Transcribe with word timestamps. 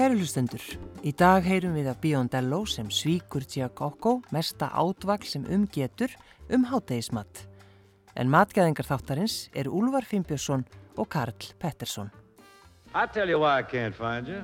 Kæru 0.00 0.16
hlustendur, 0.16 0.62
í 1.04 1.10
dag 1.12 1.44
heyrum 1.44 1.74
við 1.76 1.90
að 1.90 1.98
Biondello 2.00 2.62
sem 2.64 2.86
svíkur 2.88 3.44
Giacocco 3.44 4.14
mesta 4.32 4.70
átvagl 4.72 5.28
sem 5.28 5.44
umgetur 5.44 6.14
um 6.56 6.64
háttegismat. 6.70 7.42
En 8.16 8.32
matgæðingar 8.32 8.88
þáttarins 8.88 9.50
er 9.52 9.68
Úlvar 9.68 10.08
Fimbjörnsson 10.08 10.64
og 10.96 11.10
Karl 11.12 11.50
Pettersson. 11.60 12.08
I 12.94 13.04
tell 13.12 13.28
you 13.28 13.44
why 13.44 13.58
I 13.58 13.62
can't 13.62 13.94
find 13.94 14.26
you. 14.26 14.40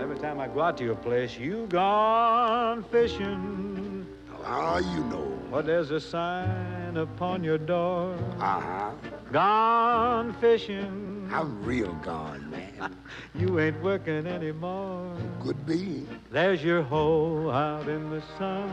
Every 0.00 0.16
time 0.16 0.40
I 0.40 0.48
go 0.48 0.62
out 0.62 0.78
to 0.78 0.84
your 0.84 0.96
place, 0.96 1.36
you 1.36 1.66
gone 1.68 2.82
fishing. 2.90 4.06
How 4.42 4.78
you 4.78 5.04
know? 5.12 5.28
But 5.50 5.66
there's 5.66 5.90
a 5.90 6.00
sign 6.00 6.96
upon 6.96 7.44
your 7.44 7.58
door. 7.58 8.16
Uh-huh. 8.40 8.92
Gone 9.30 10.32
fishing. 10.40 11.13
I'm 11.34 11.64
real 11.64 11.92
gone, 11.94 12.48
man. 12.48 12.94
You 13.34 13.58
ain't 13.58 13.82
working 13.82 14.24
anymore. 14.24 15.16
Could 15.42 15.66
be. 15.66 16.06
There's 16.30 16.62
your 16.62 16.82
hole 16.82 17.50
out 17.50 17.88
in 17.88 18.08
the 18.10 18.22
sun 18.38 18.68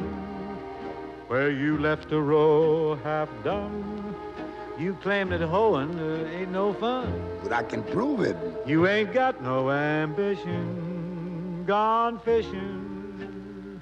where 1.27 1.49
you 1.49 1.79
left 1.79 2.11
a 2.11 2.21
row 2.21 2.93
half 3.03 3.29
done. 3.43 4.15
You 4.77 4.93
claim 5.01 5.29
that 5.29 5.41
hoeing 5.41 5.99
uh, 5.99 6.29
ain't 6.37 6.51
no 6.51 6.73
fun. 6.73 7.11
But 7.41 7.51
I 7.51 7.63
can 7.63 7.81
prove 7.81 8.21
it. 8.21 8.37
You 8.67 8.85
ain't 8.85 9.11
got 9.11 9.41
no 9.41 9.71
ambition. 9.71 11.63
Gone 11.65 12.19
fishing 12.19 13.81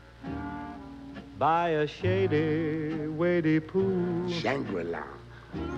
by 1.38 1.70
a 1.70 1.86
shady, 1.86 3.08
weighty 3.08 3.60
pool. 3.60 4.32
Shangri-La. 4.32 5.04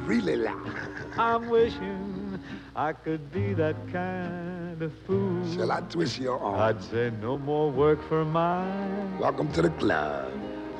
Really 0.05 0.35
la. 0.35 0.55
I'm 1.17 1.49
wishing 1.49 2.30
I 2.75 2.93
could 2.93 3.31
be 3.31 3.53
that 3.53 3.75
kind 3.91 4.81
of 4.81 4.93
fool. 5.05 5.43
Shall 5.55 5.71
I 5.71 5.81
twist 5.81 6.19
your 6.19 6.39
arm? 6.39 6.59
I'd 6.59 6.83
say 6.83 7.11
no 7.21 7.37
more 7.37 7.69
work 7.69 8.01
for 8.07 8.23
mine. 8.25 9.19
Welcome 9.19 9.51
to 9.53 9.61
the 9.61 9.69
club. 9.71 10.31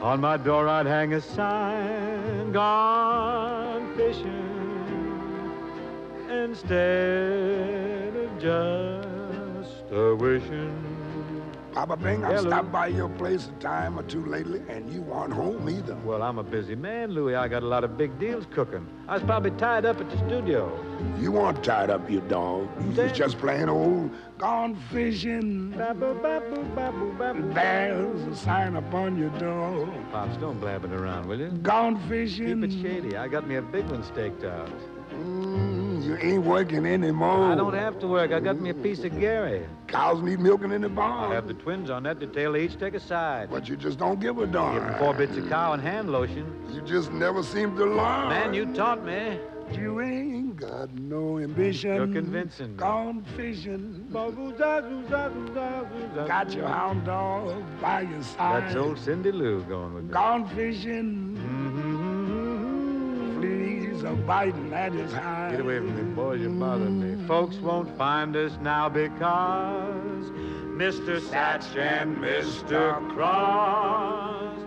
On 0.02 0.20
my 0.20 0.38
door 0.38 0.68
I'd 0.68 0.88
hang 0.88 1.14
a 1.14 1.22
sign, 1.22 2.52
gone 2.52 3.96
fishing, 3.96 5.52
instead 6.30 8.16
of 8.16 8.40
just 8.40 9.84
a 9.92 10.16
wishing. 10.16 10.91
Papa 11.74 11.96
Bing, 11.96 12.26
I've 12.26 12.42
stopped 12.42 12.70
by 12.72 12.88
your 12.88 13.08
place 13.08 13.48
a 13.48 13.52
time 13.62 13.98
or 13.98 14.04
two 14.04 14.26
lately, 14.26 14.62
and 14.68 14.92
you 14.92 15.08
aren't 15.12 15.34
home 15.34 15.70
either. 15.70 15.96
Well, 16.04 16.22
I'm 16.22 16.38
a 16.38 16.44
busy 16.44 16.76
man, 16.76 17.12
Louis. 17.12 17.36
I 17.36 17.48
got 17.48 17.64
a 17.64 17.66
lot 17.66 17.86
of 17.86 17.98
big 17.98 18.20
deals 18.20 18.46
cooking. 18.52 18.86
I 19.08 19.14
was 19.14 19.24
probably 19.24 19.52
tied 19.52 19.86
up 19.86 20.02
at 20.02 20.10
the 20.10 20.18
studio. 20.18 20.70
You 21.18 21.32
weren't 21.32 21.64
tied 21.64 21.90
up, 21.90 22.10
you 22.10 22.20
dog. 22.22 22.68
You 22.82 23.02
was 23.02 23.14
just 23.14 23.38
playing 23.38 23.70
old 23.70 24.12
gone 24.38 24.76
fishing. 24.92 25.72
There's 25.72 25.98
a 28.28 28.36
sign 28.36 28.76
upon 28.76 29.18
your 29.18 29.30
door. 29.40 29.88
Pops, 30.12 30.36
don't 30.38 30.60
blab 30.60 30.84
it 30.84 30.92
around, 30.92 31.28
will 31.28 31.40
you? 31.40 31.52
Gone 31.52 31.98
fishing. 32.10 32.62
Keep 32.62 32.72
it 32.72 32.82
shady. 32.82 33.16
I 33.16 33.30
got 33.30 33.48
me 33.48 33.56
a 33.56 33.62
big 33.62 33.86
one 33.86 34.04
staked 34.04 34.44
out. 34.44 34.70
Mm, 35.14 36.04
you 36.04 36.18
ain't 36.18 36.44
working 36.44 36.86
anymore. 36.86 37.52
I 37.52 37.56
don't 37.56 37.74
have 37.74 38.00
to 38.00 38.08
work. 38.08 38.32
I 38.32 38.40
got 38.40 38.60
me 38.60 38.72
a 38.72 38.74
piece 38.74 39.04
of 39.04 39.18
Gary. 39.20 39.66
Cows 39.92 40.22
need 40.22 40.40
milking 40.40 40.72
in 40.72 40.82
the 40.82 40.90
barn. 40.90 41.32
I 41.32 41.36
have 41.36 41.48
the 41.48 41.54
twins 41.54 41.90
on 41.90 42.04
that 42.04 42.20
detail. 42.20 42.54
They 42.54 42.64
each 42.64 42.80
take 42.80 42.94
a 42.94 43.00
side. 43.00 43.50
But 43.52 43.68
you 43.68 43.76
just 43.76 44.00
don't 44.00 44.20
give 44.20 44.38
a 44.38 44.42
Give 44.42 44.54
darn. 44.54 44.76
them 44.76 44.98
four 45.00 45.14
bits 45.14 45.36
of 45.38 45.50
cow 45.50 45.74
and 45.74 45.82
hand 45.82 46.12
lotion. 46.12 46.46
You 46.74 46.82
just 46.82 47.12
never 47.12 47.44
seem 47.44 47.76
to 47.76 47.86
learn. 47.86 48.30
Man, 48.30 48.54
you 48.54 48.74
taught 48.74 49.04
me. 49.06 49.38
You 49.74 50.02
ain't 50.02 50.58
got 50.58 50.94
no 50.96 51.40
ambition. 51.40 51.96
You're 51.96 52.08
convincing 52.08 52.72
me. 52.72 52.78
Gone 52.78 53.24
fishing. 53.38 54.06
Got 54.12 54.36
Got 56.28 56.54
your 56.54 56.68
hound 56.68 57.06
dog 57.06 57.64
by 57.80 58.02
your 58.02 58.22
side. 58.22 58.64
That's 58.64 58.76
old 58.76 59.00
Cindy 59.00 59.32
Lou 59.32 59.62
going 59.64 59.94
with 59.94 60.04
me. 60.06 60.12
Gone 60.12 60.48
fishing. 60.50 61.31
Biting 64.32 64.72
at 64.74 64.94
his 64.94 65.12
hide. 65.12 65.52
Get 65.52 65.60
away 65.60 65.78
from 65.80 65.96
me, 65.96 66.04
boys. 66.16 66.40
You're 66.40 66.52
bothering 66.52 67.20
me. 67.22 67.28
Folks 67.28 67.58
won't 67.58 67.98
find 67.98 68.36
us 68.36 68.54
now 68.62 68.88
because 68.88 70.26
Mr. 70.78 71.20
Satch 71.20 71.76
and 71.76 72.16
Mr. 72.18 73.14
Cross, 73.14 74.58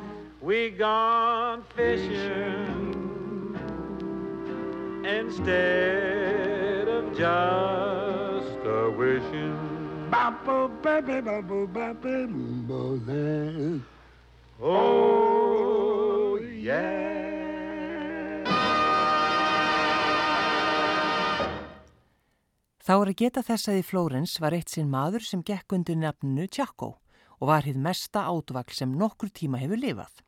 we 0.42 0.70
gone 0.70 1.64
fishing 1.74 3.56
instead 5.06 6.88
of 6.88 7.12
just 7.16 8.66
a 8.66 8.90
wishing. 8.96 10.08
Boppo, 10.10 10.68
baby, 10.82 11.22
boppo, 11.22 11.66
baby, 11.72 12.34
boppo. 12.68 13.80
Oh, 14.60 16.38
yeah. 16.38 17.33
Þá 22.84 22.92
er 22.94 23.08
að 23.08 23.16
geta 23.16 23.40
þess 23.40 23.70
að 23.72 23.78
í 23.80 23.84
Flórens 23.88 24.32
var 24.44 24.52
eitt 24.52 24.68
sinn 24.68 24.90
maður 24.92 25.22
sem 25.24 25.40
gekk 25.40 25.72
undir 25.72 25.96
nafninu 25.96 26.44
Tjakko 26.52 26.90
og 27.40 27.48
var 27.48 27.64
hið 27.64 27.78
mesta 27.80 28.26
átvagl 28.28 28.74
sem 28.76 28.90
nokkur 29.00 29.30
tíma 29.32 29.56
hefur 29.62 29.80
lifað. 29.80 30.18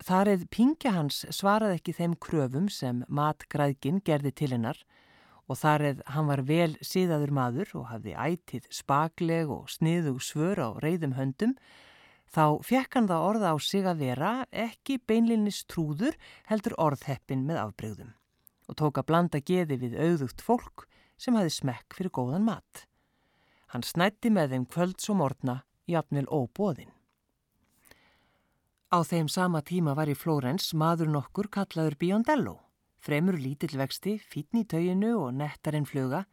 Þar 0.00 0.30
eð 0.32 0.46
pingja 0.48 0.94
hans 0.94 1.18
svaraði 1.28 1.76
ekki 1.76 1.94
þeim 1.98 2.14
kröfum 2.16 2.70
sem 2.72 3.02
matgræðgin 3.12 4.00
gerði 4.08 4.32
til 4.40 4.48
hennar 4.54 4.80
og 5.44 5.60
þar 5.60 5.84
eð 5.90 6.00
hann 6.14 6.30
var 6.32 6.42
vel 6.48 6.70
síðaður 6.80 7.34
maður 7.36 7.74
og 7.82 7.86
hafði 7.90 8.16
ætið 8.24 8.70
spakleg 8.72 9.52
og 9.52 9.68
sniðug 9.68 10.24
svör 10.24 10.64
á 10.64 10.68
reyðum 10.80 11.12
höndum, 11.18 11.54
þá 12.32 12.56
fekk 12.64 12.96
hann 12.96 13.12
það 13.12 13.26
orða 13.28 13.52
á 13.52 13.56
sig 13.60 13.84
að 13.84 14.00
vera 14.00 14.32
ekki 14.48 14.96
beinlinnis 14.96 15.60
trúður 15.68 16.16
heldur 16.48 16.78
orðheppin 16.80 17.44
með 17.44 17.66
afbreyðum 17.66 18.16
og 18.64 18.80
tók 18.80 18.96
að 18.96 19.08
blanda 19.12 19.44
geði 19.44 19.76
við 19.84 20.00
auðugt 20.00 20.40
fólk 20.40 20.88
sem 21.18 21.36
hafi 21.38 21.52
smekk 21.52 21.96
fyrir 21.96 22.12
góðan 22.14 22.46
mat. 22.46 22.84
Hann 23.72 23.82
snætti 23.82 24.30
með 24.30 24.54
þeim 24.54 24.66
kvölds 24.70 25.08
og 25.10 25.18
morgna, 25.18 25.60
jafnvel 25.90 26.26
óbóðin. 26.30 26.92
Á 28.94 29.02
þeim 29.02 29.26
sama 29.26 29.58
tíma 29.66 29.96
var 29.98 30.06
í 30.06 30.14
Flórens 30.14 30.68
maður 30.78 31.08
nokkur 31.10 31.48
kallaður 31.50 31.96
Biondello, 31.98 32.58
fremur 33.02 33.34
lítill 33.34 33.74
vexti, 33.80 34.20
fítn 34.22 34.60
í 34.60 34.66
tauginu 34.70 35.16
og 35.18 35.32
nettarinn 35.34 35.88
fluga, 35.88 36.24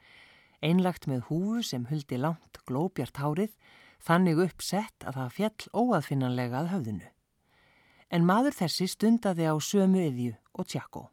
einlagt 0.62 1.08
með 1.10 1.26
húfu 1.32 1.64
sem 1.66 1.88
huldi 1.90 2.20
langt 2.22 2.60
glóbjart 2.70 3.18
hárið, 3.18 3.56
þannig 4.06 4.44
uppsett 4.46 5.08
að 5.08 5.18
það 5.18 5.34
fjall 5.38 5.72
óaðfinnanlega 5.82 6.62
að 6.62 6.72
höfðinu. 6.76 7.10
En 8.12 8.28
maður 8.28 8.58
þessi 8.60 8.90
stundaði 8.92 9.50
á 9.50 9.56
sömu 9.58 10.06
yðju 10.06 10.36
og 10.54 10.70
tjakko. 10.70 11.08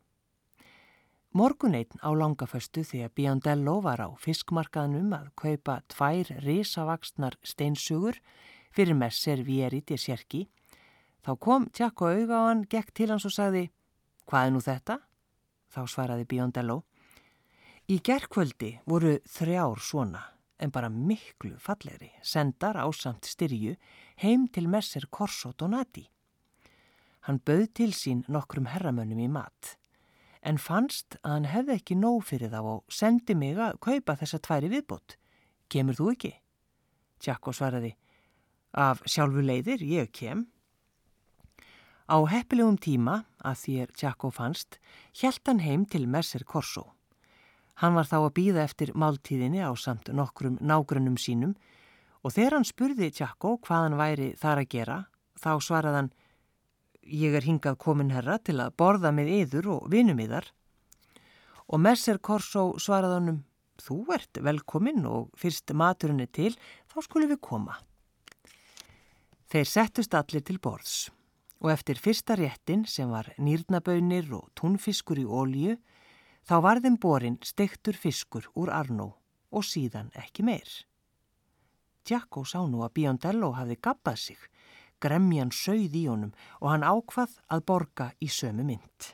Morguneitn 1.37 2.01
á 2.01 2.09
langaföstu 2.17 2.81
því 2.89 3.03
að 3.05 3.13
Biondello 3.19 3.75
var 3.85 4.01
á 4.01 4.09
fiskmarkaðnum 4.17 5.11
að 5.13 5.27
kaupa 5.37 5.75
tvær 5.93 6.31
risavaksnar 6.41 7.35
steinsugur 7.45 8.17
fyrir 8.73 8.97
messer 8.97 9.43
Vieri 9.45 9.83
de 9.85 9.99
Sjerki. 10.01 10.47
Þá 11.21 11.33
kom 11.37 11.67
Tjakko 11.69 12.09
auga 12.09 12.39
á 12.41 12.43
hann, 12.49 12.63
gekk 12.65 12.95
til 12.97 13.11
hans 13.13 13.27
og 13.29 13.35
sagði, 13.37 13.67
hvað 14.25 14.47
er 14.47 14.55
nú 14.55 14.63
þetta? 14.65 14.97
Þá 15.69 15.81
svaraði 15.93 16.25
Biondello. 16.31 16.79
Í 17.93 18.01
gerkvöldi 18.01 18.79
voru 18.89 19.19
þrjár 19.29 19.83
svona, 19.85 20.23
en 20.57 20.73
bara 20.73 20.89
miklu 20.89 21.59
fallegri, 21.61 22.09
sendar 22.25 22.81
ásamt 22.81 23.29
styrju 23.29 23.77
heim 24.25 24.49
til 24.49 24.65
messer 24.65 25.05
Corso 25.13 25.53
Donati. 25.53 26.07
Hann 27.29 27.43
bauð 27.45 27.69
til 27.77 27.93
sín 27.93 28.25
nokkrum 28.33 28.71
herramönnum 28.73 29.21
í 29.21 29.29
mat 29.29 29.78
en 30.49 30.59
fannst 30.61 31.19
að 31.23 31.33
hann 31.35 31.49
hefði 31.53 31.75
ekki 31.77 31.97
nóg 31.99 32.23
fyrir 32.29 32.53
þá 32.53 32.61
og 32.63 32.93
sendi 32.93 33.37
mig 33.37 33.59
að 33.61 33.81
kaupa 33.85 34.17
þessa 34.17 34.41
tværi 34.45 34.71
viðbót. 34.73 35.17
Kemur 35.69 35.99
þú 35.99 36.13
ekki? 36.15 36.35
Tjakko 37.21 37.53
svaraði, 37.53 37.93
af 38.73 39.03
sjálfu 39.05 39.43
leiðir, 39.45 39.83
ég 39.85 40.13
kem. 40.15 40.47
Á 42.09 42.17
heppilegum 42.25 42.79
tíma, 42.81 43.25
að 43.45 43.65
þér 43.65 43.91
Tjakko 44.01 44.31
fannst, 44.33 44.79
hjælt 45.13 45.45
hann 45.51 45.61
heim 45.61 45.85
til 45.85 46.07
Mercer 46.09 46.47
Corso. 46.49 46.87
Hann 47.83 47.95
var 47.95 48.09
þá 48.09 48.17
að 48.23 48.35
býða 48.39 48.65
eftir 48.65 48.95
máltíðinni 48.97 49.61
á 49.61 49.71
samt 49.77 50.09
nokkrum 50.11 50.57
nágrunum 50.65 51.19
sínum 51.21 51.53
og 52.25 52.33
þegar 52.35 52.57
hann 52.57 52.67
spurði 52.67 53.11
Tjakko 53.13 53.59
hvað 53.67 53.85
hann 53.85 53.99
væri 54.01 54.31
þar 54.41 54.63
að 54.63 54.71
gera, 54.73 54.97
þá 55.39 55.53
svaraði 55.63 56.01
hann, 56.01 56.11
ég 57.03 57.35
er 57.35 57.45
hingað 57.47 57.79
komin 57.81 58.13
herra 58.13 58.39
til 58.39 58.59
að 58.63 58.75
borða 58.81 59.13
með 59.15 59.33
yður 59.41 59.69
og 59.77 59.91
vinum 59.93 60.21
yðar. 60.21 60.49
Og 61.69 61.81
Mercer 61.85 62.19
Corso 62.19 62.73
svaraði 62.81 63.19
honum, 63.19 63.43
þú 63.79 63.99
ert 64.17 64.41
velkomin 64.43 65.05
og 65.07 65.29
fyrst 65.39 65.73
maturinn 65.77 66.25
er 66.25 66.33
til, 66.33 66.55
þá 66.89 66.99
skulum 67.05 67.31
við 67.33 67.41
koma. 67.45 67.79
Þeir 69.49 69.69
settust 69.69 70.17
allir 70.17 70.45
til 70.45 70.59
borðs 70.61 71.09
og 71.59 71.73
eftir 71.73 71.99
fyrsta 71.99 72.37
réttin 72.39 72.85
sem 72.87 73.11
var 73.11 73.33
nýrnaböynir 73.43 74.29
og 74.37 74.51
túnfiskur 74.55 75.19
í 75.19 75.27
ólíu, 75.27 75.75
þá 76.47 76.55
var 76.63 76.81
þeim 76.85 76.99
borin 77.03 77.39
stektur 77.43 77.99
fiskur 77.99 78.47
úr 78.55 78.71
Arnó 78.71 79.09
og 79.51 79.67
síðan 79.67 80.13
ekki 80.15 80.45
meir. 80.47 80.69
Tjakko 82.07 82.45
sá 82.47 82.63
nú 82.65 82.85
að 82.87 82.95
Biondello 83.01 83.51
hafði 83.57 83.79
gabbað 83.83 84.21
sig, 84.23 84.39
gremjan 85.03 85.53
sögð 85.55 85.97
í 85.97 86.05
honum 86.09 86.35
og 86.61 86.73
hann 86.73 86.87
ákvað 86.87 87.39
að 87.53 87.65
borga 87.71 88.09
í 88.23 88.29
sömu 88.33 88.67
mynd. 88.67 89.13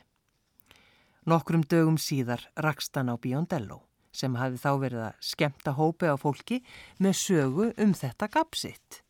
Nokkrum 1.25 1.65
dögum 1.65 1.97
síðar 1.97 2.43
rakst 2.61 2.95
hann 2.97 3.09
á 3.09 3.15
Biondello 3.17 3.81
sem 4.15 4.35
hafi 4.39 4.59
þá 4.61 4.71
verið 4.79 5.05
að 5.09 5.23
skemta 5.27 5.73
hópi 5.75 6.07
á 6.07 6.15
fólki 6.15 6.61
með 7.03 7.17
sögu 7.19 7.71
um 7.81 7.95
þetta 7.97 8.29
gabbsitt. 8.31 9.01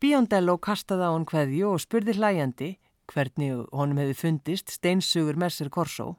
Biondello 0.00 0.56
kastaði 0.62 1.08
á 1.08 1.12
hann 1.12 1.26
hverju 1.28 1.72
og 1.74 1.82
spurði 1.82 2.14
hlæjandi 2.16 2.70
hvernig 3.10 3.66
honum 3.72 3.98
hefði 3.98 4.20
fundist 4.20 4.70
steinsugur 4.72 5.36
Messer 5.36 5.68
Corso. 5.68 6.14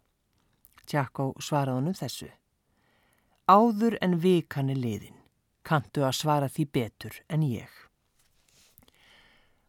Tjakko 0.85 1.31
svaraði 1.39 1.79
honum 1.79 1.95
þessu. 1.97 2.29
Áður 3.49 3.97
en 4.03 4.19
vikan 4.21 4.69
er 4.69 4.77
liðin 4.77 5.19
kantu 5.69 6.05
að 6.07 6.17
svara 6.17 6.49
því 6.49 6.65
betur 6.73 7.21
en 7.29 7.45
ég. 7.45 7.69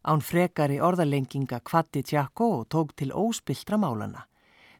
Án 0.01 0.21
frekari 0.25 0.79
orðalenginga 0.81 1.59
kvatti 1.61 2.01
Tjakko 2.01 2.47
og 2.55 2.69
tók 2.73 2.95
til 2.97 3.11
óspiltra 3.13 3.77
málana. 3.77 4.23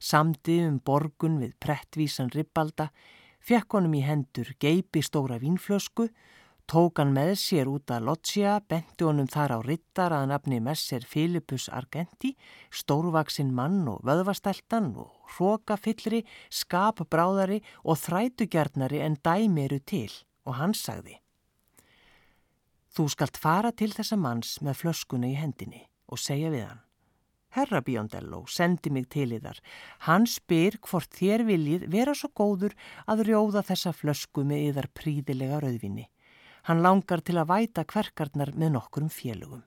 Samdi 0.02 0.56
um 0.66 0.80
borgun 0.82 1.38
við 1.38 1.54
prettvísan 1.62 2.32
ribbalda, 2.34 2.88
fekk 3.38 3.78
honum 3.78 3.94
í 4.00 4.02
hendur 4.02 4.50
geipi 4.58 5.04
stóra 5.06 5.38
vínflösku, 5.38 6.08
tók 6.66 6.98
hann 6.98 7.14
með 7.14 7.36
sér 7.38 7.70
út 7.70 7.94
að 7.94 8.10
Loggia, 8.10 8.58
benti 8.66 9.06
honum 9.06 9.30
þar 9.30 9.56
á 9.56 9.60
rittar 9.62 10.18
að 10.18 10.28
nafni 10.34 10.58
Messer 10.58 11.06
Filipus 11.06 11.70
Argenti, 11.70 12.34
stórvaksinn 12.74 13.54
mann 13.54 13.86
og 13.94 14.02
vöðvastæltan 14.02 14.96
og 14.98 15.14
hrókafyllri, 15.38 16.26
skapbráðari 16.50 17.62
og 17.86 18.02
þrætugjarnari 18.08 19.06
en 19.06 19.22
dæmi 19.22 19.70
eru 19.70 19.84
til 19.86 20.10
og 20.50 20.58
hann 20.58 20.74
sagði 20.74 21.21
Þú 22.92 23.08
skalt 23.14 23.40
fara 23.40 23.72
til 23.72 23.92
þessa 23.96 24.18
manns 24.20 24.58
með 24.60 24.82
flöskuna 24.84 25.30
í 25.32 25.36
hendinni 25.40 25.86
og 26.12 26.20
segja 26.20 26.52
við 26.52 26.66
hann 26.68 26.82
Herra 27.52 27.82
Biondello, 27.84 28.46
sendi 28.48 28.90
mig 28.96 29.10
til 29.12 29.34
í 29.36 29.40
þar. 29.44 29.58
Hann 30.08 30.28
spyr 30.30 30.78
hvort 30.88 31.12
þér 31.18 31.44
viljið 31.50 31.88
vera 31.92 32.14
svo 32.16 32.30
góður 32.32 32.78
að 33.12 33.26
rjóða 33.28 33.64
þessa 33.68 33.92
flösku 33.92 34.46
með 34.48 34.70
yðar 34.70 34.88
príðilega 34.96 35.60
rauðvinni. 35.60 36.06
Hann 36.70 36.84
langar 36.86 37.24
til 37.26 37.36
að 37.42 37.50
væta 37.52 37.84
kverkarnar 37.84 38.54
með 38.56 38.78
nokkurum 38.78 39.12
félugum. 39.12 39.66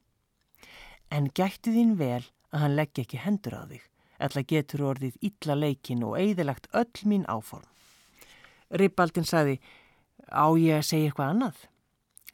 En 1.13 1.29
gætti 1.29 1.75
þín 1.75 1.99
vel 2.01 2.23
að 2.55 2.65
hann 2.65 2.77
legg 2.79 3.03
ekki 3.05 3.21
hendur 3.21 3.59
á 3.61 3.63
þig, 3.69 3.85
eðla 4.17 4.47
getur 4.55 4.87
orðið 4.95 5.21
illa 5.29 5.59
leikin 5.59 6.09
og 6.09 6.17
eigðilagt 6.23 6.71
öll 6.73 7.05
mín 7.05 7.29
áform. 7.29 7.69
Rippaldin 8.73 9.29
sagði, 9.29 9.61
Á 10.33 10.49
ég 10.57 10.81
að 10.81 10.87
segja 10.89 11.11
eitthvað 11.11 11.35
annað? 11.35 11.59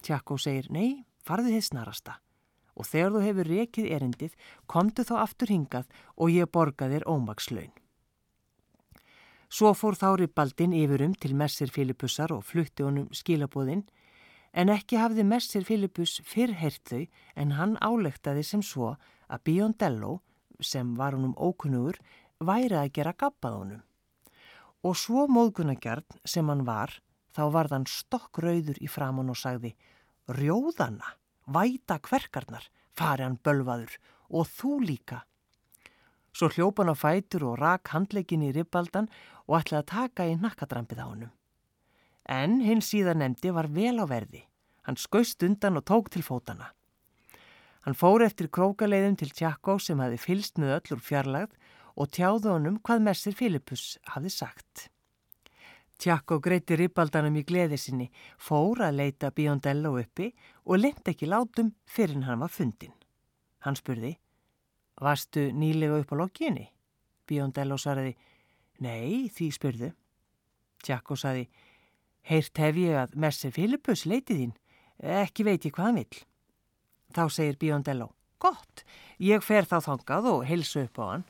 Tjakko 0.01 0.39
segir, 0.41 0.71
nei, 0.73 1.05
farðu 1.25 1.53
þið 1.55 1.67
snarasta. 1.67 2.17
Og 2.79 2.87
þegar 2.89 3.13
þú 3.13 3.23
hefur 3.27 3.51
rekið 3.51 3.89
erindið, 3.97 4.35
komdu 4.71 5.05
þá 5.05 5.15
aftur 5.21 5.53
hingað 5.53 5.91
og 6.17 6.33
ég 6.33 6.49
borga 6.49 6.89
þér 6.89 7.05
ómakslaun. 7.11 7.73
Svo 9.51 9.73
fór 9.75 9.99
þári 9.99 10.29
baldin 10.31 10.77
yfirum 10.79 11.17
til 11.19 11.35
Messir 11.35 11.73
Filipussar 11.75 12.33
og 12.33 12.47
flutti 12.47 12.87
honum 12.87 13.11
skilabóðinn, 13.11 13.83
en 14.55 14.71
ekki 14.71 14.99
hafði 14.99 15.27
Messir 15.27 15.67
Filipus 15.67 16.21
fyrrhert 16.27 16.83
þau 16.87 17.03
en 17.37 17.55
hann 17.59 17.77
álektaði 17.83 18.47
sem 18.47 18.63
svo 18.63 18.95
að 19.29 19.45
Biondello, 19.47 20.21
sem 20.63 20.95
var 20.97 21.19
honum 21.19 21.35
ókunnugur, 21.37 21.99
væri 22.41 22.79
að 22.79 22.93
gera 22.97 23.13
gabbað 23.13 23.59
honum. 23.59 23.85
Og 24.87 24.97
svo 24.97 25.27
móðgunagjarn 25.29 26.23
sem 26.25 26.49
hann 26.49 26.65
var, 26.65 26.95
Þá 27.31 27.43
varð 27.55 27.75
hann 27.77 27.87
stokkrauður 27.87 28.79
í 28.83 28.89
framann 28.91 29.31
og 29.31 29.39
sagði 29.39 29.75
Rjóðana, 30.31 31.17
væta 31.51 31.99
kverkarnar, 31.99 32.69
fari 32.95 33.27
hann 33.27 33.39
bölvaður 33.43 33.97
og 34.31 34.47
þú 34.47 34.77
líka. 34.85 35.25
Svo 36.31 36.51
hljópan 36.55 36.93
á 36.93 36.95
fætur 36.95 37.49
og 37.51 37.59
rak 37.59 37.91
handleikin 37.91 38.45
í 38.47 38.53
ribbaldan 38.55 39.09
og 39.49 39.59
ætlaði 39.59 39.81
að 39.83 39.91
taka 39.91 40.27
í 40.31 40.37
nakkadrampið 40.39 41.03
á 41.03 41.07
hannum. 41.09 41.33
En 42.31 42.61
hinn 42.63 42.85
síðan 42.85 43.19
nefndi 43.25 43.51
var 43.51 43.67
vel 43.75 43.99
á 43.99 44.07
verði. 44.07 44.45
Hann 44.87 45.01
skauðst 45.01 45.43
undan 45.43 45.81
og 45.81 45.87
tók 45.91 46.13
til 46.15 46.23
fótana. 46.23 46.71
Hann 47.83 47.97
fór 47.99 48.23
eftir 48.23 48.51
krókaleiðum 48.53 49.17
til 49.19 49.33
Tjakko 49.35 49.79
sem 49.83 49.99
hafi 49.99 50.21
fylst 50.21 50.61
með 50.61 50.77
öllur 50.79 51.03
fjarlagð 51.03 51.57
og 51.97 52.11
tjáði 52.15 52.53
honum 52.53 52.79
hvað 52.85 53.07
Messir 53.09 53.35
Filipus 53.35 53.97
hafi 54.15 54.31
sagt. 54.31 54.91
Tjakko 56.01 56.39
greiti 56.41 56.79
ribaldanum 56.81 57.35
í 57.37 57.43
gleði 57.45 57.77
sinni, 57.77 58.07
fór 58.41 58.81
að 58.87 59.03
leita 59.03 59.29
Biondello 59.37 59.93
uppi 60.01 60.31
og 60.65 60.81
lind 60.81 61.09
ekki 61.13 61.27
látum 61.29 61.75
fyrir 61.85 62.23
hann 62.25 62.41
var 62.41 62.49
fundin. 62.49 62.95
Hann 63.61 63.77
spurði, 63.77 64.15
varstu 64.97 65.51
nýlega 65.53 65.99
upp 66.01 66.15
á 66.17 66.21
lokkinni? 66.23 66.71
Biondello 67.29 67.77
svaraði, 67.77 68.15
nei, 68.81 69.29
því 69.29 69.51
spurðu. 69.53 69.91
Tjakko 70.81 71.19
saði, 71.21 71.45
heyrt 72.33 72.63
hef 72.65 72.81
ég 72.81 72.97
að 73.03 73.21
Messer 73.21 73.53
Filipus 73.53 74.07
leiti 74.09 74.39
þín, 74.41 74.57
ekki 75.05 75.45
veit 75.45 75.69
ég 75.69 75.77
hvað 75.77 75.91
hann 75.91 76.01
vill. 76.01 76.25
Þá 77.13 77.23
segir 77.29 77.61
Biondello, 77.61 78.09
gott, 78.41 78.87
ég 79.21 79.45
fer 79.45 79.69
þá 79.69 79.83
þangað 79.91 80.33
og 80.33 80.49
heilsu 80.49 80.87
upp 80.87 81.05
á 81.05 81.05
hann. 81.11 81.29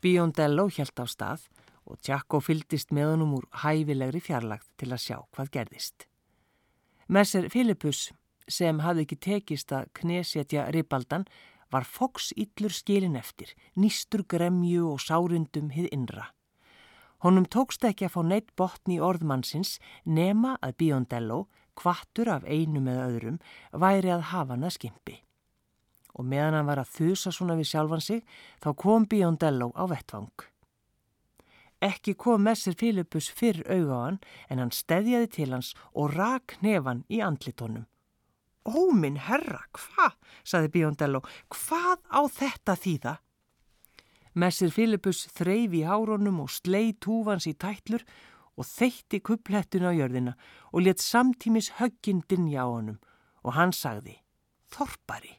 Biondello 0.00 0.70
hjælt 0.72 0.96
á 0.96 1.04
stað 1.04 1.48
og 1.88 2.00
Tjakko 2.04 2.40
fyldist 2.44 2.92
með 2.94 3.14
honum 3.14 3.34
úr 3.40 3.48
hæfilegri 3.64 4.20
fjarlagt 4.22 4.68
til 4.80 4.92
að 4.92 5.04
sjá 5.04 5.16
hvað 5.34 5.52
gerðist. 5.56 6.06
Messer 7.08 7.48
Filipus, 7.48 8.10
sem 8.48 8.82
hafði 8.84 9.06
ekki 9.06 9.20
tekist 9.24 9.72
að 9.72 9.88
knesetja 9.96 10.66
ribaldan, 10.74 11.24
var 11.72 11.84
foks 11.84 12.32
yllur 12.36 12.72
skilin 12.72 13.16
eftir, 13.16 13.52
nýstur 13.76 14.24
gremju 14.28 14.88
og 14.92 15.00
sárundum 15.04 15.70
hið 15.72 15.88
innra. 15.92 16.28
Honum 17.24 17.48
tókst 17.50 17.84
ekki 17.84 18.06
að 18.06 18.14
fá 18.14 18.20
neitt 18.24 18.52
botn 18.56 18.94
í 18.94 19.00
orðmannsins 19.02 19.78
nema 20.06 20.54
að 20.62 20.76
Biondello, 20.82 21.46
kvattur 21.78 22.30
af 22.30 22.44
einu 22.46 22.82
með 22.82 23.00
öðrum, 23.06 23.40
væri 23.72 24.12
að 24.14 24.28
hafa 24.32 24.54
hann 24.54 24.68
að 24.68 24.76
skimpi. 24.76 25.16
Og 26.18 26.26
meðan 26.26 26.58
hann 26.58 26.70
var 26.70 26.82
að 26.82 26.94
þusa 26.94 27.32
svona 27.34 27.56
við 27.58 27.72
sjálfan 27.72 28.04
sig, 28.04 28.22
þá 28.62 28.70
kom 28.78 29.06
Biondello 29.10 29.72
á 29.74 29.84
vettvang. 29.90 30.30
Ekki 31.84 32.16
kom 32.18 32.42
Messir 32.42 32.74
Filipus 32.74 33.28
fyrr 33.30 33.62
auga 33.70 33.94
á 33.94 34.00
hann 34.02 34.18
en 34.50 34.58
hann 34.58 34.74
stedjaði 34.74 35.28
til 35.36 35.52
hans 35.54 35.74
og 35.94 36.16
rak 36.16 36.56
nefan 36.64 37.04
í 37.06 37.22
andlitónum. 37.22 37.86
Ó 38.66 38.90
minn 38.92 39.16
herra, 39.16 39.62
hvað, 39.72 40.16
saði 40.44 40.72
Biondello, 40.74 41.22
hvað 41.48 42.02
á 42.10 42.20
þetta 42.26 42.74
þýða? 42.74 43.14
Messir 44.38 44.74
Filipus 44.74 45.24
þreyfi 45.34 45.82
í 45.82 45.86
hárónum 45.88 46.42
og 46.44 46.50
slei 46.52 46.92
túfans 46.98 47.46
í 47.48 47.54
tætlur 47.54 48.04
og 48.58 48.66
þeitti 48.66 49.22
kupplettun 49.22 49.86
á 49.86 49.94
jörðina 49.94 50.34
og 50.74 50.82
let 50.84 51.02
samtímis 51.02 51.72
högginn 51.78 52.24
dinja 52.28 52.66
á 52.66 52.68
honum 52.68 52.98
og 53.46 53.54
hann 53.54 53.72
sagði, 53.72 54.18
Þorpari. 54.68 55.38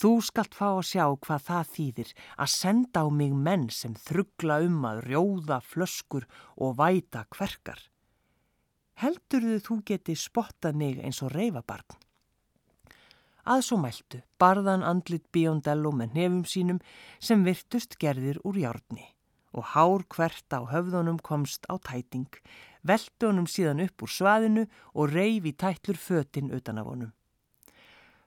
Þú 0.00 0.14
skalt 0.24 0.54
fá 0.56 0.68
að 0.70 0.86
sjá 0.88 1.02
hvað 1.12 1.42
það 1.44 1.72
þýðir 1.74 2.10
að 2.40 2.50
senda 2.54 3.00
á 3.04 3.06
mig 3.12 3.32
menn 3.36 3.66
sem 3.68 3.92
þruggla 4.00 4.62
um 4.64 4.78
að 4.88 5.02
rjóða 5.10 5.58
flöskur 5.60 6.24
og 6.56 6.78
væta 6.78 7.26
kverkar. 7.28 7.82
Heldurðu 8.96 9.58
þú 9.66 9.76
geti 9.90 10.16
spottað 10.16 10.80
mig 10.80 11.02
eins 11.04 11.20
og 11.20 11.34
reyfabarn? 11.34 12.00
Að 13.44 13.66
svo 13.66 13.76
mæltu 13.82 14.22
barðan 14.40 14.86
andlit 14.88 15.28
Biondello 15.36 15.92
með 15.92 16.16
nefum 16.16 16.42
sínum 16.48 16.80
sem 17.20 17.44
virtust 17.44 18.00
gerðir 18.00 18.40
úr 18.40 18.56
hjárni 18.56 19.04
og 19.52 19.72
hár 19.74 20.08
hvert 20.08 20.48
á 20.48 20.64
höfðunum 20.64 21.20
komst 21.20 21.68
á 21.68 21.76
tæting, 21.76 22.30
veldu 22.86 23.28
honum 23.28 23.48
síðan 23.50 23.84
upp 23.84 24.04
úr 24.06 24.16
svaðinu 24.16 24.68
og 24.94 25.12
reyfi 25.12 25.52
tætlur 25.52 26.00
fötinn 26.00 26.54
utan 26.54 26.80
af 26.80 26.88
honum. 26.88 27.12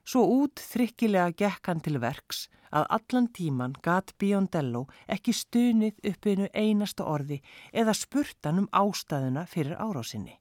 Svo 0.04 0.24
út 0.28 0.60
þrykkilega 0.60 1.32
gekk 1.32 1.70
hann 1.70 1.80
til 1.84 1.96
verks 2.00 2.44
að 2.74 2.86
allan 2.96 3.28
tíman 3.32 3.76
gat 3.84 4.12
Biondello 4.20 4.84
ekki 5.08 5.32
stunið 5.32 6.00
uppinu 6.10 6.48
einasta 6.52 7.06
orði 7.08 7.40
eða 7.72 7.94
spurtan 7.96 8.64
um 8.64 8.68
ástæðuna 8.72 9.46
fyrir 9.48 9.78
árásinni. 9.80 10.36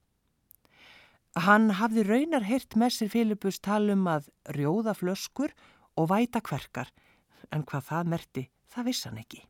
Hann 1.34 1.72
hafði 1.80 2.04
raunar 2.06 2.44
heyrt 2.46 2.76
Messir 2.76 3.10
Filipus 3.10 3.58
talum 3.64 4.04
að 4.12 4.28
rjóða 4.54 4.94
flöskur 4.94 5.54
og 5.98 6.12
væta 6.12 6.42
kverkar, 6.42 6.92
en 7.50 7.64
hvað 7.64 7.88
það 7.90 8.12
merti, 8.14 8.44
það 8.70 8.90
viss 8.90 9.08
hann 9.08 9.22
ekki. 9.22 9.42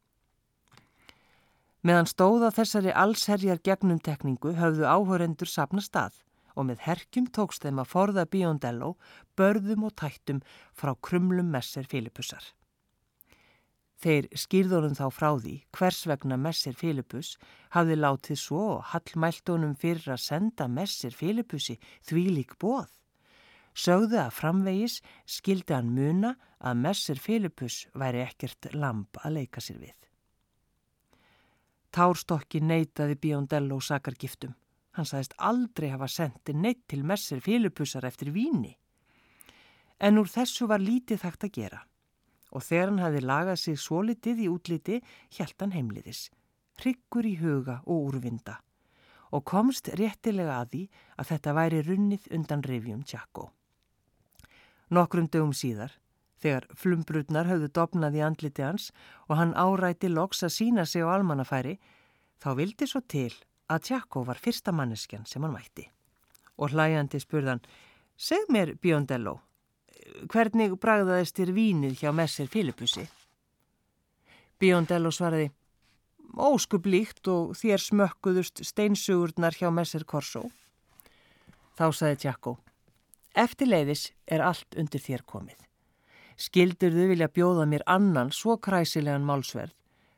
Meðan 1.83 2.07
stóða 2.07 2.53
þessari 2.55 2.93
allsherjar 2.95 3.59
gegnumtekningu 3.59 4.53
höfðu 4.55 4.87
áhörendur 4.87 5.49
sapna 5.51 5.83
stað 5.83 6.21
og 6.55 6.69
með 6.69 6.83
herkjum 6.87 7.29
tókst 7.33 7.63
þeim 7.65 7.83
að 7.83 7.91
forða 7.93 8.25
Biondello 8.25 8.95
börðum 9.37 9.87
og 9.89 9.95
tættum 9.99 10.43
frá 10.73 10.93
krumlum 11.01 11.49
messer 11.53 11.87
Filipussar. 11.89 12.43
Þeir 14.03 14.25
skýrðunum 14.35 14.97
þá 14.97 15.05
frá 15.15 15.29
því 15.39 15.53
hvers 15.77 16.01
vegna 16.09 16.35
Messir 16.35 16.75
Filipus 16.75 17.37
hafði 17.71 17.95
látið 18.01 18.39
svo 18.41 18.63
hallmæltunum 18.89 19.77
fyrir 19.79 20.17
að 20.17 20.25
senda 20.25 20.67
Messir 20.67 21.15
Filipussi 21.15 21.77
því 22.09 22.23
lík 22.35 22.57
bóð. 22.59 22.89
sögðu 23.73 24.19
að 24.21 24.35
framvegis 24.37 24.99
skildi 25.25 25.73
hann 25.73 25.95
muna 25.95 26.35
að 26.59 26.81
Messer 26.83 27.17
Filipus 27.17 27.87
væri 27.97 28.21
ekkert 28.21 28.67
lamp 28.73 29.17
að 29.23 29.33
leika 29.39 29.61
sér 29.61 29.79
við. 29.79 29.95
Társtokki 31.89 32.61
neytaði 32.61 33.15
Biondello 33.15 33.79
sakargiftum. 33.79 34.53
Hann 34.93 35.07
sagðist 35.09 35.33
aldrei 35.41 35.89
hafa 35.89 36.09
sendið 36.09 36.59
neitt 36.59 36.83
til 36.87 37.01
Messer 37.03 37.41
Filipusar 37.41 38.05
eftir 38.05 38.29
víni. 38.33 38.75
En 39.99 40.19
úr 40.21 40.29
þessu 40.29 40.67
var 40.69 40.83
lítið 40.83 41.23
þakt 41.23 41.47
að 41.47 41.55
gera 41.57 41.81
og 42.53 42.61
þegar 42.61 42.91
hann 42.91 43.01
hafi 43.01 43.21
lagað 43.23 43.59
sig 43.63 43.79
svo 43.81 44.03
litið 44.05 44.43
í 44.45 44.49
útliti 44.51 44.99
hjælt 45.33 45.63
hann 45.63 45.73
heimliðis, 45.73 46.27
hryggur 46.77 47.25
í 47.25 47.33
huga 47.39 47.79
og 47.87 48.11
úrvinda 48.11 48.59
og 49.33 49.41
komst 49.49 49.89
réttilega 49.97 50.59
að 50.61 50.67
því 50.73 50.81
að 51.17 51.29
þetta 51.31 51.53
væri 51.57 51.79
runnið 51.87 52.27
undan 52.37 52.61
revjum 52.69 53.01
Tjakko. 53.09 53.47
Nokkrum 54.93 55.25
dögum 55.33 55.55
síðar, 55.57 55.95
þegar 56.37 56.67
flumbrutnar 56.77 57.49
höfðu 57.49 57.71
dopnað 57.73 58.19
í 58.19 58.21
andliti 58.27 58.61
hans 58.61 58.91
og 59.25 59.39
hann 59.39 59.55
áræti 59.57 60.11
loks 60.11 60.43
að 60.45 60.53
sína 60.53 60.85
sig 60.85 61.01
á 61.01 61.09
almannafæri, 61.15 61.79
þá 62.37 62.49
vildi 62.59 62.85
svo 62.85 63.01
til 63.09 63.33
að 63.73 63.89
Tjakko 63.89 64.23
var 64.27 64.39
fyrsta 64.41 64.73
manneskjan 64.75 65.25
sem 65.29 65.43
hann 65.43 65.55
mætti. 65.55 65.87
Og 66.57 66.73
hlæjandi 66.73 67.19
spurðan, 67.21 67.63
segð 68.17 68.53
mér 68.53 68.75
Biondello, 68.81 69.39
hvernig 70.29 70.75
bragðaðist 70.81 71.39
þér 71.39 71.53
vínið 71.55 71.99
hjá 72.01 72.11
Messer 72.15 72.47
Filipussi? 72.47 73.07
Biondello 74.61 75.11
svaraði, 75.11 75.49
óskup 76.37 76.85
líkt 76.87 77.27
og 77.27 77.55
þér 77.57 77.81
smökkuðust 77.81 78.63
steinsugurnar 78.65 79.57
hjá 79.57 79.69
Messer 79.73 80.05
Corso. 80.05 80.45
Þá 81.73 81.85
saði 81.89 82.19
Tjakko, 82.23 82.57
eftir 83.33 83.71
leiðis 83.73 84.11
er 84.27 84.45
allt 84.45 84.77
undir 84.77 85.01
þér 85.01 85.25
komið. 85.25 85.57
Skildur 86.37 86.93
þau 86.93 87.07
vilja 87.11 87.29
bjóða 87.29 87.65
mér 87.69 87.85
annan 87.89 88.31
svo 88.33 88.57
kræsilegan 88.57 89.25
málsverð, 89.25 89.73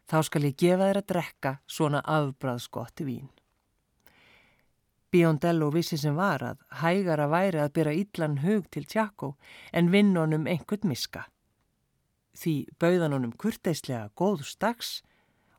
þá 0.07 0.17
skal 0.27 0.45
ég 0.47 0.59
gefa 0.59 0.89
þér 0.89 1.01
að 1.01 1.09
drekka 1.11 1.57
svona 1.67 2.03
afbræðskott 2.03 3.03
vín. 3.07 3.29
Biondello 5.11 5.69
vissi 5.71 5.97
sem 5.97 6.15
var 6.17 6.43
að 6.43 6.63
hægara 6.81 7.27
væri 7.31 7.61
að 7.63 7.73
byrja 7.77 7.99
illan 8.01 8.39
hug 8.43 8.65
til 8.73 8.85
Tjakko 8.89 9.35
en 9.73 9.91
vinn 9.93 10.15
honum 10.17 10.47
einhvern 10.49 10.89
miska. 10.91 11.27
Því 12.35 12.55
bauðan 12.79 13.15
honum 13.15 13.35
kurteislega 13.39 14.09
góð 14.17 14.43
stags 14.49 14.99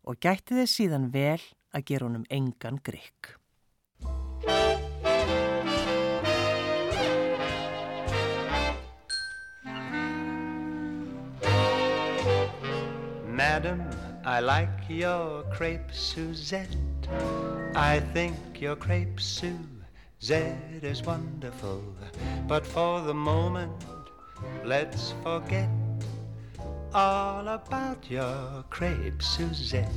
og 0.05 0.21
gætti 0.21 0.59
þess 0.59 0.77
síðan 0.81 1.11
vel 1.15 1.41
að 1.73 1.87
gera 1.89 2.09
honum 2.09 2.27
engan 2.31 2.81
grikk. 2.85 3.37
Madam, 13.37 13.83
I 14.25 14.41
like 14.41 14.89
your 14.89 15.45
crepe 15.53 15.93
Suzette. 15.93 16.96
I 17.75 18.01
think 18.13 18.37
your 18.61 18.77
crepe 18.77 19.21
Suzette 19.21 20.83
is 20.83 21.03
wonderful. 21.03 21.83
But 22.49 22.67
for 22.67 23.01
the 23.01 23.15
moment, 23.15 23.73
let's 24.65 25.15
forget 25.23 25.69
all 26.95 27.47
about 27.47 28.11
your 28.11 28.65
crepe 28.71 29.23
Suzette. 29.23 29.93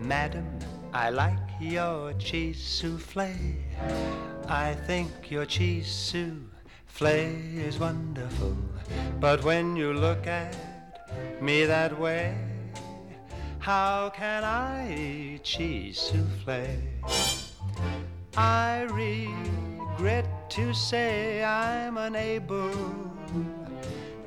Madam, 0.00 0.46
I 0.92 1.10
like 1.10 1.48
your 1.60 2.12
cheese 2.14 2.62
souffle. 2.62 3.34
I 4.48 4.74
think 4.86 5.30
your 5.30 5.46
cheese 5.46 5.88
souffle 5.88 7.08
is 7.56 7.78
wonderful. 7.78 8.56
But 9.20 9.42
when 9.42 9.74
you 9.74 9.92
look 9.92 10.26
at 10.26 10.54
me 11.40 11.64
that 11.64 11.98
way, 11.98 12.36
how 13.64 14.10
can 14.10 14.44
I 14.44 14.94
eat 14.94 15.42
cheese 15.42 15.98
souffle? 15.98 16.66
I 18.36 18.82
regret 18.92 20.26
to 20.50 20.74
say 20.74 21.42
I'm 21.42 21.96
unable 21.96 22.70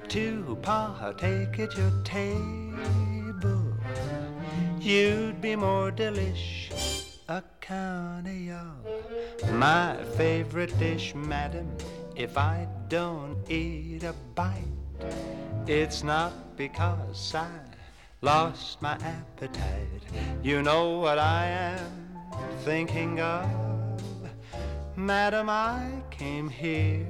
to 0.07 0.57
partake 0.63 1.59
at 1.59 1.77
your 1.77 1.91
table. 2.03 3.61
You'd 4.79 5.39
be 5.39 5.55
more 5.55 5.91
delish 5.91 6.71
a 7.29 7.43
carnival. 7.61 8.73
My 9.51 9.97
favorite 10.17 10.75
dish, 10.79 11.13
madam, 11.13 11.69
if 12.15 12.39
I 12.39 12.67
don't 12.87 13.37
eat 13.47 14.01
a 14.01 14.15
bite, 14.33 14.63
it's 15.67 16.03
not 16.03 16.57
because 16.57 17.35
I 17.35 17.66
lost 18.27 18.81
my 18.81 18.97
appetite. 19.15 20.03
You 20.43 20.61
know 20.61 20.99
what 20.99 21.17
I 21.17 21.45
am 21.45 21.91
thinking 22.65 23.21
of? 23.21 23.47
Madam, 24.97 25.49
I 25.49 26.03
came 26.11 26.49
here 26.49 27.07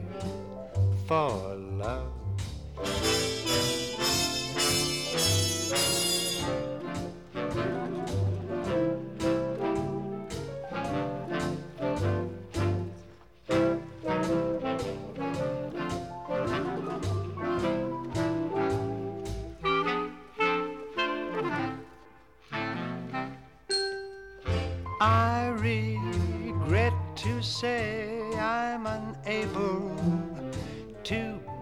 for 1.07 1.55
love. 1.55 2.13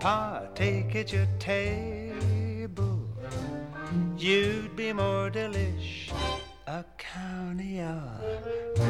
Ah, 0.08 0.38
partake 0.38 0.96
at 0.96 1.12
your 1.12 1.26
table. 1.40 3.00
You'd 4.16 4.76
be 4.76 4.94
more 4.94 5.32
delish 5.32 6.14
a 6.68 6.86
carnival, 7.00 8.12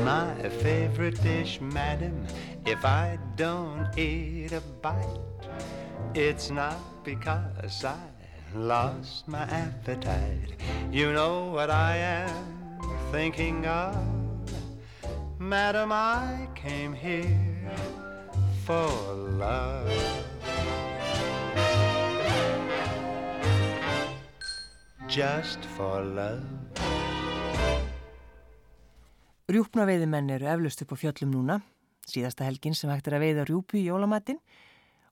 my 0.04 0.34
favorite 0.62 1.22
dish, 1.24 1.62
madam. 1.62 2.28
If 2.66 2.84
I 2.84 3.18
don't 3.38 3.88
eat 3.98 4.52
a 4.52 4.60
bite, 4.82 5.48
it's 6.14 6.52
not 6.52 6.82
because 7.06 7.86
I 7.86 7.98
lost 8.54 9.26
my 9.30 9.44
appetite. 9.44 10.52
You 10.92 11.14
know 11.14 11.46
what 11.46 11.70
I 11.70 11.96
am 11.96 12.46
thinking 13.14 13.66
of. 13.66 13.96
Madam, 15.40 15.94
I 15.94 16.50
came 16.56 16.92
here 16.92 17.72
for 18.66 18.90
love. 19.14 20.26
Just 25.08 25.62
for 25.78 26.02
love. 26.02 26.42
Rjúpnaveiðimenn 29.46 30.32
eru 30.34 30.48
eflust 30.50 30.82
upp 30.82 30.96
á 30.98 30.98
fjöllum 30.98 31.30
núna, 31.30 31.60
síðasta 32.10 32.48
helgin 32.48 32.74
sem 32.74 32.90
hægt 32.90 33.06
er 33.12 33.20
að 33.20 33.26
veiða 33.28 33.46
rjúpu 33.46 33.78
í 33.78 33.84
jólamattin 33.86 34.40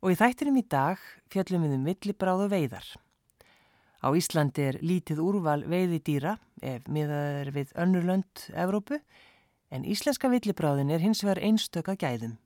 og 0.01 0.09
í 0.09 0.17
þættinum 0.17 0.57
í 0.57 0.65
dag 0.65 0.97
fjöllum 1.29 1.67
við 1.67 1.75
um 1.77 1.85
villibráðu 1.85 2.50
veiðar. 2.50 2.88
Á 4.01 4.09
Íslandi 4.17 4.65
er 4.71 4.81
lítið 4.81 5.21
úrval 5.21 5.62
veiði 5.69 6.01
dýra 6.01 6.39
ef 6.57 6.89
miðað 6.89 7.38
er 7.43 7.53
við 7.53 7.77
önnurlönd 7.85 8.47
Evrópu 8.50 8.97
en 9.69 9.85
íslenska 9.85 10.33
villibráðin 10.33 10.89
er 10.89 11.05
hins 11.05 11.21
vegar 11.21 11.45
einstöka 11.45 11.93
gæðum. 11.93 12.39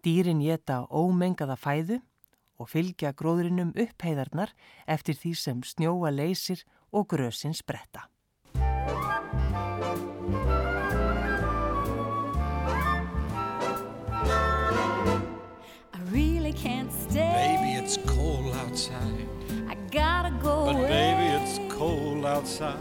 Dýrin 0.00 0.40
geta 0.40 0.86
ómengaða 0.88 1.60
fæðu 1.60 2.00
og 2.60 2.68
fylgja 2.68 3.14
gróðrinum 3.16 3.72
uppheiðarnar 3.80 4.52
eftir 4.86 5.16
því 5.16 5.32
sem 5.42 5.62
snjóa 5.64 6.12
leysir 6.12 6.62
og 6.92 7.08
grösin 7.14 7.56
spretta. 7.56 8.06
I 15.92 15.98
really 16.10 16.52
can't 16.52 16.92
stay. 16.92 17.32
Baby, 17.56 17.72
it's 17.84 17.96
cold 18.06 18.54
outside. 18.56 19.26
I 19.68 19.74
gotta 19.90 20.30
go 20.42 20.66
But 20.66 20.76
away. 20.76 20.88
baby, 20.88 21.26
it's 21.42 21.74
cold 21.74 22.24
outside. 22.26 22.78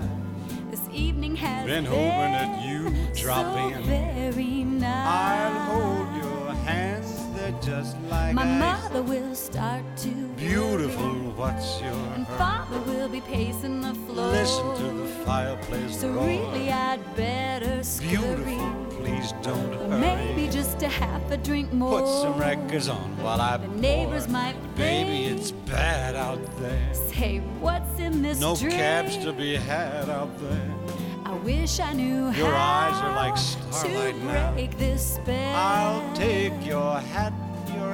This 0.72 0.88
evening 0.94 1.36
has 1.38 1.66
Been 1.66 1.86
hoping 1.86 2.32
that 2.38 2.66
you'd 2.68 3.14
drop 3.16 3.54
so 3.54 3.68
in. 3.70 3.84
very 3.84 4.64
nice. 4.64 5.08
I'll 5.08 5.60
hold 5.72 6.24
your 6.24 6.54
just 6.66 7.19
like 7.53 8.34
My 8.36 8.44
ice. 8.44 8.84
mother 8.84 9.01
will 9.01 9.34
start 9.36 9.84
to 9.98 10.10
Beautiful, 10.38 11.13
what's 11.36 11.82
your 11.82 11.89
and 12.15 12.25
hurry? 12.25 12.38
father 12.38 12.79
will 12.82 13.10
be 13.10 13.22
pacing 13.22 13.82
the 13.82 13.94
floor. 14.06 14.27
Listen 14.27 14.75
to 14.77 14.84
the 15.01 15.08
fireplace 15.25 16.00
So 16.00 16.10
roar. 16.12 16.25
really, 16.27 16.72
I'd 16.72 17.00
better 17.15 17.82
scurry. 17.84 18.18
Beautiful, 18.18 18.86
please 19.01 19.34
don't 19.41 19.74
Or 19.74 19.89
hurry. 19.89 20.00
maybe 20.00 20.48
just 20.48 20.82
a 20.84 20.88
half 20.89 21.22
a 21.32 21.38
drink 21.38 21.74
more. 21.74 22.01
Put 22.01 22.08
some 22.22 22.38
records 22.38 22.88
on 22.88 23.18
while 23.24 23.41
I 23.41 23.58
The 23.58 23.68
neighbors 23.70 24.25
pour. 24.25 24.34
might 24.34 24.75
Baby, 24.75 25.10
think- 25.27 25.39
it's 25.39 25.51
bad 25.51 26.15
out 26.15 26.39
there. 26.60 26.94
Say, 26.94 27.39
what's 27.60 28.00
in 28.00 28.22
this 28.22 28.39
No 28.39 28.56
drink? 28.56 28.75
cabs 28.75 29.18
to 29.18 29.34
be 29.34 29.56
had 29.56 30.10
out 30.10 30.29
there. 30.39 30.72
I 31.25 31.34
wish 31.44 31.79
I 31.79 31.94
knew 31.94 32.32
Your 32.32 32.51
how 32.51 32.89
eyes 32.89 33.01
are 33.03 33.15
like 33.15 33.38
starlight 33.38 34.15
to 34.20 34.25
now. 34.25 34.77
this 34.79 35.15
spell. 35.15 35.56
I'll 35.56 36.13
take 36.15 36.53
your 36.65 37.00
hat, 37.00 37.34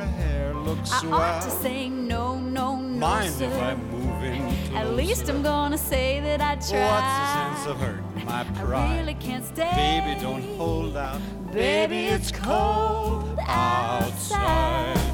hair 0.06 0.54
looks 0.54 0.92
I 0.92 1.08
ought 1.12 1.42
to 1.44 1.50
say 1.50 1.90
no, 1.90 2.40
no, 2.40 2.78
no, 2.78 2.98
Mind 3.08 3.34
sir. 3.34 3.46
if 3.46 3.62
I'm 3.62 3.92
moving 3.92 4.42
closer? 4.44 4.78
At 4.78 4.94
least 4.94 5.30
I'm 5.30 5.42
gonna 5.42 5.78
say 5.78 6.20
that 6.22 6.42
I 6.42 6.56
tried. 6.56 6.92
What's 6.92 7.16
the 7.20 7.28
sense 7.38 7.68
of 7.68 7.78
hurting 7.80 8.26
my 8.26 8.44
pride? 8.60 8.90
I 8.90 9.00
really 9.00 9.14
can't 9.16 9.46
stay. 9.46 9.72
Baby, 9.76 10.20
don't 10.22 10.44
hold 10.58 10.98
out. 10.98 11.22
Baby, 11.52 12.06
it's 12.08 12.32
cold 12.32 13.38
outside. 13.48 14.98
I 14.98 15.05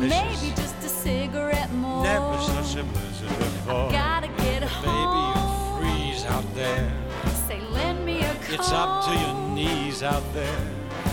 delicious. 0.00 0.42
maybe 0.42 0.54
just 0.56 0.76
a 0.84 0.88
cigarette 0.88 1.72
more. 1.72 2.02
Never 2.02 2.38
such 2.42 2.76
a 2.76 2.84
blizzard 2.84 3.28
before. 3.38 3.90
Gotta 3.90 4.28
get 4.28 4.62
home. 4.62 5.76
Baby, 5.78 5.94
you 5.94 6.04
freeze 6.10 6.24
out 6.26 6.54
there. 6.54 6.92
Say, 7.48 7.60
lend 7.70 8.04
me 8.04 8.20
a 8.20 8.34
comb. 8.34 8.54
It's 8.54 8.72
up 8.72 9.04
to 9.06 9.12
your 9.18 9.48
knees 9.54 10.02
out 10.02 10.24
there. 10.32 10.60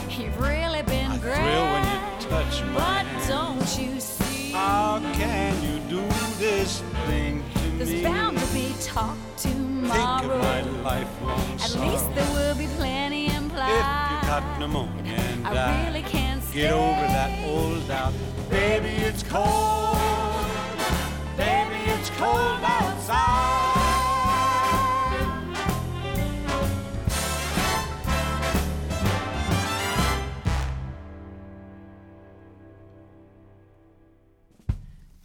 You've 0.09 0.39
really 0.39 0.81
been 0.83 1.11
I 1.11 1.17
great. 1.17 1.35
thrill 1.35 1.65
when 1.73 1.83
you 1.83 2.29
touch 2.29 2.61
my 2.63 2.73
But 2.73 3.05
hand. 3.05 3.27
don't 3.29 3.79
you 3.79 3.99
see? 3.99 4.51
How 4.51 4.99
can 5.13 5.53
you 5.61 5.79
do 5.89 6.01
this 6.39 6.81
thing 7.05 7.43
to 7.55 7.59
There's 7.77 7.89
me? 7.91 8.03
bound 8.03 8.37
to 8.39 8.45
be 8.53 8.73
talk 8.81 9.15
Think 9.35 9.55
tomorrow. 9.55 10.31
of 10.33 10.41
my 10.41 10.61
lifelong 10.81 11.51
At 11.53 11.59
sorrow. 11.61 11.91
least 11.91 12.15
there 12.15 12.31
will 12.33 12.55
be 12.55 12.65
plenty 12.77 13.27
implied. 13.27 13.69
If 13.69 14.23
you 14.23 14.27
got 14.29 14.59
pneumonia 14.59 15.13
and 15.13 15.47
I 15.47 15.53
die, 15.53 15.85
really 15.85 16.01
can't 16.01 16.36
get 16.57 16.73
over 16.73 17.07
that 17.13 17.31
old 17.45 17.87
doubt. 17.87 18.13
Baby, 18.49 18.89
it's 19.05 19.21
cold. 19.21 19.97
Baby, 21.37 21.79
it's 21.93 22.09
cold 22.17 22.63
outside. 22.65 23.45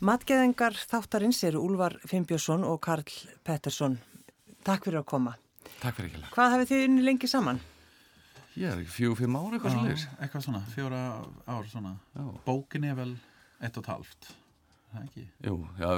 Matgeðingar 0.03 0.75
þáttarins 0.75 1.45
eru 1.47 1.63
Úlvar 1.63 1.95
Fimbjörnsson 2.11 2.67
og 2.67 2.81
Karl 2.83 3.07
Pettersson. 3.47 4.01
Takk 4.67 4.85
fyrir 4.85 5.01
að 5.01 5.13
koma. 5.15 5.37
Takk 5.81 5.97
fyrir 5.97 6.11
ekki. 6.11 6.27
Hvað 6.35 6.57
hafið 6.57 6.73
þið 6.73 6.89
unni 6.89 7.05
lengi 7.07 7.31
saman? 7.31 7.63
Ég 8.53 8.69
er 8.69 8.83
fjögur, 8.85 9.17
fimm 9.17 9.37
ára 9.39 9.57
eitthvað 9.57 9.77
svo 9.79 9.85
Já, 9.89 10.09
eitthvað 10.21 10.43
svona, 10.45 10.61
fjóra 10.75 11.03
ár 11.49 11.69
svona. 11.71 11.95
Já. 12.13 12.25
bókin 12.45 12.85
er 12.85 12.97
vel 12.99 13.15
ett 13.65 13.77
og 13.81 13.87
halvt 13.89 14.33
það 14.93 15.01
er 15.01 15.07
ekki 15.09 15.23
Jú, 15.43 15.55
já, 15.81 15.89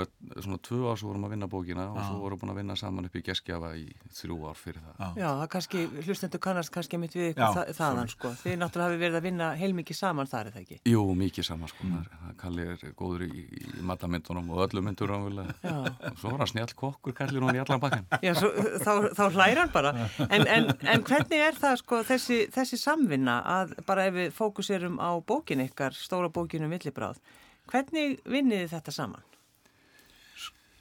svona 0.44 0.58
tvö 0.64 0.78
ár 0.88 0.98
svo 1.00 1.10
vorum 1.10 1.26
að 1.26 1.34
vinna 1.34 1.48
bókina 1.50 1.86
og 1.90 1.98
svo 2.00 2.20
vorum 2.22 2.40
búin 2.40 2.52
að 2.54 2.60
vinna 2.60 2.76
saman 2.78 3.08
upp 3.08 3.18
í 3.18 3.22
geskjafa 3.26 3.72
í 3.76 3.84
þrjú 4.14 4.38
ár 4.48 4.58
fyrir 4.58 4.80
það. 4.84 4.94
Já. 4.98 5.24
Já, 5.24 5.28
það 5.40 5.48
kannski, 5.54 5.82
hlustendur 6.06 6.42
kannast 6.46 6.72
kannski 6.74 7.00
mitt 7.02 7.16
við 7.16 7.26
Já, 7.26 7.32
ykkur 7.34 7.58
þa 7.58 7.76
þaðan, 7.78 8.10
sko. 8.14 8.32
Þið 8.40 8.56
náttúrulega 8.62 8.88
hafi 8.90 9.00
verið 9.02 9.18
að 9.18 9.26
vinna 9.28 9.50
heilmikið 9.60 9.98
saman 9.98 10.30
þar, 10.30 10.48
er 10.50 10.56
það 10.56 10.64
ekki? 10.64 10.78
Jú, 10.94 11.04
mikið 11.20 11.48
saman 11.50 11.72
sko. 11.72 11.88
Mm. 11.90 12.32
Kalli 12.40 12.66
er 12.72 12.84
góður 12.98 13.26
í, 13.26 13.44
í 13.44 13.84
matamyndunum 13.90 14.50
og 14.54 14.64
öllum 14.66 14.88
myndur 14.88 15.14
ánvöldlega. 15.14 15.56
Já. 15.64 16.10
Svo 16.20 16.32
var 16.32 16.44
hann 16.44 16.52
snjall 16.54 16.74
kokkur, 16.78 17.16
kallir 17.18 17.44
hún 17.44 17.58
í 17.58 17.62
allan 17.62 17.82
bakkan. 17.82 18.08
Já, 18.24 18.32
svo, 18.38 18.50
þá, 18.84 18.92
þá 19.16 19.24
hlæra 19.36 19.64
hann 19.64 19.74
bara. 19.74 19.94
En, 20.28 20.46
en, 20.46 20.70
en 20.94 21.06
hvernig 21.06 21.46
er 21.50 21.58
það, 21.58 21.78
sko, 21.82 22.02
þessi, 22.08 22.40
þessi 22.54 22.80
samvinna 22.80 23.40
að 23.58 23.76
bara 23.88 24.08
ef 24.10 24.18
við 24.18 24.34
fókuserum 24.36 25.00
á 25.02 25.10
bókin 25.24 25.64
ykkar, 25.64 25.96
stóra 25.96 26.30
bókinu 26.32 26.68
Villibráð, 26.72 27.20
hvernig 27.70 28.18
vinnið 28.24 28.64
þið 28.64 28.74
þetta 28.74 28.94
saman? 28.94 29.24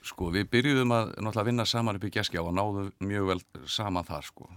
Sko, 0.04 0.28
við 0.34 0.50
byrjuðum 0.52 0.92
að 0.92 1.14
náttúrulega 1.16 1.48
vinna 1.48 1.64
saman 1.68 1.96
upp 1.96 2.04
í 2.04 2.12
geskjafa 2.12 2.50
og 2.50 2.56
náðum 2.58 2.90
mjög 3.08 3.30
vel 3.30 3.40
saman 3.72 4.04
þar 4.04 4.26
sko. 4.28 4.48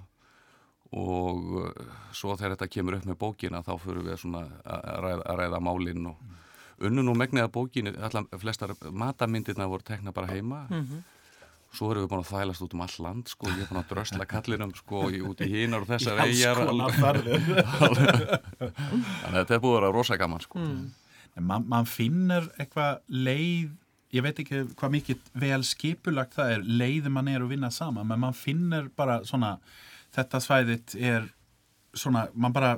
Og 0.97 1.37
uh, 1.61 1.69
svo 2.15 2.35
þegar 2.35 2.55
þetta 2.55 2.71
kemur 2.71 2.97
upp 2.97 3.07
með 3.07 3.19
bókina 3.21 3.63
þá 3.63 3.73
fyrir 3.83 4.03
við 4.07 4.19
svona 4.23 4.41
að 4.63 4.99
ræða, 5.05 5.21
að 5.23 5.39
ræða 5.41 5.61
málinn 5.63 6.09
og 6.11 6.17
unnum 6.87 7.13
og 7.13 7.19
megniða 7.19 7.51
bókinu, 7.51 7.95
allar 7.95 8.27
flestar 8.41 8.75
matamyndirna 8.91 9.69
voru 9.71 9.87
tekna 9.87 10.13
bara 10.15 10.31
heima. 10.33 10.65
Svo 11.75 11.91
erum 11.91 12.05
við 12.05 12.11
búin 12.11 12.23
að 12.23 12.31
þælast 12.31 12.63
út 12.63 12.75
um 12.75 12.83
all 12.85 12.97
land 13.03 13.31
sko, 13.31 13.49
ég 13.51 13.63
er 13.63 13.71
búin 13.71 13.81
að 13.81 13.89
drösla 13.91 14.27
kallinum 14.29 14.71
sko 14.75 15.07
út 15.31 15.43
í 15.43 15.49
hinar 15.51 15.83
og 15.83 15.89
þessar 15.89 16.21
eigjar 16.27 16.59
þannig 16.63 16.85
að 19.23 19.41
þetta 19.41 19.57
er 19.57 19.63
búin 19.63 19.75
að 19.75 19.79
vera 19.79 19.95
rosa 19.95 20.19
gaman 20.19 20.43
sko 20.43 20.63
En 21.37 21.45
man, 21.45 21.67
man 21.69 21.85
finnur 21.89 22.49
eitthvað 22.57 23.03
leið 23.13 23.75
ég 24.15 24.23
veit 24.23 24.39
ekki 24.41 24.63
hvað 24.77 24.93
mikið 24.93 25.31
vel 25.41 25.63
skipulagt 25.67 26.37
það 26.37 26.53
er 26.55 26.67
leiði 26.79 27.11
man 27.11 27.27
er 27.31 27.43
að 27.43 27.51
vinna 27.53 27.71
saman 27.73 28.07
menn 28.07 28.23
man 28.23 28.37
finnur 28.37 28.87
bara 28.95 29.19
svona 29.27 29.57
þetta 30.15 30.41
svæðit 30.43 30.95
er 30.95 31.27
svona, 31.97 32.27
man 32.33 32.55
bara 32.55 32.77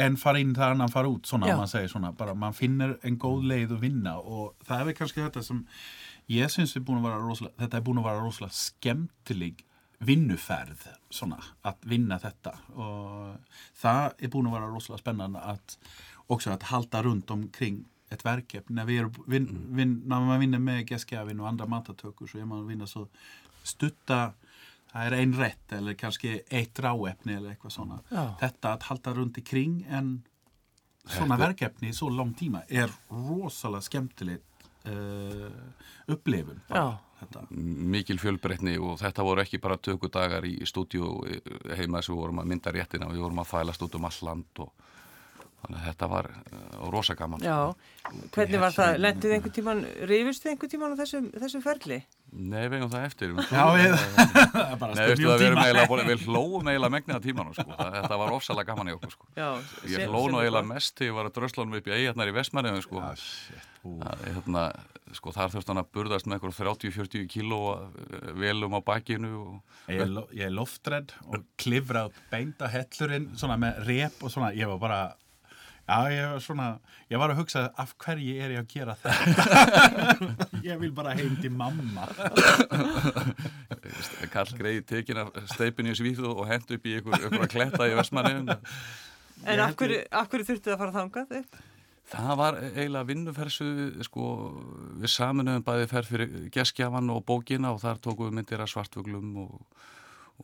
en 0.00 0.16
fara 0.20 0.40
inn 0.40 0.54
það 0.56 0.76
annan 0.76 0.92
fara 0.92 1.10
út 1.12 1.28
svona 1.28 1.50
Já. 1.50 1.56
man 1.58 1.68
segir 1.68 1.92
svona, 1.92 2.12
bara 2.16 2.34
man 2.34 2.56
finnur 2.56 2.96
en 3.04 3.18
góð 3.20 3.44
leið 3.50 3.74
að 3.76 3.82
vinna 3.84 4.16
og 4.20 4.54
það 4.68 4.92
er 4.92 4.98
kannski 5.00 5.24
þetta 5.24 5.44
sem 5.44 5.64
ég 6.32 6.52
syns 6.52 6.76
er 6.76 6.86
búin 6.86 7.02
að 7.02 7.10
vera 7.10 7.24
rosalega 7.24 7.64
þetta 7.64 7.80
er 7.80 7.88
búin 7.88 8.00
að 8.00 8.08
vera 8.08 8.24
rosalega 8.24 8.60
skemmtileg 8.60 9.66
vinnuferð 10.08 10.86
svona 11.12 11.42
að 11.68 11.82
vinna 11.90 12.16
þetta 12.22 12.54
og 12.72 13.58
það 13.82 14.14
er 14.16 14.32
búin 14.32 14.48
að 14.48 14.56
vera 14.56 14.70
rosalega 14.70 15.02
spennande 15.02 15.42
að 15.44 15.76
också 16.30 16.50
att 16.50 16.62
halta 16.62 17.02
runt 17.02 17.30
omkring 17.30 17.84
ett 18.10 18.24
verkefni. 18.24 18.74
När, 18.74 18.84
vi 18.84 18.98
är, 18.98 19.10
vin, 19.26 19.66
vin, 19.68 20.02
när 20.06 20.20
man 20.20 20.40
vinner 20.40 20.58
med 20.58 20.90
Geskavin 20.90 21.40
och 21.40 21.48
andra 21.48 21.66
matatökur 21.66 22.26
så 22.26 22.38
är 22.38 22.44
man 22.44 22.66
vinna 22.66 22.86
så 22.86 23.08
stutta 23.62 24.32
það 24.90 25.06
er 25.06 25.16
ein 25.20 25.34
rätt 25.38 25.72
eller 25.72 25.94
kannski 25.94 26.40
eitt 26.50 26.78
ráefni 26.82 27.36
eller 27.36 27.54
eitthvað 27.54 27.74
svona. 27.76 28.00
Já. 28.10 28.24
Þetta 28.40 28.72
að 28.74 28.86
halda 28.88 29.14
runt 29.14 29.38
í 29.38 29.44
kring 29.46 29.84
en 29.88 30.08
svona 31.06 31.38
verkefni 31.38 31.92
í 31.92 31.94
svo 31.96 32.10
lang 32.10 32.32
tíma 32.38 32.64
er 32.68 32.90
rosalega 33.10 33.86
skemmtilegt 33.86 34.66
uh, 34.90 35.46
upplifun. 36.10 36.60
bara, 36.68 36.98
Þetta. 37.20 37.44
mikil 37.94 38.18
fjölbreytni 38.18 38.78
og 38.80 38.98
þetta 39.00 39.24
voru 39.26 39.44
ekki 39.44 39.60
bara 39.62 39.76
tökudagar 39.76 40.46
í 40.48 40.56
stúdíu 40.66 41.10
heima 41.76 42.00
þess 42.00 42.10
að 42.10 42.14
við 42.14 42.20
vorum 42.22 42.42
að 42.42 42.50
mynda 42.52 42.72
réttina 42.74 43.10
og 43.10 43.14
við 43.14 43.26
vorum 43.26 43.42
að 43.42 43.50
fælast 43.50 43.84
út 43.84 43.98
um 43.98 44.08
all 44.08 44.20
land 44.26 44.62
og, 44.64 44.86
þannig 45.60 45.80
að 45.80 45.86
þetta 45.90 46.08
var 46.12 46.28
uh, 46.30 46.88
rosa 46.94 47.14
gaman 47.18 47.42
Já, 47.44 47.56
hvernig 48.34 48.60
var 48.62 48.72
það? 48.76 48.96
Lendið 49.04 49.34
einhvern 49.36 49.54
tíman, 49.58 49.82
rifist 50.10 50.46
einhvern 50.50 50.72
tíman 50.72 50.94
á 50.94 51.00
þessum, 51.02 51.28
þessum 51.36 51.62
ferli? 51.64 52.00
Nei, 52.30 52.62
við 52.70 52.76
eigum 52.78 52.90
það 52.92 53.06
eftir 53.08 53.32
Já, 53.50 53.64
við, 53.74 53.94
það 53.96 54.60
er 54.70 54.76
bara 54.82 54.94
Nei, 54.94 55.06
veistu 55.10 55.24
spurning 55.24 55.26
það, 55.26 55.34
um 55.34 55.40
við 55.40 55.46
erum 55.48 55.58
tíma. 55.58 55.64
eiginlega 55.66 55.90
búin, 55.90 56.04
við 56.10 56.26
hlóum 56.28 56.70
eiginlega 56.70 56.94
megniða 56.96 57.22
tímanum, 57.24 57.56
sko. 57.58 57.74
Það- 57.74 57.96
Þetta 58.00 58.18
var 58.22 58.34
ofsalega 58.36 58.68
gaman 58.70 58.90
í 58.92 58.94
okkur, 58.96 59.14
sko. 59.16 59.26
Já, 59.36 59.48
Ég 59.90 59.96
sem- 59.98 60.12
hló 60.12 60.20
sem 60.22 60.32
nú 60.34 60.38
er 60.40 60.46
eiginlega 60.46 60.70
mest 60.70 60.94
þegar 61.00 61.10
ég 61.10 61.16
var 61.18 61.28
að 61.30 61.34
dröslanum 61.40 61.76
upp 61.80 61.90
í 61.90 61.94
eigarnar 61.96 62.30
í 62.30 62.36
Vestmanninu, 62.38 62.84
sko. 62.86 63.02
Ah, 63.02 63.14
shit. 63.18 63.66
Það, 63.80 64.22
hérna, 64.28 64.62
sko, 65.16 65.32
þar 65.32 65.52
þurfti 65.56 65.72
hann 65.72 65.80
að 65.82 65.90
burðast 65.96 66.26
með 66.28 66.36
eitthvað 66.36 66.56
30-40 66.60 67.28
kíló 67.32 67.60
velum 68.38 68.76
á 68.76 68.80
bakinu 68.84 69.30
og 69.40 69.78
Ég 69.90 70.02
er, 70.04 70.10
lo- 70.12 70.26
ég 70.36 70.44
er 70.46 70.52
loftredd 70.54 71.14
og 71.26 71.46
klifra 71.58 72.04
beint 72.30 72.60
á 72.62 72.68
hellurinn 72.70 73.30
svona 73.40 73.56
með 73.58 73.80
rep 73.88 74.20
og 74.22 74.30
svona, 74.30 74.52
ég 74.54 74.68
var 74.70 74.78
bara 74.84 75.00
já, 75.90 75.98
ég 76.14 76.32
var 76.32 76.42
svona, 76.44 76.68
ég 77.10 77.20
var 77.22 77.32
að 77.34 77.40
hugsa 77.42 77.64
af 77.82 77.94
hverju 78.00 78.36
er 78.38 78.54
ég 78.54 78.62
að 78.62 78.70
gera 78.70 78.96
þetta 79.02 80.10
ég 80.68 80.80
vil 80.82 80.92
bara 80.94 81.16
heim 81.18 81.34
til 81.42 81.50
mamma 81.54 82.06
Karl 84.30 84.54
greiði 84.58 84.84
tekin 84.86 85.22
af 85.24 85.32
steipinu 85.50 85.92
í 85.92 85.98
Svíðu 85.98 86.30
og 86.30 86.46
hendu 86.50 86.78
upp 86.78 86.86
í 86.86 86.96
ykkur, 87.00 87.18
ykkur 87.26 87.46
að 87.46 87.50
kletta 87.50 87.88
í 87.90 87.96
Vestmanninu. 87.98 88.56
En 89.50 89.62
af 89.64 89.74
hverju, 89.78 90.04
af 90.14 90.30
hverju 90.30 90.48
þurftu 90.50 90.72
að 90.74 90.80
fara 90.82 90.94
þangað 90.94 91.34
upp? 91.40 91.60
Það 92.10 92.32
var 92.40 92.56
eiginlega 92.64 93.06
vinnufersu, 93.06 93.68
sko, 94.06 94.24
við 94.98 95.12
saminuðum 95.12 95.66
bæði 95.66 95.90
ferð 95.92 96.10
fyrir 96.10 96.32
geskjafan 96.54 97.12
og 97.14 97.22
bókina 97.28 97.70
og 97.74 97.82
þar 97.84 98.00
tókum 98.02 98.30
við 98.30 98.40
myndir 98.40 98.64
af 98.64 98.72
svartfuglum 98.72 99.36
og, 99.44 99.52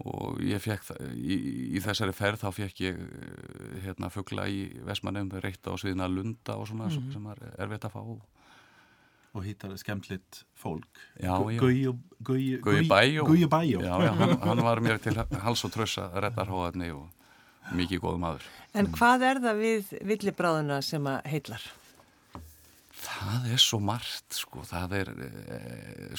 og 0.04 0.40
ég 0.44 0.60
fekk, 0.60 0.82
það- 0.90 1.12
í, 1.16 1.36
í 1.76 1.80
þessari 1.84 2.12
ferð 2.16 2.42
þá 2.44 2.48
fekk 2.52 2.80
ég 2.84 2.98
eh, 3.00 3.80
hérna 3.86 4.10
fugla 4.12 4.44
í 4.48 4.66
Vestmannum, 4.84 5.30
reytta 5.40 5.72
á 5.72 5.74
sviðina 5.80 6.08
lunda 6.10 6.56
og 6.60 6.66
svona 6.68 6.90
sem 6.92 7.22
var 7.24 7.40
erfitt 7.58 7.86
að 7.88 7.94
fá. 7.96 8.02
og 9.36 9.44
hittar 9.44 9.72
skemmtlitt 9.76 10.44
fólk 10.56 10.86
Guði 11.20 12.86
Bæjó. 12.88 13.24
Guði 13.28 13.48
Bæjó 13.52 13.82
hann, 13.84 14.38
hann 14.40 14.62
var 14.64 14.80
mér 14.80 14.98
til 15.04 15.12
hals 15.42 15.64
og 15.66 15.72
trössa 15.74 16.06
að 16.10 16.22
redda 16.24 16.46
hróðarni 16.48 16.88
og 16.96 17.10
mikið 17.76 18.00
góð 18.00 18.16
maður. 18.22 18.46
En 18.74 18.86
hvað 18.94 19.24
er 19.28 19.40
það 19.44 19.60
við 19.60 19.90
villibráðuna 20.08 20.78
sem 20.84 21.04
að 21.10 21.18
heillar? 21.32 21.66
Það 23.16 23.46
er 23.54 23.60
svo 23.62 23.78
margt, 23.80 24.34
sko, 24.36 24.62
er, 24.96 25.10
e, 25.24 25.60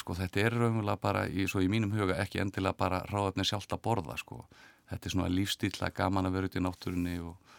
sko, 0.02 0.16
þetta 0.18 0.42
er 0.42 0.56
raunverulega 0.56 1.02
bara, 1.02 1.26
í, 1.30 1.46
í 1.46 1.70
mínum 1.70 1.94
huga, 1.94 2.18
ekki 2.24 2.42
endilega 2.42 2.78
bara 2.78 3.04
ráðefni 3.12 3.46
sjálft 3.46 3.76
að 3.76 3.84
borða, 3.86 4.16
sko. 4.18 4.42
Þetta 4.90 5.10
er 5.10 5.14
svona 5.14 5.32
lífstíla 5.32 5.92
gaman 5.94 6.30
að 6.30 6.38
vera 6.38 6.50
út 6.50 6.58
í 6.58 6.64
náttúrunni 6.64 7.18
og, 7.22 7.54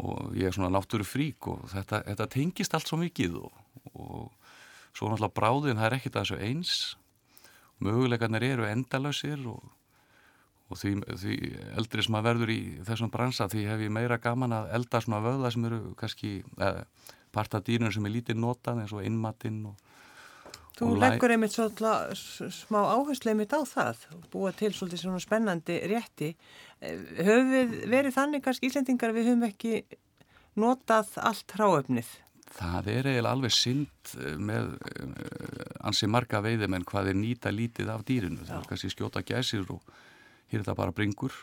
og 0.00 0.36
ég 0.38 0.48
er 0.48 0.54
svona 0.56 0.70
náttúrufrík 0.72 1.50
og 1.50 1.66
þetta, 1.74 2.04
þetta 2.06 2.28
tengist 2.32 2.76
allt 2.78 2.88
svo 2.88 3.00
mikið 3.02 3.40
og, 3.42 3.58
og 3.92 4.30
svo 4.94 5.10
náttúrulega 5.10 5.34
bráðin, 5.34 5.80
það 5.80 5.90
er 5.90 5.98
ekkit 5.98 6.16
að 6.16 6.24
þessu 6.28 6.40
eins. 6.48 6.78
Möguleikarnir 7.84 8.46
eru 8.48 8.66
endalausir 8.70 9.44
og, 9.50 9.66
og 10.70 10.80
því, 10.80 10.94
því 11.20 11.36
eldri 11.78 12.06
sem 12.06 12.16
að 12.18 12.30
verður 12.30 12.54
í 12.54 12.60
þessum 12.86 13.12
bransa, 13.12 13.50
því 13.50 13.66
hef 13.68 13.84
ég 13.84 13.94
meira 13.94 14.18
gaman 14.22 14.56
að 14.56 14.72
elda 14.78 15.02
svona 15.04 15.20
vöða 15.26 15.52
sem 15.54 15.68
eru 15.68 15.82
kannski, 15.98 16.32
eða, 16.56 16.86
parta 17.32 17.60
dýrun 17.64 17.92
sem 17.94 18.06
er 18.08 18.14
lítið 18.16 18.38
notað 18.42 18.82
eins 18.84 18.92
og 18.96 19.04
innmatinn 19.06 19.60
og, 19.70 19.76
Þú 20.78 20.92
leggur 20.94 21.32
einmitt 21.34 21.50
svolítið 21.50 22.12
s- 22.14 22.62
smá 22.62 22.78
áherslu 22.94 23.32
einmitt 23.32 23.50
á 23.50 23.58
það 23.66 24.04
og 24.14 24.28
búa 24.30 24.52
til 24.54 24.70
svolítið 24.70 25.00
svona 25.02 25.18
spennandi 25.18 25.80
rétti. 25.90 26.28
Eh, 26.80 26.94
Höfum 27.26 27.50
við 27.50 27.72
verið 27.90 28.14
þannig 28.14 28.44
kannski 28.44 28.68
Íslendingar 28.70 29.10
við 29.16 29.26
höfum 29.32 29.42
ekki 29.48 29.80
notað 30.58 31.10
allt 31.18 31.50
hráöfnið? 31.58 32.06
Það 32.58 32.86
er 32.94 33.08
eiginlega 33.10 33.32
alveg 33.34 33.52
synd 33.52 34.14
eh, 34.22 34.36
með 34.38 34.70
uh, 34.78 35.90
ansi 35.90 36.06
marga 36.06 36.40
veiðum 36.46 36.78
en 36.78 36.86
hvað 36.88 37.10
er 37.10 37.18
nýta 37.18 37.50
lítið 37.52 37.90
af 37.92 38.06
dýrinu. 38.08 38.46
Það 38.46 38.62
er 38.62 38.68
kannski 38.70 38.92
skjóta 38.94 39.24
gæsir 39.26 39.66
og 39.74 39.82
hér 40.52 40.62
er 40.62 40.66
það 40.70 40.78
bara 40.78 40.94
bringur 40.94 41.34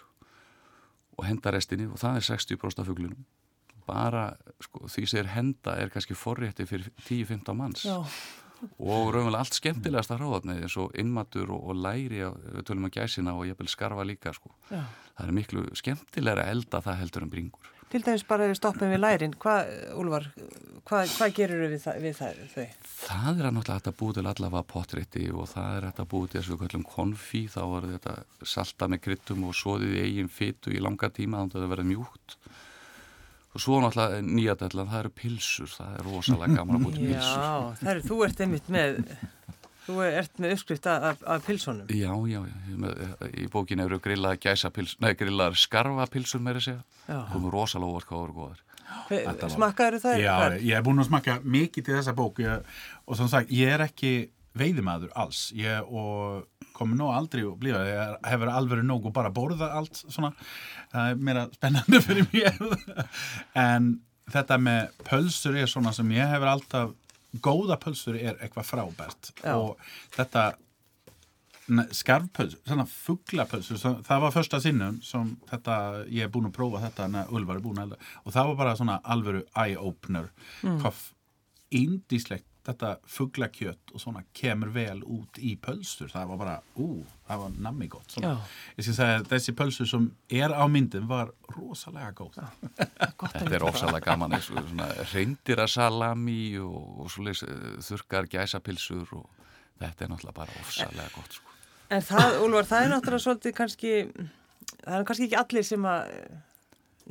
og 1.19 1.28
henda 1.28 1.52
restinni 1.52 1.86
og 1.91 2.00
það 2.00 2.21
er 2.24 2.30
60% 2.32 2.80
af 2.82 2.88
fuglunum. 2.88 3.26
Bara 3.86 4.26
sko, 4.63 4.88
því 4.89 5.06
sem 5.10 5.21
er 5.21 5.32
henda 5.36 5.76
er 5.82 5.93
kannski 5.93 6.17
forrétti 6.17 6.65
fyrir 6.69 6.89
10-15 7.06 7.58
manns 7.58 7.86
Já. 7.86 8.00
og 8.80 9.12
raunverulega 9.13 9.43
allt 9.43 9.60
skemmtilegasta 9.60 10.17
hráðatnið 10.17 10.65
eins 10.65 10.78
og 10.82 10.95
innmatur 10.98 11.54
og, 11.54 11.69
og 11.69 11.80
læri 11.86 12.24
við 12.24 12.65
tölum 12.65 12.89
að 12.89 12.98
gæsina 12.98 13.36
og 13.38 13.45
ég 13.50 13.60
vil 13.60 13.69
skarfa 13.69 14.08
líka 14.08 14.34
sko. 14.34 14.54
Það 14.71 15.24
er 15.28 15.38
miklu 15.38 15.69
skemmtilegra 15.78 16.48
að 16.48 16.58
elda 16.58 16.84
það 16.88 17.02
heldur 17.04 17.28
en 17.28 17.34
bringur. 17.36 17.71
Til 17.95 18.02
dæmis 18.02 18.26
bara 18.28 18.48
við 18.50 18.58
stoppum 18.58 18.89
við 18.89 19.00
lærin, 19.00 19.34
hvað, 19.39 19.67
Úlfar, 19.95 20.26
hvað, 20.89 21.12
hvað 21.15 21.36
gerur 21.38 21.62
við, 21.69 21.76
það, 21.84 22.00
við 22.02 22.15
það, 22.17 22.39
þau? 22.52 22.88
Það 23.06 23.28
er 23.30 23.48
að 23.48 23.54
náttúrulega 23.56 23.91
að 23.91 23.98
búið 24.00 24.17
til 24.17 24.24
allavega 24.32 24.63
potrétti 24.71 25.28
og 25.30 25.48
það 25.52 25.78
er 25.78 25.88
að 25.91 26.10
búið 26.12 26.32
til 26.32 26.39
þess 26.39 26.50
að 26.50 26.56
við 26.56 26.63
kallum 26.63 26.86
konfí, 26.89 27.41
þá 27.54 27.62
er 27.63 27.88
þetta 27.93 28.15
salta 28.56 28.89
með 28.91 29.02
kryttum 29.06 29.45
og 29.48 29.56
soðið 29.62 29.93
í 29.93 30.02
eigin 30.08 30.32
fytu 30.34 30.74
í 30.74 30.82
langa 30.82 31.12
tíma 31.13 31.43
þannig 31.43 31.56
að 31.56 31.65
það 31.65 31.74
verða 31.76 31.88
mjúkt. 31.93 32.38
Og 33.56 33.63
svo 33.63 33.78
náttúrulega 33.80 34.20
nýjadallan, 34.28 34.89
það 34.91 35.00
eru 35.06 35.12
pilsur, 35.15 35.70
það 35.72 35.94
er 35.96 36.08
rosalega 36.10 36.58
gaman 36.60 36.76
að 36.76 36.84
búið 36.86 36.98
til 36.98 37.06
pilsur. 37.08 37.39
Já, 37.39 37.54
það 37.80 37.91
er, 37.94 38.02
þú 38.10 38.18
ert 38.26 38.41
einmitt 38.44 38.68
með, 38.76 38.98
þú 39.86 39.96
ert 40.10 40.41
með 40.44 40.56
uppskrift 40.58 40.89
af, 40.91 41.06
af- 41.08 41.24
pilsónum. 41.48 41.88
Já, 41.96 42.12
já, 42.34 42.41
já, 42.44 42.76
með, 42.84 43.02
í 43.32 43.48
bókin 43.54 43.84
eru 43.86 44.02
grillaðar 44.04 44.41
gæsapils, 44.44 44.98
nei, 45.00 45.13
grillaðar 45.15 45.56
að 46.60 46.65
segja. 46.68 46.84
Já. 47.08 47.20
Komur 47.32 47.56
rosalega 47.56 47.96
óvart 47.96 48.10
hvað 48.12 48.24
voru 48.26 48.38
góðar. 48.41 48.62
Smakkaður 49.56 50.02
það? 50.04 50.20
Já, 50.22 50.36
ég 50.62 50.76
er 50.78 50.84
búin 50.86 51.02
að 51.02 51.08
smakka 51.10 51.39
mikið 51.41 51.88
til 51.88 51.96
þessa 51.98 52.13
bók 52.18 52.41
ég, 52.44 52.76
og 53.08 53.18
sem 53.18 53.30
sagt, 53.32 53.52
ég 53.56 53.72
er 53.76 53.84
ekki 53.88 54.12
veiðimaður 54.56 55.12
alls. 55.20 55.50
Ég, 55.56 55.84
og 55.88 56.48
komi 56.76 56.98
nú 57.00 57.10
aldrei 57.12 57.44
að 57.46 57.56
blifa 57.62 57.84
ég 57.88 58.18
hefur 58.32 58.52
alveg 58.52 58.84
nóg 58.88 59.06
og 59.10 59.13
bara 59.15 59.32
borða 59.36 59.70
allt 59.80 59.96
svona, 60.04 60.32
það 60.91 61.12
er 61.13 61.24
meira 61.30 61.46
spennandi 61.56 62.02
fyrir 62.04 62.28
mér. 62.34 63.08
En 63.56 63.89
þetta 64.32 64.58
með 64.60 64.94
pölsur 65.08 65.56
er 65.60 65.68
svona 65.72 65.94
sem 65.96 66.12
ég 66.15 66.32
hefur 66.34 66.52
alltaf 66.56 66.94
góða 67.44 67.76
pölsur 67.84 68.15
er 68.20 68.38
eitthvað 68.44 68.70
frábært. 68.74 69.34
Já. 69.44 69.56
og 69.60 69.76
þetta 70.15 70.54
skarfpölsur, 71.98 72.60
svona 72.68 72.84
fugglapölsur 72.86 73.80
það 74.06 74.20
var 74.22 74.34
första 74.36 74.60
sinnum 74.62 75.00
sem 75.02 75.32
þetta, 75.50 75.78
ég 76.13 76.28
er 76.28 76.32
búin 76.34 76.46
að 76.52 76.54
prófa 76.60 76.82
þetta 76.84 77.08
en 77.10 77.15
Ulfar 77.34 77.58
er 77.58 77.63
búin 77.65 77.80
að 77.82 77.88
elda. 77.88 77.98
Og 78.24 78.36
það 78.36 78.52
var 78.52 78.60
bara 78.60 78.76
svona 78.78 78.98
alvöru 79.15 79.41
eye-opener. 79.58 80.28
Hvað 80.62 80.91
f- 80.91 81.08
indislegt 81.76 82.46
þetta 82.65 82.91
fugglakjött 83.10 83.93
og 83.93 84.01
svona 84.01 84.23
kemur 84.36 84.71
vel 84.75 85.01
út 85.04 85.38
í 85.38 85.56
pölsur 85.62 86.10
það 86.12 86.32
var 86.32 86.41
bara, 86.41 86.56
ú, 86.82 87.04
það 87.28 87.43
var 87.43 87.60
nammi 87.67 87.89
gott 87.91 88.17
ég 88.17 88.88
skal 88.88 88.97
segja 88.97 89.23
þessi 89.30 89.56
pölsur 89.58 89.89
sem 89.89 90.08
er 90.34 90.56
á 90.56 90.65
myndin 90.71 91.08
var 91.10 91.32
rosalega 91.56 92.12
góð 92.17 92.39
Þetta 93.36 93.56
er 93.58 93.65
ofsalega 93.67 94.04
gaman 94.10 94.36
eins 94.38 94.49
og 94.51 94.63
svona 94.65 94.89
reyndira 95.12 95.67
salami 95.71 96.56
og, 96.62 97.04
og 97.04 97.12
svoleiðis 97.13 97.43
eh, 97.47 97.67
þurrkar 97.86 98.30
gæsapilsur 98.32 99.13
og 99.19 99.45
þetta 99.82 100.06
er 100.06 100.12
náttúrulega 100.12 100.39
bara 100.39 100.58
ofsalega 100.63 101.12
gott 101.15 101.38
sko. 101.38 101.54
En 101.93 102.01
það, 102.01 102.39
Úlfar, 102.41 102.67
það 102.69 102.84
er 102.84 102.91
náttúrulega 102.93 103.25
svolítið 103.28 103.56
kannski, 103.60 103.93
það 104.82 104.97
er 104.97 105.08
kannski 105.10 105.28
ekki 105.28 105.39
allir 105.41 105.67
sem 105.67 105.88
að 105.89 106.12
eh, 106.15 106.43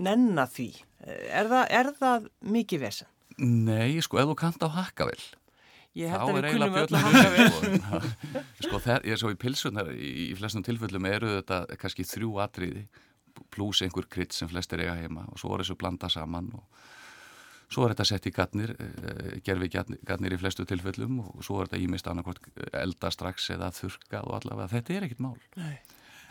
nenna 0.08 0.46
því. 0.50 0.68
Er 1.04 1.50
það, 1.52 1.64
er 1.78 1.90
það 2.00 2.28
mikið 2.56 2.84
vesen? 2.86 3.10
Nei, 3.38 4.00
sko, 4.02 4.20
ef 4.22 4.30
þú 4.30 4.36
kannt 4.38 4.62
á 4.62 4.68
hakkavel 4.70 5.18
Ég 5.94 6.10
held 6.10 6.26
að 6.26 6.36
við 6.40 6.46
kunnum 6.56 6.76
öll 6.80 6.96
að 6.98 7.04
hanga 7.06 7.24
vel. 7.30 7.44
björnum 7.52 8.08
sko, 8.66 8.80
þeir, 8.82 9.04
ég 9.12 9.20
svo 9.20 9.30
í 9.30 9.38
pilsunar 9.38 9.92
í, 9.94 10.10
í 10.26 10.34
flestum 10.38 10.64
tilfellum 10.66 11.06
eru 11.06 11.34
þetta 11.36 11.60
kannski 11.78 12.06
þrjú 12.08 12.32
atriði 12.42 12.86
pluss 13.54 13.82
einhver 13.86 14.08
krydd 14.10 14.34
sem 14.34 14.50
flestir 14.50 14.82
eiga 14.82 14.96
heima 14.98 15.24
og 15.30 15.38
svo 15.38 15.54
er 15.54 15.62
þessu 15.64 15.76
blanda 15.78 16.10
saman 16.10 16.50
og 16.58 16.84
svo 17.74 17.86
er 17.86 17.94
þetta 17.94 18.06
sett 18.10 18.26
í 18.28 18.32
gatnir 18.34 18.74
gerfi 19.46 19.70
gatnir 20.06 20.34
í 20.36 20.38
flestu 20.38 20.66
tilfellum 20.68 21.20
og 21.24 21.42
svo 21.46 21.60
er 21.62 21.70
þetta 21.70 21.82
ímist 21.86 22.10
annarkvort 22.10 22.44
elda 22.78 23.10
strax 23.14 23.48
eða 23.54 23.70
þurkað 23.74 24.28
og 24.30 24.36
allavega 24.40 24.70
þetta 24.76 24.94
er 24.98 25.06
ekkit 25.08 25.22
mál 25.24 25.36
Nei. 25.58 25.76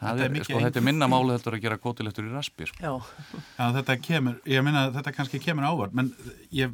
Það 0.04 0.10
Þetta 0.10 0.24
er 0.24 0.26
er, 0.26 0.32
mikið 0.34 0.48
sko, 0.50 0.62
þetta 0.66 0.80
er 0.82 0.84
minna 0.88 1.08
máli 1.08 1.36
heldur 1.36 1.56
að 1.56 1.62
gera 1.64 1.76
kótilegtur 1.80 2.26
í 2.28 2.32
raspi 2.34 2.66
sko. 2.68 2.80
Já, 2.84 3.38
Já, 3.56 3.66
þetta 3.78 3.96
kemur, 4.04 4.40
ég 4.52 4.66
meina 4.66 4.82
að 4.90 4.98
þetta 4.98 5.14
kannski 5.16 5.40
kemur 5.40 5.68
ávart, 5.70 5.94
menn 5.96 6.10
ég, 6.52 6.74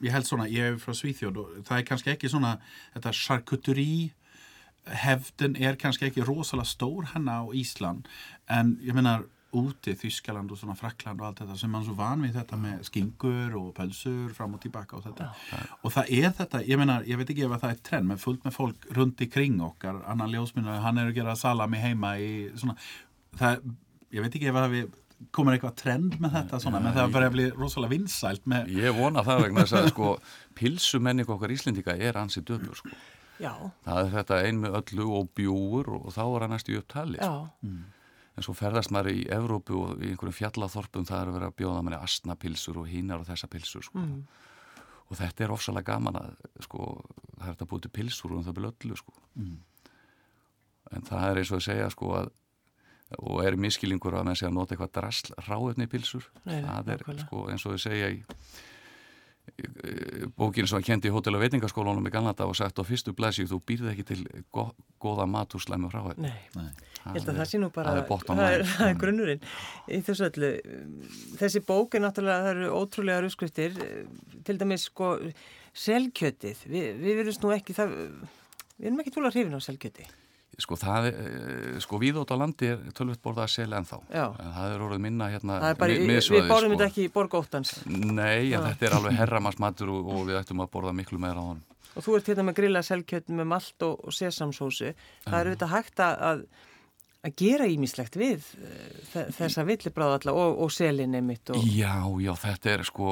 ég 0.00 0.14
held 0.14 0.28
svona, 0.28 0.48
ég 0.50 0.72
er 0.72 0.80
frá 0.80 0.94
Svíþjóð 0.96 1.42
og 1.42 1.58
það 1.68 1.76
er 1.78 1.88
kannski 1.90 2.14
ekki 2.14 2.30
svona, 2.32 2.54
þetta 2.94 3.16
charcuterie 3.16 4.10
hefðin 5.04 5.58
er 5.60 5.76
kannski 5.80 6.08
ekki 6.08 6.24
rosalega 6.24 6.68
stór 6.68 7.10
hennar 7.12 7.44
á 7.44 7.52
Ísland, 7.56 8.08
en 8.48 8.78
ég 8.84 8.96
meina 8.96 9.20
úti, 9.56 9.96
Þýskaland 9.98 10.52
og 10.54 10.58
svona 10.60 10.76
Frakland 10.78 11.20
og 11.20 11.26
allt 11.26 11.40
þetta 11.42 11.56
sem 11.58 11.72
mann 11.74 11.82
svo 11.82 11.96
van 11.98 12.22
við 12.22 12.36
þetta 12.38 12.58
með 12.60 12.84
skingur 12.86 13.56
og 13.58 13.72
pölsur 13.74 14.30
fram 14.36 14.54
og 14.54 14.62
tilbaka 14.62 14.98
og 14.98 15.04
þetta. 15.08 15.26
Og 15.82 15.94
það 15.94 16.12
er 16.20 16.34
þetta, 16.38 16.62
ég 16.68 16.78
meina, 16.78 17.00
ég 17.08 17.18
veit 17.18 17.32
ekki 17.32 17.46
ef 17.48 17.56
að 17.56 17.64
það 17.64 17.74
er 17.74 17.80
trend, 17.88 18.10
menn 18.10 18.22
fullt 18.22 18.46
með 18.46 18.56
fólk 18.56 18.86
rundi 18.96 19.26
kring 19.30 19.58
okkar, 19.66 19.98
annan 20.10 20.30
ljósmynda, 20.30 20.78
hann 20.84 21.02
er 21.02 21.10
að 21.10 21.18
gera 21.18 21.36
salami 21.38 21.82
heima 21.82 22.14
í 22.22 22.30
svona, 22.54 22.76
það, 23.40 23.66
ég 24.14 24.26
veit 24.26 24.38
ekki 24.38 24.52
ef 24.52 24.60
að 24.62 24.76
við 24.76 25.00
komur 25.36 25.54
eitthvað 25.56 25.74
trend 25.76 26.16
með 26.22 26.32
þetta 26.38 26.60
svona, 26.64 26.80
menn 26.80 26.94
það 26.96 27.04
er 27.08 27.14
bara 27.14 27.28
að 27.30 27.34
bli 27.36 27.46
rosalega 27.56 27.92
vinsælt 27.94 28.46
með, 28.50 28.70
Ég 28.80 28.96
vona 28.96 29.22
það 29.26 29.42
vegna 29.44 29.64
þess 29.66 29.76
að 29.80 29.88
sko 29.92 30.10
pilsumenning 30.56 31.28
okkar 31.34 31.52
Íslendinga 31.54 31.96
er 32.00 32.16
ansi 32.20 32.40
döfur 32.42 32.76
sko. 32.80 32.90
Já, 33.40 33.52
Það 33.86 34.00
er 34.06 34.10
þetta 34.18 34.38
ein 34.44 34.58
með 34.60 34.74
öllu 34.80 35.06
og 35.16 35.30
bjúur 35.36 35.88
og 35.96 36.10
þá 36.12 36.20
er 36.26 36.44
hann 36.44 36.50
næstu 36.56 36.76
upp 36.80 36.88
talið. 36.92 37.20
já, 37.24 37.32
Sko. 37.60 37.78
En 38.40 38.44
svo 38.46 38.52
ferðast 38.56 38.92
maður 38.94 39.10
í 39.12 39.24
Evrópu 39.34 39.74
og 39.76 40.00
í 40.00 40.12
einhverjum 40.14 40.36
fjallaþorpum 40.38 41.04
það 41.08 41.18
er 41.20 41.28
að 41.30 41.34
vera 41.36 41.48
að 41.50 41.56
bjóða 41.60 41.80
manni 41.84 41.98
astnapilsur 42.00 42.78
og 42.80 42.86
hínar 42.88 43.20
og 43.20 43.26
þessa 43.28 43.48
pilsur 43.50 43.82
sko. 43.84 44.04
Og 45.10 45.18
þetta 45.18 45.44
er 45.44 45.52
ofsalega 45.52 45.90
gaman 45.92 46.16
að 46.20 46.30
sko, 46.64 46.86
það 47.36 47.48
er 47.48 47.54
þetta 47.56 47.66
búið 47.72 47.82
til 47.88 47.90
pilsur 47.98 48.32
og 48.36 48.44
það 48.46 48.56
byrja 48.60 48.70
öllu 48.76 48.96
sko. 49.00 49.12
En 50.94 51.02
það 51.06 51.26
er 51.30 51.40
eins 51.42 51.50
og 51.52 51.58
að 51.60 51.66
segja 51.66 51.90
sko 51.92 52.12
að 52.20 52.30
og 53.18 53.44
er 53.44 53.56
miskilingur 53.58 54.14
að 54.14 54.26
menn 54.28 54.38
sé 54.38 54.46
að 54.46 54.54
nota 54.56 54.74
eitthvað 54.74 54.94
drasl 55.00 55.32
ráðefni 55.48 55.88
pilsur 55.90 56.26
Nei, 56.44 56.60
það 56.62 56.92
er 56.94 57.00
nákvæmlega. 57.04 57.26
sko 57.26 57.46
eins 57.50 57.66
og 57.66 57.74
þau 57.74 57.82
segja 57.88 58.10
í, 58.14 58.20
bókinu 60.38 60.68
sem 60.68 60.78
hann 60.78 60.86
kendi 60.86 61.10
í 61.10 61.12
hótel- 61.14 61.34
og 61.34 61.42
veitingaskólanum 61.42 62.06
í 62.06 62.12
Galanda 62.12 62.46
og 62.46 62.56
sagt 62.56 62.78
á 62.78 62.84
fyrstu 62.86 63.12
blæsi 63.16 63.46
þú 63.50 63.58
býrð 63.66 63.90
ekki 63.92 64.04
til 64.06 64.20
go 64.52 64.70
góða 65.02 65.26
mat 65.28 65.54
úr 65.56 65.62
slæmu 65.64 65.90
ráðefni 65.90 66.28
nei. 66.28 66.44
nei, 66.54 66.70
Ég 67.00 67.16
held 67.16 67.30
að 67.32 67.40
það 67.40 67.48
sé 67.50 67.58
nú 67.60 67.70
bara, 67.72 67.94
það 67.96 68.00
er 68.00 68.26
það 68.28 68.54
er, 68.54 68.64
það 68.68 68.88
er 68.90 68.98
grunnurinn 69.00 69.44
í 69.88 70.00
þessu 70.04 70.26
öllu. 70.28 70.50
Þessi 71.40 71.62
bók 71.64 71.96
er 71.96 72.04
náttúrulega, 72.04 72.44
það 72.44 72.50
eru 72.52 72.72
ótrúlega 72.76 73.22
ruskriftir, 73.24 73.78
til 74.44 74.58
dæmis 74.60 74.84
sko 74.90 75.14
selkjötið, 75.72 76.66
Vi, 76.68 76.82
við 77.00 77.22
verðum 77.22 77.46
nú 77.46 77.54
ekki 77.56 77.76
það, 77.78 77.94
við 78.76 78.90
erum 78.90 79.00
ekki 79.00 79.14
túlega 79.16 79.32
hrifin 79.32 79.56
á 79.56 79.60
selkjöti. 79.64 80.08
Sko 80.62 80.78
það 80.80 81.08
eh, 81.10 81.80
sko 81.84 82.00
víðótt 82.02 82.32
á 82.32 82.36
landi 82.40 82.70
er 82.74 82.84
tölvöld 82.96 83.22
borðað 83.24 83.46
að 83.46 83.54
selja 83.54 83.80
ennþá 83.80 83.98
Já. 84.08 84.26
en 84.28 84.54
það 84.58 84.74
er 84.76 84.84
orðið 84.86 85.02
minna 85.06 85.30
hérna 85.32 85.58
Það 85.64 85.72
er 85.74 85.80
bara, 85.82 85.98
við, 85.98 86.20
við 86.36 86.48
borðum 86.50 86.70
sko. 86.70 86.78
þetta 86.78 86.88
ekki 86.90 87.06
í 87.06 87.12
borgóttans 87.16 87.74
Nei, 87.88 88.52
en 88.52 88.68
þetta 88.68 88.88
er 88.88 88.96
alveg 89.00 89.18
herramannsmatur 89.20 89.92
og, 89.96 90.14
og 90.14 90.24
við 90.30 90.40
ættum 90.42 90.64
að 90.64 90.72
borða 90.76 90.96
miklu 90.96 91.20
meira 91.22 91.42
á 91.42 91.44
honum 91.48 91.66
og 91.96 92.06
þú 92.06 92.16
ert 92.16 92.28
hérna 92.30 92.46
með 92.46 92.58
grilla 92.60 92.82
selkjöt 92.86 93.30
með 93.34 93.48
malt 93.50 93.84
og, 93.86 93.96
og 94.06 94.14
sesamsósu. 94.14 94.92
Það 95.24 95.38
er 95.40 95.48
auðvitað 95.50 95.72
hægt 95.74 96.02
að, 96.04 96.44
að, 97.24 97.32
gera 97.36 97.66
ímislegt 97.68 98.16
við 98.16 98.44
eh, 98.64 99.00
þe- 99.12 99.26
þessa 99.36 99.64
villibráð 99.68 100.14
alla 100.18 100.34
og, 100.40 100.60
og 100.64 100.70
selin 100.72 101.14
einmitt 101.18 101.50
og 101.52 101.60
Já, 101.68 101.92
já, 102.22 102.32
þetta 102.46 102.72
er 102.76 102.84
sko 102.88 103.10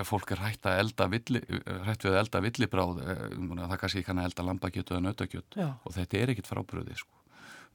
ef 0.00 0.08
fólk 0.12 0.32
er 0.36 0.42
hægt 0.46 0.68
að 0.70 0.80
elda 0.84 1.08
villi, 1.12 1.42
hægt 1.88 2.06
við 2.06 2.14
að 2.14 2.20
elda 2.22 2.42
villibráð 2.46 3.02
eh, 3.04 3.24
það 3.68 3.76
kannski 3.84 4.04
kann 4.06 4.22
að 4.22 4.30
elda 4.30 4.46
lambakjöt 4.48 4.94
eða 4.94 5.04
nautakjöt 5.10 5.58
Já. 5.60 5.68
og 5.84 5.96
þetta 5.98 6.22
er 6.22 6.34
ekkit 6.34 6.50
frábröði 6.50 6.96
sko. 7.02 7.20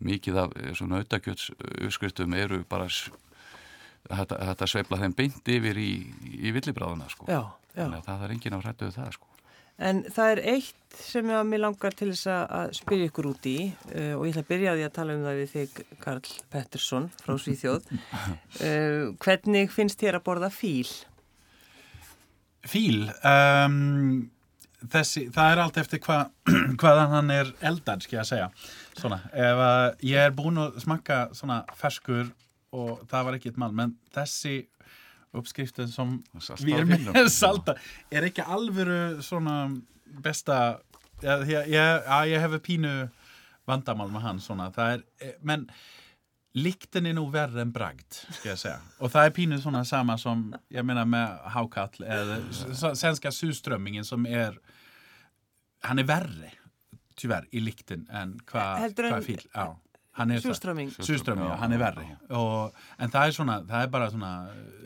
mikið 0.10 0.38
af 0.46 0.58
eh, 0.64 0.74
nautakjöts 0.90 1.50
uppskriftum 1.86 2.34
eru 2.40 2.64
bara 2.70 2.90
þetta, 2.90 4.38
þetta 4.54 4.68
sveifla 4.74 5.02
þeim 5.04 5.16
beint 5.18 5.50
yfir 5.54 5.78
í, 5.82 5.90
í 6.40 6.54
villibráðuna 6.56 7.10
sko. 7.12 7.28
Já, 7.30 7.42
já. 7.76 7.84
Þannig 7.84 8.00
að 8.00 8.08
það 8.10 8.24
er 8.30 8.34
engin 8.38 8.56
á 8.58 8.60
hrættu 8.64 8.88
við 8.90 8.96
það 8.98 9.12
sko. 9.20 9.29
En 9.80 10.02
það 10.12 10.32
er 10.34 10.42
eitt 10.58 10.76
sem 11.00 11.30
ég 11.32 11.60
langar 11.62 11.94
til 11.96 12.10
þess 12.12 12.28
að- 12.28 12.50
að 12.60 12.72
spyrja 12.80 13.10
ykkur 13.12 13.28
út 13.30 13.46
í 13.48 13.58
uh, 13.96 14.16
og 14.18 14.26
ég 14.28 14.34
ætla 14.34 14.44
að 14.44 14.50
byrja 14.50 14.72
á 14.74 14.76
því 14.76 14.86
að 14.88 14.96
tala 14.98 15.14
um 15.16 15.22
það 15.28 15.38
við 15.40 15.54
þig 15.54 15.78
Karl 16.04 16.34
Pettersson 16.52 17.06
frá 17.24 17.38
Svíþjóð. 17.40 17.86
Uh, 18.60 19.06
hvernig 19.24 19.72
finnst 19.72 20.02
þér 20.04 20.20
að 20.20 20.26
borða 20.28 20.50
fíl? 20.52 20.90
fíl 22.70 23.08
um, 23.24 24.30
þessi, 24.92 25.26
það 25.34 25.52
er 25.54 25.62
allt 25.64 25.78
eftir 25.82 26.02
hva, 26.04 26.18
hvaðan 26.82 27.14
hann 27.16 27.32
er 27.34 27.54
eldan, 27.66 28.02
skil 28.04 28.18
ég 28.18 28.24
að 28.26 28.30
segja 28.34 28.50
svona, 29.00 29.22
ef 29.32 29.62
að 29.64 29.86
ég 30.10 30.26
er 30.28 30.36
búin 30.36 30.60
að 30.66 30.80
smakka 30.84 31.22
svona 31.38 31.62
ferskur 31.80 32.28
og 32.76 33.00
það 33.10 33.26
var 33.30 33.38
ekki 33.40 33.50
eitt 33.54 33.62
mál, 33.64 33.72
menn 33.74 33.96
þessi 34.14 34.58
uppskriftin 35.34 35.88
sem 35.94 36.16
Saltaða 36.40 36.66
við 36.66 36.78
erum 36.80 36.90
fílnum. 36.96 37.14
með 37.14 37.30
salta 37.30 37.76
er 38.12 38.24
ekki 38.30 38.46
alvöru 38.46 39.00
svona 39.22 39.58
besta 40.26 40.80
ég, 41.22 41.44
ég, 41.52 41.68
ég, 41.76 42.04
að 42.10 42.32
ég 42.32 42.42
hefur 42.46 42.60
pínu 42.66 42.94
vandamál 43.70 44.10
með 44.10 44.22
hann 44.26 44.40
svona, 44.42 44.72
það 44.74 44.94
er, 44.96 45.04
eh, 45.22 45.34
menn 45.46 45.68
líktin 46.58 47.06
er 47.06 47.14
nú 47.14 47.28
verður 47.32 47.62
en 47.62 47.72
bragd, 47.72 48.08
skal 48.34 48.50
ég 48.56 48.58
segja. 48.58 48.80
Og 49.00 49.12
það 49.14 49.28
er 49.30 49.36
pínu 49.36 49.60
svona 49.62 49.84
sama 49.86 50.16
som, 50.18 50.48
ég 50.74 50.84
meina 50.84 51.04
með 51.06 51.36
hákall 51.54 52.02
eða 52.08 52.40
s- 52.50 52.98
svenska 53.00 53.30
surströmmingen 53.30 54.04
som 54.08 54.26
er, 54.26 54.58
hann 55.86 56.00
er 56.02 56.08
verri, 56.10 56.50
tyvärr, 57.16 57.46
í 57.54 57.62
líktin 57.62 58.08
en 58.10 58.34
hvað 58.50 58.80
Heldur 58.82 59.12
hva 59.12 59.18
en- 59.22 59.28
fíl. 59.30 59.46
Já, 59.54 59.68
hann 60.20 60.34
er 60.36 60.42
já, 60.44 60.54
Já, 61.40 61.52
hann 61.62 61.74
er 61.76 61.80
verri. 61.82 62.06
Og, 62.36 62.82
en 63.00 63.12
það 63.14 63.30
er 63.30 63.36
svona, 63.38 63.56
það 63.70 63.86
er 63.86 63.92
bara 63.94 64.10
svona 64.14 64.32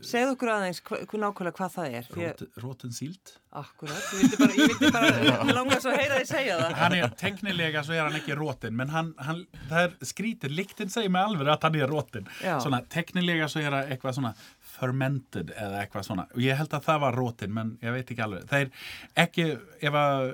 Segð 0.04 0.34
okkur 0.34 0.52
aðeins 0.52 0.82
hva, 0.84 1.00
nákvæmlega 1.08 1.56
hvað 1.58 1.74
það 1.78 1.96
er. 1.98 2.08
Rót, 2.17 2.43
rótin 2.63 2.93
síld. 2.96 3.34
Akkurat, 3.54 4.02
ég 4.13 4.19
vildi 4.19 4.39
bara, 4.41 4.58
ég 4.58 4.72
vildi 4.74 4.91
bara, 4.93 5.12
mér 5.48 5.58
langar 5.60 5.82
svo 5.84 5.93
að 5.93 6.00
heyra 6.02 6.19
því 6.19 6.28
segja 6.32 6.58
það. 6.60 6.76
Hann 6.82 6.98
er 6.98 7.15
teknilega 7.22 7.84
så 7.88 7.96
er 7.96 8.04
hann 8.04 8.17
ekki 8.19 8.38
rótin, 8.38 8.76
men 8.80 8.91
hann, 8.93 9.12
hann, 9.24 9.43
það 9.69 9.88
er 9.88 10.10
skrítið, 10.12 10.56
líktin 10.60 10.93
segir 10.93 11.13
mig 11.13 11.24
alveg 11.24 11.54
að 11.54 11.67
hann 11.69 11.80
er 11.80 11.93
rótin. 11.93 12.30
Já. 12.43 12.56
Svona, 12.65 12.82
teknilega 12.93 13.50
så 13.52 13.63
er 13.63 13.78
það 13.78 13.93
eitthvað 13.96 14.17
svona 14.19 14.34
fermented 14.74 15.54
eða 15.56 15.84
eitthvað 15.84 16.08
svona. 16.10 16.28
Og 16.36 16.43
ég 16.43 16.60
held 16.60 16.76
að 16.76 16.88
það 16.89 17.04
var 17.06 17.19
rótin, 17.22 17.56
men 17.56 17.76
ég 17.84 17.96
veit 17.96 18.10
ekki 18.15 18.26
alveg. 18.28 18.48
Það 18.52 18.65
er 18.65 18.89
ekki, 19.28 19.48
ef 19.88 20.00
að 20.04 20.26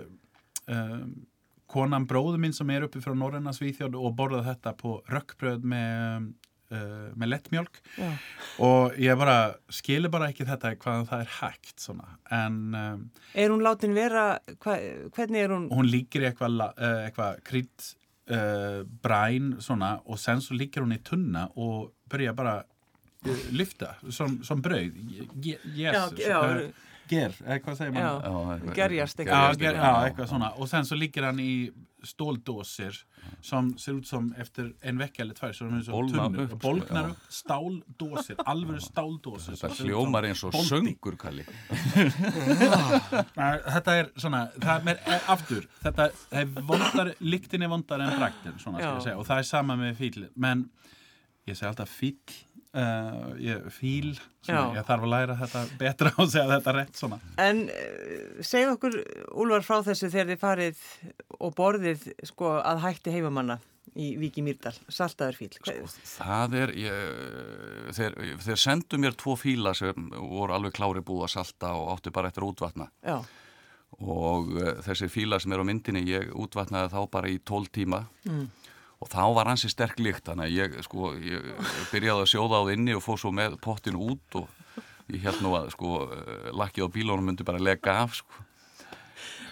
um, 0.74 1.10
konan 1.70 2.08
bróðu 2.10 2.40
minn 2.42 2.56
sem 2.56 2.70
er 2.74 2.86
uppi 2.88 3.02
frá 3.04 3.14
Norræna 3.18 3.54
Svíþjóð 3.56 3.98
og 4.00 4.16
borða 4.18 4.42
þetta 4.48 4.74
på 4.80 4.96
rökkbröð 5.12 5.68
með, 5.70 6.30
uh, 6.74 7.12
með 7.20 7.32
lettmjölk 7.34 7.80
Já. 7.98 8.10
og 8.66 8.98
ég 9.02 9.20
bara 9.22 9.38
skilur 9.74 10.12
bara 10.14 10.32
ekki 10.34 10.48
þetta 10.50 10.74
hvað 10.82 11.06
það 11.12 11.24
er 11.26 11.32
hægt 11.40 11.86
svona. 11.86 12.10
En 12.34 12.60
um, 12.74 13.06
Er 13.38 13.54
hún 13.54 13.64
látin 13.66 13.94
vera, 13.98 14.26
hva, 14.64 14.80
hvernig 15.16 15.46
er 15.46 15.54
hún, 15.56 15.70
hún 15.74 15.92
líkir 15.94 16.26
í 16.26 16.30
eitthvað 16.32 16.60
uh, 16.72 17.06
eitthva 17.06 17.30
krydd 17.46 17.88
uh, 18.34 18.82
bræn 19.06 19.56
svona 19.62 19.96
og 20.06 20.20
sen 20.22 20.42
svo 20.42 20.58
líkir 20.58 20.86
hún 20.86 20.98
í 20.98 21.02
tunna 21.06 21.48
og 21.56 21.92
byrja 22.10 22.34
bara 22.38 22.60
lyfta 23.52 23.96
som, 24.10 24.38
som 24.48 24.62
Je- 24.64 25.60
Jesus, 25.76 26.14
Já, 26.20 26.40
já. 26.40 26.72
Ger, 27.10 27.36
eða 27.46 27.60
hvað 27.66 27.78
segir 27.82 27.94
maður? 27.98 28.24
eitthvað- 28.56 28.76
gerjast 28.80 29.20
eitthvað. 29.24 29.60
ger, 29.60 29.74
já, 29.80 29.94
eitthvað 30.10 30.28
svona 30.34 30.52
og 30.58 30.70
sen 30.72 30.84
så 30.90 30.96
ligger 31.00 31.24
han 31.30 31.40
í 31.44 31.54
ståldåsir 32.00 32.96
som 33.44 33.74
ser 33.78 33.98
ut 33.98 34.08
som 34.08 34.30
efter 34.40 34.70
en 34.88 34.98
vecka 35.02 35.22
eller 35.22 35.36
er 35.50 35.84
så 35.84 35.92
Bólna 35.92 36.28
tunnur 36.30 36.44
upp, 36.46 36.54
og 36.54 36.60
bólknar 36.64 37.10
sko, 37.10 37.10
já. 37.10 37.10
upp 37.10 37.34
stáldåsir, 37.40 38.36
alvöru 38.54 38.80
stáldåsir 38.86 39.58
Þetta 39.60 39.84
hljómar 39.84 40.24
eins 40.30 40.44
og 40.48 40.54
söngur, 40.54 41.18
Kalli. 41.20 41.44
Þetta 43.36 43.96
er 44.00 44.10
svona, 44.20 44.42
það 44.62 44.90
er 44.94 45.28
aftur, 45.36 45.68
þetta 45.84 46.10
er 46.32 46.46
vondar, 46.70 47.12
lyktin 47.20 47.64
er 47.66 47.72
vondar 47.72 48.04
en 48.06 48.16
braktin, 48.20 48.56
svona 48.62 48.80
skal 48.80 48.96
ég 49.00 49.06
segja, 49.10 49.18
og 49.20 49.28
það 49.28 49.44
er 49.44 49.50
sama 49.50 49.76
með 49.80 49.96
fíl, 50.00 50.28
menn 50.36 50.66
ég 51.50 51.58
segi 51.58 51.70
alltaf 51.72 51.90
fíl, 52.00 52.16
uh, 52.78 53.32
ég, 53.42 53.66
fíl, 53.74 54.12
svona, 54.46 54.76
ég 54.78 54.86
þarf 54.88 55.06
að 55.08 55.14
læra 55.14 55.36
þetta 55.40 55.64
betra 55.80 56.12
og 56.18 56.30
segja 56.30 56.48
þetta 56.58 56.74
rétt 56.78 57.00
svona. 57.02 57.18
En 57.42 57.64
uh, 57.66 58.44
segð 58.46 58.76
okkur, 58.76 59.00
Úlfar, 59.42 59.66
frá 59.66 59.80
þessu 59.88 60.12
þegar 60.14 60.30
þið 60.34 60.42
farið 60.44 60.86
og 61.40 61.56
borðið 61.58 62.08
sko, 62.30 62.54
að 62.62 62.84
hætti 62.86 63.16
heimamanna 63.16 63.60
í 64.00 64.12
Víki 64.22 64.44
Mýrdal, 64.46 64.76
saltaður 64.94 65.40
fíl. 65.40 65.50
Hvað- 65.66 65.96
Það 66.14 66.54
er, 66.62 66.74
ég, 66.78 67.94
þeir, 67.98 68.18
þeir 68.46 68.60
sendu 68.62 69.00
mér 69.02 69.16
tvo 69.18 69.34
fíla 69.40 69.74
sem 69.76 70.10
voru 70.14 70.54
alveg 70.54 70.76
klári 70.78 71.02
búið 71.02 71.26
að 71.26 71.34
salta 71.40 71.72
og 71.76 71.90
áttu 71.96 72.14
bara 72.14 72.30
eftir 72.30 72.46
útvatna. 72.46 72.90
Já, 73.04 73.18
Og 74.06 74.52
uh, 74.54 74.68
þessi 74.86 75.08
fíla 75.10 75.40
sem 75.42 75.52
er 75.52 75.60
á 75.60 75.66
myndinni, 75.66 76.04
ég 76.08 76.30
útvatnaði 76.38 76.92
þá 76.94 77.00
bara 77.12 77.32
í 77.34 77.40
12 77.42 77.72
tíma. 77.74 78.04
Og 79.00 79.08
þá 79.08 79.22
var 79.38 79.48
hansi 79.48 79.70
sterk 79.72 80.00
líkt, 80.04 80.26
þannig 80.28 80.50
að 80.50 80.56
ég, 80.58 80.74
sko, 80.84 81.14
ég 81.24 81.46
byrjaði 81.94 82.26
að 82.26 82.32
sjóða 82.34 82.60
á 82.60 82.62
það 82.66 82.74
inni 82.74 82.96
og 82.98 83.04
fór 83.06 83.20
svo 83.22 83.32
með 83.32 83.56
pottin 83.64 83.96
út 83.96 84.36
og 84.42 84.50
ég 85.08 85.24
held 85.24 85.40
nú 85.46 85.54
að, 85.56 85.70
sko, 85.72 85.92
eh, 86.12 86.50
lakkið 86.52 86.90
á 86.90 86.94
bílónum 86.98 87.30
myndi 87.32 87.48
bara 87.48 87.62
lega 87.64 87.96
af, 88.04 88.18
sko. 88.20 88.44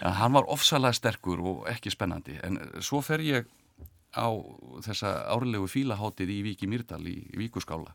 En 0.04 0.12
hann 0.14 0.34
var 0.36 0.46
ofsalega 0.52 0.94
sterkur 0.94 1.40
og 1.40 1.64
ekki 1.70 1.90
spennandi. 1.90 2.36
En 2.44 2.60
svo 2.84 3.00
fer 3.02 3.24
ég 3.24 3.48
á 4.14 4.28
þessa 4.84 5.14
árlegu 5.32 5.66
fílaháttið 5.68 6.30
í 6.36 6.42
Víki 6.46 6.68
Mýrdal 6.70 7.02
í 7.08 7.16
Víkuskála 7.36 7.94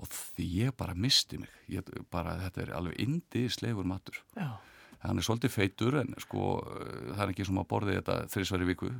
og 0.00 0.08
því 0.08 0.46
ég 0.62 0.76
bara 0.76 0.94
misti 0.96 1.40
mig. 1.42 1.50
Ég, 1.68 1.88
bara, 2.12 2.36
þetta 2.46 2.62
er 2.62 2.74
alveg 2.78 3.00
indislegur 3.04 3.84
matur. 3.84 4.20
já, 4.36 4.56
Hann 5.00 5.16
er 5.18 5.24
svolítið 5.24 5.52
feitur 5.56 5.96
en 6.00 6.14
sko 6.20 6.60
eh, 6.60 7.14
það 7.16 7.24
er 7.24 7.32
ekki 7.32 7.48
sem 7.48 7.60
að 7.60 7.68
borði 7.72 7.96
þetta 7.98 8.16
þrísværi 8.32 8.68
viku. 8.68 8.90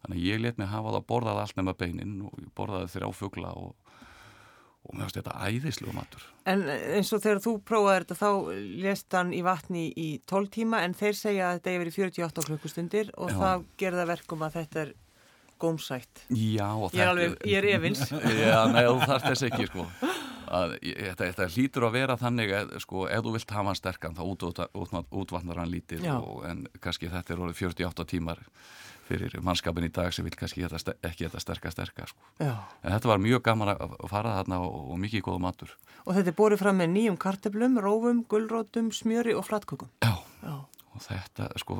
Þannig 0.00 0.16
að 0.16 0.26
ég 0.30 0.40
let 0.40 0.58
mig 0.60 0.70
hafa 0.72 0.92
það 0.94 1.00
að 1.02 1.08
borða 1.12 1.34
það 1.34 1.42
allt 1.44 1.58
nema 1.60 1.74
beinin 1.76 2.14
og 2.24 2.38
ég 2.40 2.52
borðaði 2.56 2.92
þrjá 2.94 3.08
fugla 3.18 3.50
og, 3.60 3.74
og 4.86 4.94
mér 4.96 5.04
finnst 5.10 5.18
þetta 5.20 5.34
æðislega 5.50 5.92
matur. 5.98 6.24
en 6.48 6.64
eins 6.70 7.12
og 7.12 7.20
þegar 7.26 7.42
þú 7.44 7.52
prófaði 7.68 8.00
þetta 8.06 8.16
þá 8.22 8.30
lést 8.86 9.18
hann 9.18 9.34
í 9.36 9.42
vatni 9.44 9.84
í 9.92 10.08
12 10.32 10.50
tíma 10.56 10.80
en 10.86 10.96
þeir 10.96 11.18
segja 11.20 11.50
að 11.50 11.60
þetta 11.60 11.74
er 11.74 11.84
verið 11.84 12.00
48 12.00 12.46
klukkustundir 12.48 13.12
og 13.20 13.30
Já. 13.34 13.36
það 13.42 13.68
gerða 13.84 14.08
verkum 14.14 14.42
að 14.48 14.56
þetta 14.56 14.84
er 14.86 14.94
gómsætt. 15.60 16.22
Já, 16.32 16.68
Ég 16.96 17.02
er 17.04 17.10
alveg, 17.10 17.34
ég 17.44 17.58
er 17.60 17.66
efins. 17.76 18.06
Já, 18.40 18.62
nei, 18.72 18.80
þú 18.86 18.94
þarf 19.04 19.26
þess 19.28 19.42
ekki, 19.50 19.66
sko. 19.68 19.82
að 20.48 20.72
þetta, 20.80 21.26
þetta 21.26 21.48
hlýtur 21.52 21.84
að 21.84 21.96
vera 21.98 22.16
þannig 22.16 22.54
að 22.56 22.70
sko, 22.80 23.02
ef 23.12 23.20
þú 23.26 23.34
vilt 23.36 23.52
hafa 23.52 23.68
hann 23.68 23.76
sterkan 23.78 24.16
þá 24.16 24.22
út, 24.24 24.46
út, 24.48 24.62
út, 24.72 24.94
útvannar 25.20 25.60
hann 25.60 25.68
lítið 25.74 26.08
og, 26.14 26.40
en 26.48 26.64
kannski 26.80 27.12
þetta 27.12 27.36
er 27.36 27.42
orðið 27.44 27.60
48 27.68 28.08
tímar 28.14 28.40
fyrir 29.10 29.36
mannskapin 29.44 29.86
í 29.88 29.92
dag 29.92 30.12
sem 30.14 30.24
vil 30.26 30.34
kannski 30.38 30.64
ster- 30.70 30.96
ekki 31.06 31.26
þetta 31.26 31.42
sterka 31.42 31.72
sterka 31.74 32.06
sko. 32.10 32.22
En 32.40 32.94
þetta 32.94 33.10
var 33.10 33.22
mjög 33.22 33.42
gaman 33.50 33.74
að 33.74 33.96
fara 34.10 34.36
þarna 34.40 34.62
og, 34.64 34.90
og 34.94 35.00
mikið 35.02 35.26
góða 35.26 35.42
matur 35.50 35.76
Og 36.06 36.14
þetta 36.16 36.32
er 36.32 36.36
borið 36.38 36.62
fram 36.62 36.78
með 36.80 36.92
nýjum 36.94 37.16
karteblum, 37.20 37.78
rófum, 37.82 38.22
gulrótum, 38.30 38.88
smjöri 38.94 39.34
og 39.36 39.44
flatkökum. 39.44 39.90
Já, 40.00 40.14
Já. 40.40 40.54
og 40.94 41.02
þetta 41.04 41.48
sko 41.60 41.76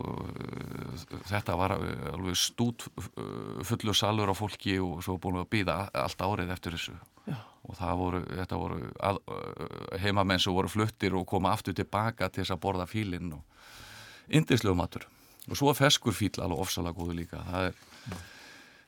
þetta 1.30 1.56
var 1.58 1.74
uh, 1.78 2.10
alveg 2.14 2.36
stút 2.38 2.84
uh, 2.90 3.62
fullur 3.66 3.96
salur 3.96 4.30
á 4.30 4.34
fólki 4.36 4.76
og 4.82 5.00
svo 5.04 5.16
búin 5.22 5.40
að 5.40 5.48
býða 5.54 5.78
allt 6.04 6.20
árið 6.24 6.52
eftir 6.54 6.76
þessu 6.76 6.96
Já. 7.30 7.38
og 7.66 7.78
það 7.78 8.02
voru, 8.02 8.20
voru 8.52 8.80
að, 9.00 9.22
uh, 9.30 9.96
heimamenn 10.04 10.42
sem 10.42 10.54
voru 10.54 10.70
fluttir 10.72 11.16
og 11.16 11.26
koma 11.30 11.54
aftur 11.56 11.76
tilbaka 11.76 12.28
til 12.28 12.44
þess 12.44 12.54
að 12.56 12.62
borða 12.66 12.86
fílinn 12.90 13.32
og 13.38 13.42
indislegu 14.30 14.76
matur 14.78 15.08
og 15.48 15.56
svo 15.58 15.72
feskur 15.76 16.16
fíl 16.16 16.34
alveg 16.42 16.66
ofsalega 16.66 16.98
góðu 16.98 17.16
líka 17.22 17.44
það 17.48 17.70
er 17.70 17.80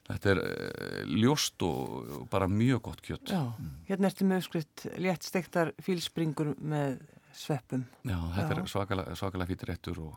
Þetta 0.03 0.33
er 0.33 0.41
uh, 0.43 1.03
ljóst 1.09 1.63
og 1.63 2.25
bara 2.33 2.49
mjög 2.51 2.83
gott 2.89 3.03
kjött. 3.07 3.33
Já. 3.33 3.53
Hérna 3.89 4.11
ertu 4.11 4.27
með 4.27 4.43
uppskrift 4.43 4.87
létt 5.01 5.27
stektar 5.27 5.71
fílspringur 5.83 6.57
með 6.59 6.99
sveppum. 7.39 7.85
Já, 8.03 8.19
þetta 8.35 8.49
Já. 8.49 8.57
er 8.57 8.73
svakalega, 8.73 9.15
svakalega 9.19 9.53
fýtt 9.53 9.65
réttur 9.71 10.01
og, 10.03 10.17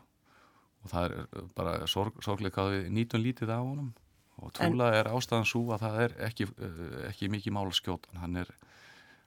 og 0.82 0.90
það 0.92 1.06
er 1.06 1.14
uh, 1.22 1.46
bara 1.56 1.76
sorg, 1.90 2.18
sorglega 2.26 2.58
hvað 2.58 2.72
við 2.74 2.90
nýtum 2.98 3.24
lítið 3.24 3.54
á 3.54 3.60
honum 3.62 3.94
og 4.36 4.52
trúlega 4.52 5.00
er 5.00 5.08
ástæðan 5.14 5.48
svo 5.48 5.62
að 5.72 5.86
það 5.86 6.00
er 6.02 6.16
ekki, 6.26 6.48
uh, 6.50 6.82
ekki 7.08 7.30
mikið 7.32 7.56
mál 7.56 7.70
skjótan, 7.72 8.18
hann 8.20 8.42
er, 8.42 8.50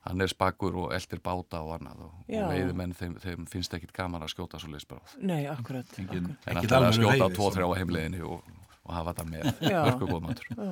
hann 0.10 0.26
er 0.26 0.32
spakur 0.32 0.78
og 0.84 0.93
eldir 0.95 1.22
báta 1.24 1.62
og 1.63 1.76
annað 1.78 2.04
og, 2.08 2.13
og 2.26 2.52
veiðumenn 2.52 2.95
þeim, 2.98 3.15
þeim 3.24 3.48
finnst 3.52 3.74
ekkit 3.78 3.93
gaman 3.95 4.26
að 4.26 4.34
skjóta 4.34 4.62
svo 4.62 4.72
leysbráð. 4.74 5.15
Nei, 5.22 5.41
akkurat. 5.52 5.89
Engin, 6.02 6.32
akkurat. 6.32 6.45
En 6.50 6.62
ekki 6.62 6.72
það 6.72 6.80
er 6.82 6.89
að 6.89 7.00
skjóta 7.00 7.15
veiði, 7.15 7.36
tvo, 7.38 7.48
svona. 7.48 7.56
þrjá 7.58 7.69
á 7.69 7.80
heimleginni 7.80 8.22
og, 8.26 8.54
og 8.84 8.93
hafa 8.98 9.15
þetta 9.15 9.28
með, 9.32 9.50
Já. 9.69 9.80
verku 9.89 10.12
góð 10.12 10.24
matur. 10.28 10.54
Já. 10.54 10.72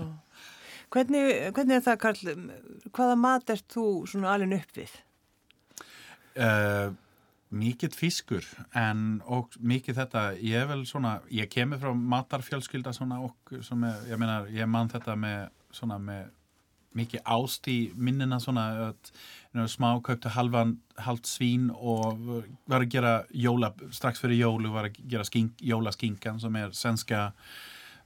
Hvernig, 0.87 1.25
hvernig 1.51 1.75
er 1.75 1.83
það, 1.83 1.97
Karl, 1.99 2.37
hvaða 2.95 3.17
mat 3.19 3.51
ert 3.51 3.67
þú 3.73 3.87
svona 4.07 4.31
alveg 4.37 4.61
upp 4.61 4.77
við? 4.79 4.93
Uh, 6.37 6.95
mikið 7.49 7.95
fiskur 7.95 8.47
en 8.75 9.21
og 9.25 9.55
mikið 9.59 9.99
þetta 10.01 10.23
ég 10.43 10.63
er 10.63 10.69
vel 10.69 10.81
svona, 10.87 11.17
ég 11.31 11.49
kemur 11.51 11.79
frá 11.81 11.93
matarfjölskylda 11.95 12.93
svona 12.95 13.21
og 13.23 13.53
sem 13.65 13.83
er, 13.87 14.01
ég 14.11 14.19
meina 14.19 14.41
ég 14.51 14.67
man 14.69 14.91
þetta 14.91 15.15
með 15.19 15.47
svona 15.75 15.99
með 16.01 16.27
mikið 16.97 17.23
ást 17.37 17.69
í 17.71 17.77
minnina 17.95 18.39
svona 18.43 18.67
smá 19.65 19.89
kauptu 20.03 20.29
halvan 20.29 20.77
halvt 21.01 21.29
svín 21.29 21.71
og 21.73 22.19
var 22.69 22.83
að 22.83 22.91
gera 22.93 23.13
jóla, 23.33 23.71
strax 23.91 24.21
fyrir 24.21 24.43
jólu 24.43 24.73
var 24.73 24.89
að 24.89 24.99
gera 25.09 25.25
skink, 25.25 25.57
jólaskinkan 25.61 26.39
sem 26.41 26.55
er 26.59 26.75
svenska 26.77 27.31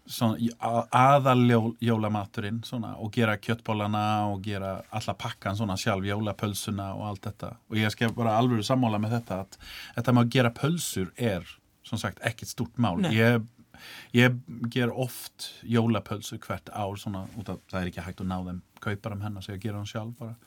aðal 0.09 1.73
jólamaturinn 1.79 2.61
svona, 2.65 2.95
og 2.97 3.11
gera 3.13 3.37
kjöttbólana 3.37 4.31
og 4.31 4.41
gera 4.43 4.79
alla 4.89 5.13
pakkan 5.13 5.55
svona 5.55 5.77
sjálf, 5.77 6.05
jólapölsuna 6.07 6.91
og 6.95 7.05
allt 7.11 7.27
þetta. 7.29 7.51
Og 7.69 7.77
ég 7.77 7.93
skal 7.93 8.13
bara 8.15 8.37
alveg 8.39 8.65
sammála 8.65 8.99
með 8.99 9.19
þetta 9.19 9.41
að 9.43 9.57
þetta 9.95 10.15
með 10.17 10.25
að 10.25 10.33
gera 10.35 10.53
pölsur 10.57 11.11
er 11.15 11.45
som 11.85 12.01
sagt 12.01 12.21
ekkert 12.25 12.49
stort 12.49 12.81
mál. 12.81 12.97
Nei. 13.01 13.13
ég, 13.13 13.45
ég 14.17 14.41
ger 14.73 14.91
oft 14.91 15.51
jólapölsur 15.61 16.41
hvert 16.41 16.73
ár 16.73 16.97
svona, 16.97 17.27
út 17.37 17.53
af 17.53 17.61
það 17.69 17.81
er 17.81 17.93
ekki 17.93 18.05
hægt 18.07 18.25
að 18.25 18.31
ná 18.33 18.37
þeim 18.49 18.61
kaupar 18.83 19.15
um 19.15 19.25
hennar, 19.25 19.45
svo 19.45 19.55
ég 19.55 19.63
gera 19.63 19.81
hann 19.81 19.89
sjálf 19.89 20.17
bara. 20.19 20.37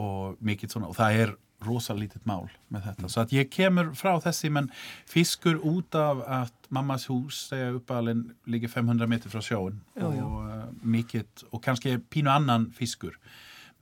Og 0.00 0.38
mikið 0.40 0.72
svona, 0.72 0.88
og 0.88 0.96
það 0.96 1.22
er 1.24 1.34
rosa 1.66 1.94
lítið 1.96 2.24
mál 2.28 2.48
með 2.72 2.88
þetta, 2.88 3.10
svo 3.10 3.22
að 3.22 3.34
ég 3.36 3.50
kemur 3.52 3.92
frá 3.98 4.16
þessi, 4.22 4.50
menn 4.54 4.68
fiskur 5.10 5.60
út 5.68 5.94
af 5.98 6.22
að 6.26 6.52
mammas 6.74 7.06
hús, 7.10 7.44
þegar 7.52 7.78
uppalinn 7.78 8.24
ligger 8.50 8.72
500 8.72 9.10
metri 9.10 9.32
frá 9.32 9.42
sjóun 9.44 9.80
og 10.02 10.18
uh, 10.18 10.66
mikið, 10.82 11.46
og 11.50 11.62
kannski 11.64 11.96
pínu 12.12 12.32
annan 12.32 12.68
fiskur, 12.76 13.16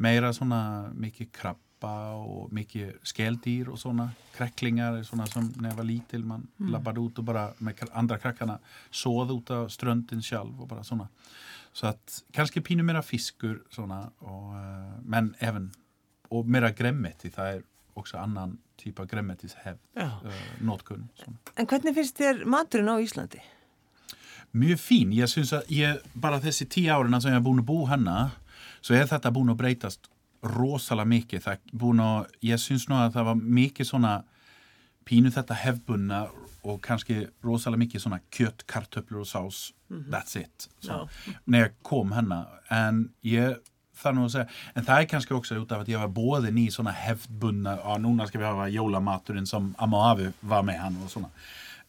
meira 0.00 0.32
svona 0.36 0.62
mikið 0.96 1.30
krabba 1.36 1.94
og 2.20 2.50
mikið 2.56 2.98
skeldýr 3.08 3.70
og 3.72 3.80
svona 3.80 4.10
krekklingar, 4.36 5.00
svona 5.06 5.28
sem 5.30 5.48
nefa 5.64 5.86
lítil 5.86 6.26
mann 6.26 6.44
mm. 6.58 6.72
labbar 6.74 7.00
út 7.00 7.22
og 7.22 7.30
bara 7.30 7.48
með 7.64 7.86
andra 7.96 8.20
krakkana 8.20 8.58
soð 8.90 9.36
út 9.38 9.54
af 9.56 9.72
ströndin 9.72 10.24
sjálf 10.24 10.60
og 10.60 10.68
bara 10.68 10.84
svona 10.84 11.08
så 11.72 11.86
att 11.86 12.22
kannski 12.32 12.60
pínu 12.60 12.82
meira 12.82 13.02
fiskur 13.02 13.62
svona 13.70 14.10
og, 14.18 14.54
uh, 14.54 14.98
men 15.04 15.34
även 15.38 15.70
og 16.30 16.46
meira 16.46 16.70
gremmeti, 16.70 17.30
það 17.30 17.54
er 17.54 17.62
också 17.94 18.18
annan 18.18 18.58
típa 18.78 19.04
gremmetis 19.06 19.56
hefð 19.64 19.78
uh, 19.96 20.28
nótkunn 20.60 21.08
svona. 21.14 21.36
En 21.56 21.66
hvernig 21.66 21.94
finnst 21.94 22.20
þér 22.20 22.44
maturinn 22.44 22.90
á 22.90 22.96
Íslandi? 23.02 23.42
Mjög 24.52 24.78
fín, 24.82 25.12
ég 25.14 25.30
syns 25.30 25.52
að 25.54 25.68
ég, 25.70 26.00
bara 26.14 26.40
þessi 26.42 26.66
tíu 26.66 26.90
árina 26.90 27.20
sem 27.20 27.30
ég 27.30 27.38
er 27.38 27.44
búin 27.44 27.62
að 27.62 27.68
bú 27.70 27.84
hanna 27.86 28.30
svo 28.80 28.96
er 28.96 29.06
þetta 29.10 29.30
búin 29.34 29.52
að 29.52 29.60
breytast 29.60 30.10
rosalega 30.42 31.10
mikið, 31.10 31.42
það 31.44 31.52
er 31.52 31.78
búin 31.82 32.00
að 32.02 32.30
ég 32.48 32.60
syns 32.62 32.88
nú 32.88 32.96
að 32.96 33.12
það 33.18 33.28
var 33.28 33.42
mikið 33.60 33.90
svona 33.90 34.14
pínu 35.08 35.32
þetta 35.34 35.56
hefbunna 35.64 36.22
og 36.60 36.80
kannski 36.84 37.22
rosalega 37.44 37.84
mikið 37.86 38.04
svona 38.04 38.20
kjött, 38.34 38.66
kartöflur 38.68 39.24
og 39.24 39.28
sás 39.30 39.70
that's 40.10 40.36
it, 40.36 40.68
svo, 40.80 41.08
när 41.44 41.58
jag 41.58 41.72
kom 41.82 42.12
hennar 42.12 42.46
en 42.68 43.10
ég 43.22 43.56
það 44.00 44.16
nú 44.16 44.26
að 44.26 44.34
segja, 44.34 44.60
en 44.74 44.86
það 44.86 45.02
er 45.02 45.08
kannski 45.10 45.34
också 45.34 45.58
út 45.60 45.72
af 45.72 45.80
att 45.80 45.88
jag 45.88 46.00
var 46.00 46.08
både 46.08 46.50
ni 46.50 46.70
såna 46.70 46.90
hävdbundna, 46.90 47.78
ja 47.84 47.98
núna 47.98 48.26
ska 48.26 48.38
vi 48.38 48.44
ha 48.44 48.68
jólamaturinn 48.68 49.46
som 49.46 49.74
amma 49.78 50.12
afi 50.12 50.32
var 50.40 50.62
med 50.62 50.78
hann 50.80 50.96
og 51.04 51.10
svona. 51.10 51.30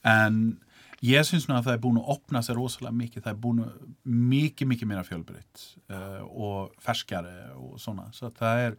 En 0.03 0.57
ég 1.01 1.23
syns 1.25 1.47
nú 1.47 1.55
að 1.55 1.69
það 1.69 1.77
er 1.77 1.83
búin 1.85 2.01
að 2.01 2.11
opna 2.15 2.41
sig 2.43 2.57
rosalega 2.57 2.97
mikið, 2.97 3.23
það 3.23 3.33
er 3.33 3.39
búin 3.45 3.63
að 3.63 3.71
mikið, 4.03 4.71
mikið 4.73 4.91
meira 4.91 5.05
fjölbreytt 5.07 5.63
uh, 5.93 6.21
og 6.27 6.75
ferskare 6.81 7.53
og 7.55 7.79
svona. 7.81 8.11
Så 8.11 8.25
att 8.25 8.37
það 8.37 8.65
er 8.65 8.77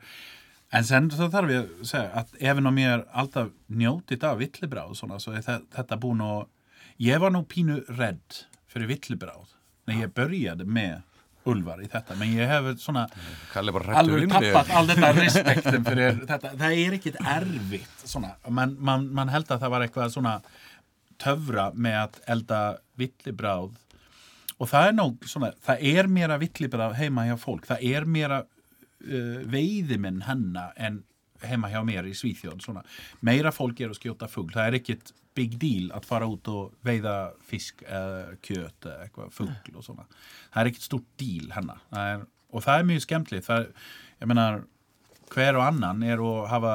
En 0.72 0.86
sen 0.88 1.10
så 1.12 1.28
þarf 1.32 1.52
ég 1.52 1.64
að 1.66 1.88
segja 1.88 2.22
að 2.22 2.36
även 2.40 2.68
om 2.70 2.78
ég 2.80 2.94
er 2.96 3.06
alltaf 3.12 3.50
njótið 3.68 4.24
af 4.24 4.38
villibráð 4.40 4.94
svona, 4.96 5.18
så 5.20 5.34
er 5.36 5.44
þetta 5.44 5.98
búin 6.00 6.22
að 6.24 6.46
ég 7.02 7.20
var 7.20 7.34
nú 7.34 7.42
pínu 7.48 7.82
redd 7.98 8.44
fyrir 8.72 8.88
villibráð 8.94 9.52
när 9.86 9.94
ég 10.06 10.14
började 10.14 10.64
med 10.64 11.02
Ulvar 11.44 11.80
í 11.82 11.88
þetta, 11.90 12.14
men 12.20 12.36
ég 12.36 12.46
hef 12.46 12.68
svona 12.78 13.08
alveg 13.98 14.28
tappat 14.30 14.68
all 14.78 14.86
þetta 14.86 15.08
respektin 15.16 15.82
fyrir 15.82 16.20
þetta, 16.20 16.52
það 16.54 16.74
er 16.84 16.94
ekkit 16.98 17.16
erfitt 17.18 18.04
svona, 18.06 18.36
man, 18.46 18.76
man, 18.78 19.08
man 19.10 19.32
held 19.32 19.50
að 19.50 19.64
það 19.64 19.72
var 19.74 19.84
eitthvað 19.86 20.12
svona 20.14 20.36
töfra 21.22 21.64
með 21.74 21.98
að 21.98 22.20
elda 22.34 22.60
villibráð. 22.98 23.74
Og 24.62 24.70
það 24.70 24.86
er 24.86 24.94
nóg 24.94 25.26
svona, 25.26 25.50
það 25.66 25.84
er 25.90 26.10
mera 26.14 26.38
villibráð 26.38 26.94
heima 27.00 27.26
hjá 27.26 27.34
fólk, 27.42 27.66
það 27.66 27.86
er 27.90 28.06
mera 28.06 28.42
uh, 29.06 29.40
veiðiminn 29.50 30.22
hennar 30.28 30.76
en 30.76 31.02
heima 31.42 31.70
hjá 31.72 31.80
mér 31.86 32.06
í 32.06 32.14
Svíþjóð 32.14 32.60
svona. 32.62 32.84
meira 33.20 33.50
fólk 33.54 33.80
er 33.80 33.90
að 33.90 33.98
skjóta 33.98 34.28
fugl. 34.30 34.52
Það 34.54 34.68
er 34.68 34.78
ekkit 34.78 35.12
big 35.34 35.56
deal 35.60 35.88
að 35.96 36.06
fara 36.06 36.28
út 36.28 36.48
og 36.52 36.76
veiða 36.84 37.32
fisk 37.48 37.82
eða 37.86 38.36
kjöt 38.44 38.86
eða 38.86 39.06
eitthvað 39.06 39.34
fugl 39.34 39.78
og 39.78 39.86
svona. 39.86 40.06
Það 40.52 40.62
er 40.62 40.70
ekkit 40.70 40.88
stort 40.88 41.08
deal 41.20 41.50
er, 41.56 42.24
og 42.52 42.64
það 42.66 42.78
er 42.78 42.88
mjög 42.90 43.04
skemmtilegt. 43.06 43.48
Það 43.48 44.30
menar 44.30 44.62
hver 45.32 45.58
og 45.58 45.66
annan 45.66 46.02
er 46.04 46.20
að 46.20 46.48
hafa 46.52 46.74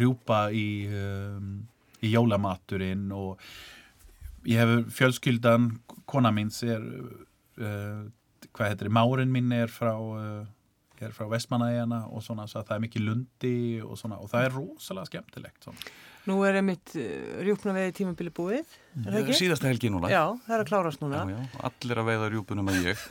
rjúpa 0.00 0.42
í, 0.56 0.68
um, 0.88 1.50
í 2.00 2.12
jólamaturinn 2.14 3.10
og 3.12 3.42
ég 4.48 4.62
hef 4.62 4.94
fjölskyldan 4.96 5.74
kona 6.08 6.32
minns 6.32 6.62
er 6.64 6.80
uh, 6.80 8.06
hvað 8.54 8.72
heitir, 8.72 8.92
márin 8.94 9.32
minn 9.32 9.52
er 9.52 9.68
frá 9.72 9.92
uh, 9.92 10.46
er 11.06 11.14
frá 11.16 11.28
Vestmannaeyjana 11.30 12.02
og 12.10 12.22
svona, 12.26 12.48
svo 12.50 12.60
að 12.62 12.68
það 12.72 12.76
er 12.80 12.84
mikið 12.88 13.06
lundi 13.08 13.56
og 13.86 13.96
svona, 14.00 14.18
og 14.22 14.30
það 14.32 14.48
er 14.48 14.54
rosalega 14.58 15.10
skemmtilegt 15.12 15.68
svona. 15.68 15.90
Nú 16.28 16.34
er 16.44 16.58
einmitt 16.58 16.90
uh, 16.98 17.38
rjúpna 17.40 17.72
veið 17.72 17.92
tímabili 17.96 18.28
búið, 18.36 18.66
er 19.00 19.06
það 19.14 19.18
ekki? 19.22 19.36
Síðasta 19.38 19.70
helgi 19.70 19.88
núna. 19.94 20.10
Já, 20.12 20.24
það 20.44 20.54
er 20.58 20.64
að 20.64 20.68
klárast 20.68 21.00
núna. 21.00 21.22
Já, 21.24 21.38
já, 21.38 21.60
allir 21.70 22.00
að 22.02 22.08
veiða 22.10 22.26
rjúpunum 22.34 22.68
að 22.68 22.80
ég. 22.90 23.04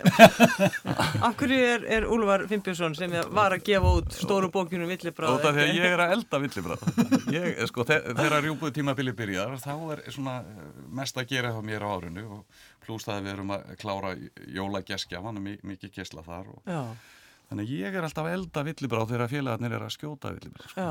Af 1.25 1.33
hverju 1.39 1.57
er, 1.71 1.85
er 1.97 2.05
Úlfar 2.13 2.43
Fimbjörnsson 2.51 2.93
sem 2.99 3.15
var 3.33 3.55
að 3.57 3.63
gefa 3.71 3.93
út 4.01 4.13
stóru 4.13 4.51
bókinu 4.53 4.85
villibráð? 4.89 5.33
Út 5.39 5.47
af 5.49 5.57
því 5.57 5.65
að 5.65 5.73
ég 5.79 5.87
er 5.95 6.03
að 6.05 6.13
elda 6.17 6.41
villibráð. 6.45 6.85
Ég, 7.33 7.49
sko, 7.71 7.87
þe- 7.89 8.03
þegar 8.11 8.37
rjúpuð 8.45 8.75
tímabili 8.77 9.15
byrjar, 9.17 9.57
þá 9.65 9.73
er 9.95 10.03
svona 10.13 10.37
eh, 10.43 10.71
mest 11.01 11.17
að 11.17 11.29
gera 11.33 11.55
hjá 11.55 11.61
mér 11.71 11.87
á 11.87 11.89
árinu 11.97 12.27
og 12.37 12.63
pluss 12.85 13.07
það 13.09 13.17
að 13.17 13.25
við 13.25 13.33
erum 13.33 13.55
að 13.57 13.73
klára 13.81 14.13
jólageskjafan 14.61 15.41
og 15.41 15.47
mi- 15.49 15.59
mikið 15.73 15.95
gesla 16.01 16.23
þar 16.27 16.53
og 16.53 16.69
Já, 16.69 16.81
Þannig 17.47 17.63
að 17.69 17.73
ég 17.79 17.93
er 17.95 18.03
alltaf 18.03 18.25
að 18.27 18.33
elda 18.35 18.61
villibráð 18.67 19.11
þegar 19.13 19.29
félagarnir 19.31 19.73
er 19.77 19.83
að 19.85 19.91
skjóta 19.95 20.31
villibráð. 20.35 20.71
Sko. 20.73 20.87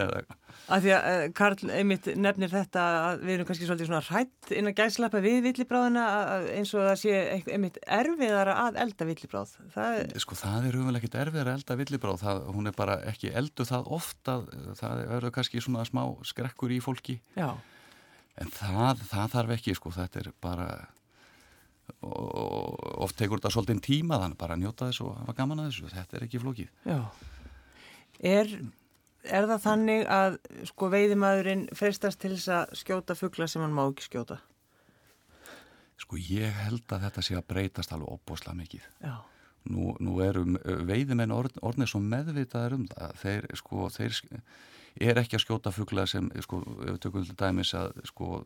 Af 0.74 0.84
því 0.84 0.92
að 0.94 1.06
uh, 1.10 1.22
Karl 1.34 1.70
einmitt 1.74 2.04
nefnir 2.14 2.52
þetta 2.52 2.84
að 3.08 3.24
við 3.26 3.32
erum 3.34 3.48
kannski 3.48 3.66
svolítið 3.66 3.88
svona 3.88 4.02
hrætt 4.06 4.52
innan 4.54 4.76
gæslappa 4.78 5.22
við 5.24 5.40
villibráðina 5.48 6.04
að- 6.36 6.46
eins 6.60 6.74
og 6.78 6.84
það 6.86 7.00
sé 7.02 7.16
einmitt 7.56 7.80
erfiðara 7.98 8.54
að 8.68 8.78
elda 8.84 9.08
villibráð. 9.10 9.56
Það 9.74 9.98
er, 10.04 10.14
sko 10.22 10.38
það 10.38 10.68
er 10.70 10.78
umvel 10.78 11.00
ekkit 11.00 11.18
erfið 11.24 11.42
að 11.42 11.52
elda 11.56 11.78
villibráð. 11.82 12.22
Það, 12.22 12.44
hún 12.54 12.70
er 12.70 12.78
bara 12.78 12.98
ekki 13.10 13.34
eldu 13.42 13.66
það 13.72 13.90
ofta. 13.98 14.38
Það 14.78 15.02
verður 15.10 15.34
kannski 15.40 15.64
svona 15.66 15.82
smá 15.90 16.04
skrekkur 16.30 16.70
í 16.70 16.78
fólki. 16.86 17.18
já, 17.34 17.50
En 18.40 18.48
það, 18.54 19.02
það 19.10 19.32
þarf 19.34 19.50
ekki, 19.58 19.74
sko. 19.76 19.90
Þetta 19.98 20.20
er 20.22 20.28
bara... 20.40 20.68
Og 22.06 22.76
oft 23.04 23.16
tekur 23.18 23.40
þetta 23.40 23.52
svolítið 23.54 23.80
tíma 23.86 24.18
þannig 24.22 24.38
bara 24.40 24.56
að 24.56 24.62
njóta 24.64 24.90
þessu 24.90 25.06
og 25.08 25.16
hafa 25.22 25.36
gaman 25.38 25.62
að 25.62 25.70
þessu. 25.70 25.90
Þetta 25.94 26.18
er 26.18 26.26
ekki 26.26 26.42
flókið. 26.42 26.70
Er, 28.30 28.52
er 29.38 29.48
það 29.50 29.64
þannig 29.64 30.06
að 30.18 30.38
sko 30.70 30.90
veiðimaðurinn 30.94 31.66
freistast 31.76 32.20
til 32.22 32.34
þess 32.36 32.54
að 32.58 32.78
skjóta 32.82 33.16
fugla 33.18 33.48
sem 33.50 33.64
hann 33.64 33.76
má 33.76 33.84
ekki 33.86 34.08
skjóta? 34.08 34.40
Sko 36.00 36.16
ég 36.20 36.56
held 36.64 36.86
að 36.88 37.06
þetta 37.06 37.24
sé 37.26 37.36
að 37.36 37.48
breytast 37.52 37.92
alveg 37.92 38.14
opbóslega 38.16 38.56
mikið. 38.56 38.88
Nú, 39.70 39.90
nú 40.00 40.14
eru 40.24 40.46
veiðimenn 40.88 41.34
orð, 41.36 41.58
orðnir 41.60 41.90
svo 41.90 42.00
meðvitaðar 42.00 42.78
um 42.78 42.86
það. 42.88 43.16
Þeir, 43.20 43.48
sko, 43.60 43.88
þeir 43.92 44.14
er 44.98 45.18
ekki 45.22 45.36
að 45.38 45.44
skjóta 45.44 45.72
fugla 45.74 46.06
sem, 46.10 46.30
sko, 46.42 46.62
ef 46.82 46.94
við 46.94 47.00
tökum 47.04 47.26
til 47.28 47.36
dæmis 47.38 47.74
að, 47.78 47.92
sko, 48.10 48.40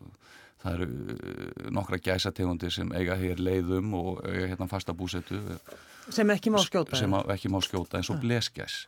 það 0.65 0.75
eru 0.79 0.89
uh, 1.15 1.71
nokkra 1.75 1.99
gæsategundir 2.05 2.73
sem 2.75 2.93
eiga 2.97 3.17
hér 3.21 3.41
leiðum 3.41 3.95
og 3.99 4.21
eiga 4.29 4.51
hérna 4.53 4.69
fasta 4.71 4.93
búsetu 4.97 5.41
sem 6.13 6.31
ekki 6.31 6.53
má 6.53 6.61
skjóta. 6.61 6.97
sem 7.01 7.11
að- 7.17 7.31
ekki 7.35 7.49
má 7.53 7.61
skjóta 7.65 7.97
eins 8.01 8.11
og 8.13 8.21
bleskjæs. 8.21 8.87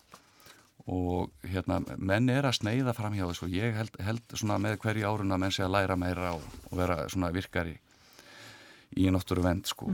Og 0.87 1.33
hérna, 1.43 1.81
menn 1.99 2.29
er 2.31 2.45
að 2.47 2.61
sneiða 2.61 2.93
fram 2.95 3.15
hjá 3.17 3.25
þessu 3.27 3.49
og 3.49 3.55
ég 3.57 3.75
held, 3.75 3.97
held 3.99 4.37
svona 4.39 4.59
með 4.63 4.77
hverju 4.85 5.09
árun 5.09 5.33
að 5.35 5.41
menn 5.43 5.51
sé 5.57 5.65
að 5.65 5.73
læra 5.75 5.97
meira 5.99 6.35
og, 6.37 6.45
og 6.71 6.79
vera 6.79 7.09
svona 7.11 7.33
virkari 7.35 7.75
í 8.97 9.09
náttúru 9.11 9.43
vend 9.43 9.67
sko. 9.67 9.89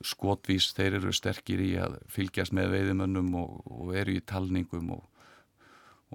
Skotvís, 0.00 0.70
þeir 0.72 0.96
eru 1.02 1.12
sterkir 1.12 1.60
í 1.60 1.74
að 1.76 1.98
fylgjast 2.08 2.54
með 2.56 2.70
veiðimönnum 2.78 3.28
og, 3.42 3.58
og 3.68 3.92
eru 4.00 4.14
í 4.16 4.22
talningum 4.24 4.94
og, 4.96 5.02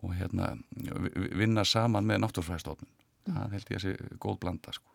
og 0.02 0.16
hérna 0.18 0.54
vi- 0.74 1.30
vinna 1.44 1.64
saman 1.66 2.06
með 2.10 2.24
náttúrfræðstofnun. 2.26 2.90
Það 3.30 3.52
held 3.56 3.70
ég 3.70 3.78
að 3.78 3.84
sé 3.86 4.18
góð 4.20 4.40
blanda 4.40 4.74
sko. 4.74 4.90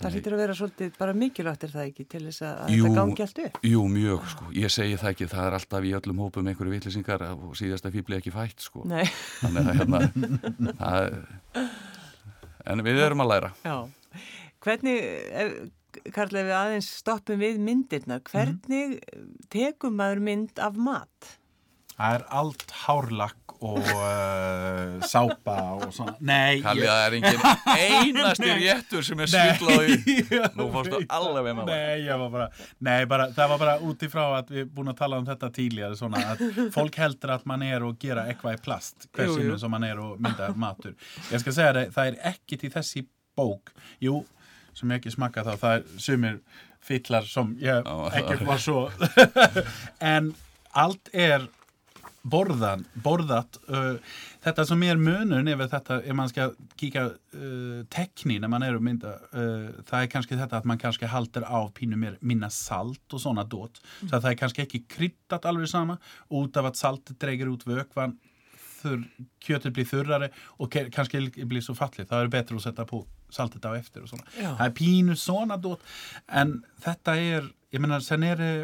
Það 0.00 0.14
hlýtur 0.16 0.32
að 0.32 0.40
vera 0.40 0.54
svolítið 0.56 0.94
bara 0.96 1.12
mikilvægt 1.12 1.64
er 1.66 1.72
það 1.74 1.88
ekki 1.90 2.04
til 2.08 2.20
þess 2.24 2.40
að, 2.42 2.60
að 2.64 2.70
Jú. 2.72 2.84
þetta 2.86 2.96
gangi 2.96 3.22
allt 3.26 3.38
upp. 3.44 3.58
Jú, 3.68 3.80
mjög, 3.92 4.22
sko. 4.32 4.44
Ég 4.56 4.72
segi 4.72 4.94
það 4.96 5.10
ekki, 5.10 5.26
það 5.28 5.44
er 5.50 5.56
alltaf 5.58 5.84
í 5.84 5.90
öllum 5.98 6.22
hópum 6.24 6.48
einhverju 6.48 6.72
vitlisingar 6.72 7.24
og 7.34 7.50
síðasta 7.60 7.92
fýbli 7.92 8.16
ekki 8.16 8.32
fætt, 8.32 8.64
sko. 8.64 8.84
Nei, 8.88 9.04
Þannig 9.42 9.68
að 9.68 9.76
hérna, 9.76 10.00
það, 10.80 11.18
en 12.72 12.84
við 12.86 13.02
erum 13.04 13.24
að 13.26 13.30
læra. 13.34 13.50
já. 13.64 13.76
Hvernig, 14.64 15.04
ef, 15.42 15.52
Karl, 16.14 16.36
ef 16.38 16.48
við 16.48 16.56
aðeins 16.56 16.88
stoppum 17.00 17.40
við 17.40 17.60
myndirnar, 17.64 18.20
hvernig 18.28 18.98
tekum 19.52 19.96
maður 20.00 20.20
mynd 20.30 20.60
af 20.64 20.76
mat? 20.80 21.30
Það 21.96 22.16
er 22.18 22.24
allt 22.40 22.74
hárlakk 22.86 23.49
og 23.60 23.78
uh, 23.78 25.02
sápa 25.04 25.56
og 25.76 25.90
svona. 25.92 26.14
Nei, 26.24 26.60
Kalli 26.64 26.86
að 26.88 26.94
það 26.94 27.02
er 27.04 27.16
engin 27.18 27.42
einasti 27.84 28.54
réttur 28.56 29.04
sem 29.04 29.20
er 29.20 29.30
svillaði. 29.32 30.16
Nú 30.58 30.68
fórstu 30.72 31.00
alveg 31.04 31.44
með 31.44 31.58
maður. 31.58 31.72
Nei, 31.74 31.98
ég 32.06 32.22
var 32.22 32.32
bara, 32.32 32.48
nei, 32.88 32.98
bara, 33.10 33.28
það 33.36 33.52
var 33.52 33.62
bara 33.64 33.76
út 33.90 34.06
í 34.06 34.10
frá 34.12 34.22
að 34.38 34.54
við 34.54 34.62
erum 34.62 34.72
búin 34.78 34.92
að 34.94 34.98
tala 35.02 35.20
um 35.20 35.28
þetta 35.28 35.52
tílega, 35.60 35.92
svona 36.00 36.24
að 36.32 36.42
fólk 36.72 36.98
heldur 37.02 37.34
að 37.36 37.46
man 37.52 37.66
er 37.68 37.84
að 37.84 37.94
gera 38.06 38.26
eitthvað 38.32 38.56
í 38.56 38.62
plast, 38.64 39.08
hversinu 39.16 39.60
sem 39.60 39.76
man 39.76 39.86
er 39.90 40.00
að 40.00 40.16
mynda 40.24 40.50
matur. 40.56 40.96
Ég 41.28 41.44
skal 41.44 41.56
segja 41.60 41.76
það, 41.76 41.94
það 41.98 42.12
er 42.12 42.20
ekkit 42.32 42.66
í 42.66 42.74
þessi 42.78 43.06
bók, 43.38 43.74
jú, 44.00 44.22
sem 44.72 44.90
ég 44.90 45.02
ekki 45.02 45.12
smakka 45.12 45.44
þá, 45.44 45.54
það 45.60 45.78
er 45.78 46.04
sumir 46.08 46.42
fyllar 46.80 47.26
sem 47.28 47.56
ég 47.60 47.88
ekki 48.16 48.48
var 48.48 48.60
svo, 48.62 48.86
en 50.16 50.32
allt 50.80 51.10
er 51.12 51.44
borðan, 52.22 52.82
borðat 53.00 53.56
uh, 53.70 53.96
þetta 54.44 54.64
sem 54.68 54.82
er 54.84 55.00
munun 55.00 55.48
ef 55.48 55.62
þetta, 55.72 56.00
ef 56.04 56.16
man 56.16 56.28
skal 56.28 56.54
kíka 56.80 57.06
uh, 57.14 57.82
tekni 57.92 58.38
när 58.38 58.52
man 58.52 58.62
er 58.62 58.76
að 58.76 58.84
mynda 58.84 59.14
uh, 59.32 59.70
það 59.88 60.02
er 60.02 60.10
kannski 60.12 60.40
þetta 60.40 60.60
að 60.60 60.68
man 60.68 60.80
kannski 60.80 61.08
halder 61.08 61.46
af 61.48 61.70
pínu 61.78 61.96
mer, 61.96 62.18
minna 62.20 62.50
salt 62.52 63.16
og 63.16 63.22
svona 63.22 63.46
dót 63.48 63.80
så 64.02 64.16
að 64.16 64.18
það 64.20 64.32
er 64.32 64.40
kannski 64.42 64.66
ekki 64.66 64.82
kryddat 64.88 65.48
alveg 65.48 65.70
sama 65.72 65.96
út 66.28 66.56
af 66.60 66.68
að 66.72 66.82
saltet 66.82 67.20
dreger 67.20 67.52
út 67.52 67.64
vökvan 67.68 68.18
þurr, 68.80 69.06
kjötet 69.44 69.74
blir 69.76 69.88
þurrare 69.88 70.30
og 70.60 70.72
kannski 70.94 71.22
blir 71.48 71.64
svo 71.64 71.76
fallið. 71.76 72.08
Það 72.10 72.24
er 72.24 72.32
betur 72.32 72.58
að 72.58 72.66
setja 72.66 72.86
på 72.88 73.02
saltet 73.30 73.66
á 73.68 73.70
eftir 73.76 74.04
og 74.04 74.10
svona. 74.10 74.26
Já. 74.34 74.50
það 74.58 74.66
er 74.66 74.76
pínu 74.80 75.16
svona 75.20 75.58
dót 75.60 75.84
en 76.40 76.60
þetta 76.84 77.16
er, 77.20 77.50
ég 77.74 77.82
meina 77.82 78.00
sen 78.04 78.26
er 78.26 78.40
det 78.40 78.54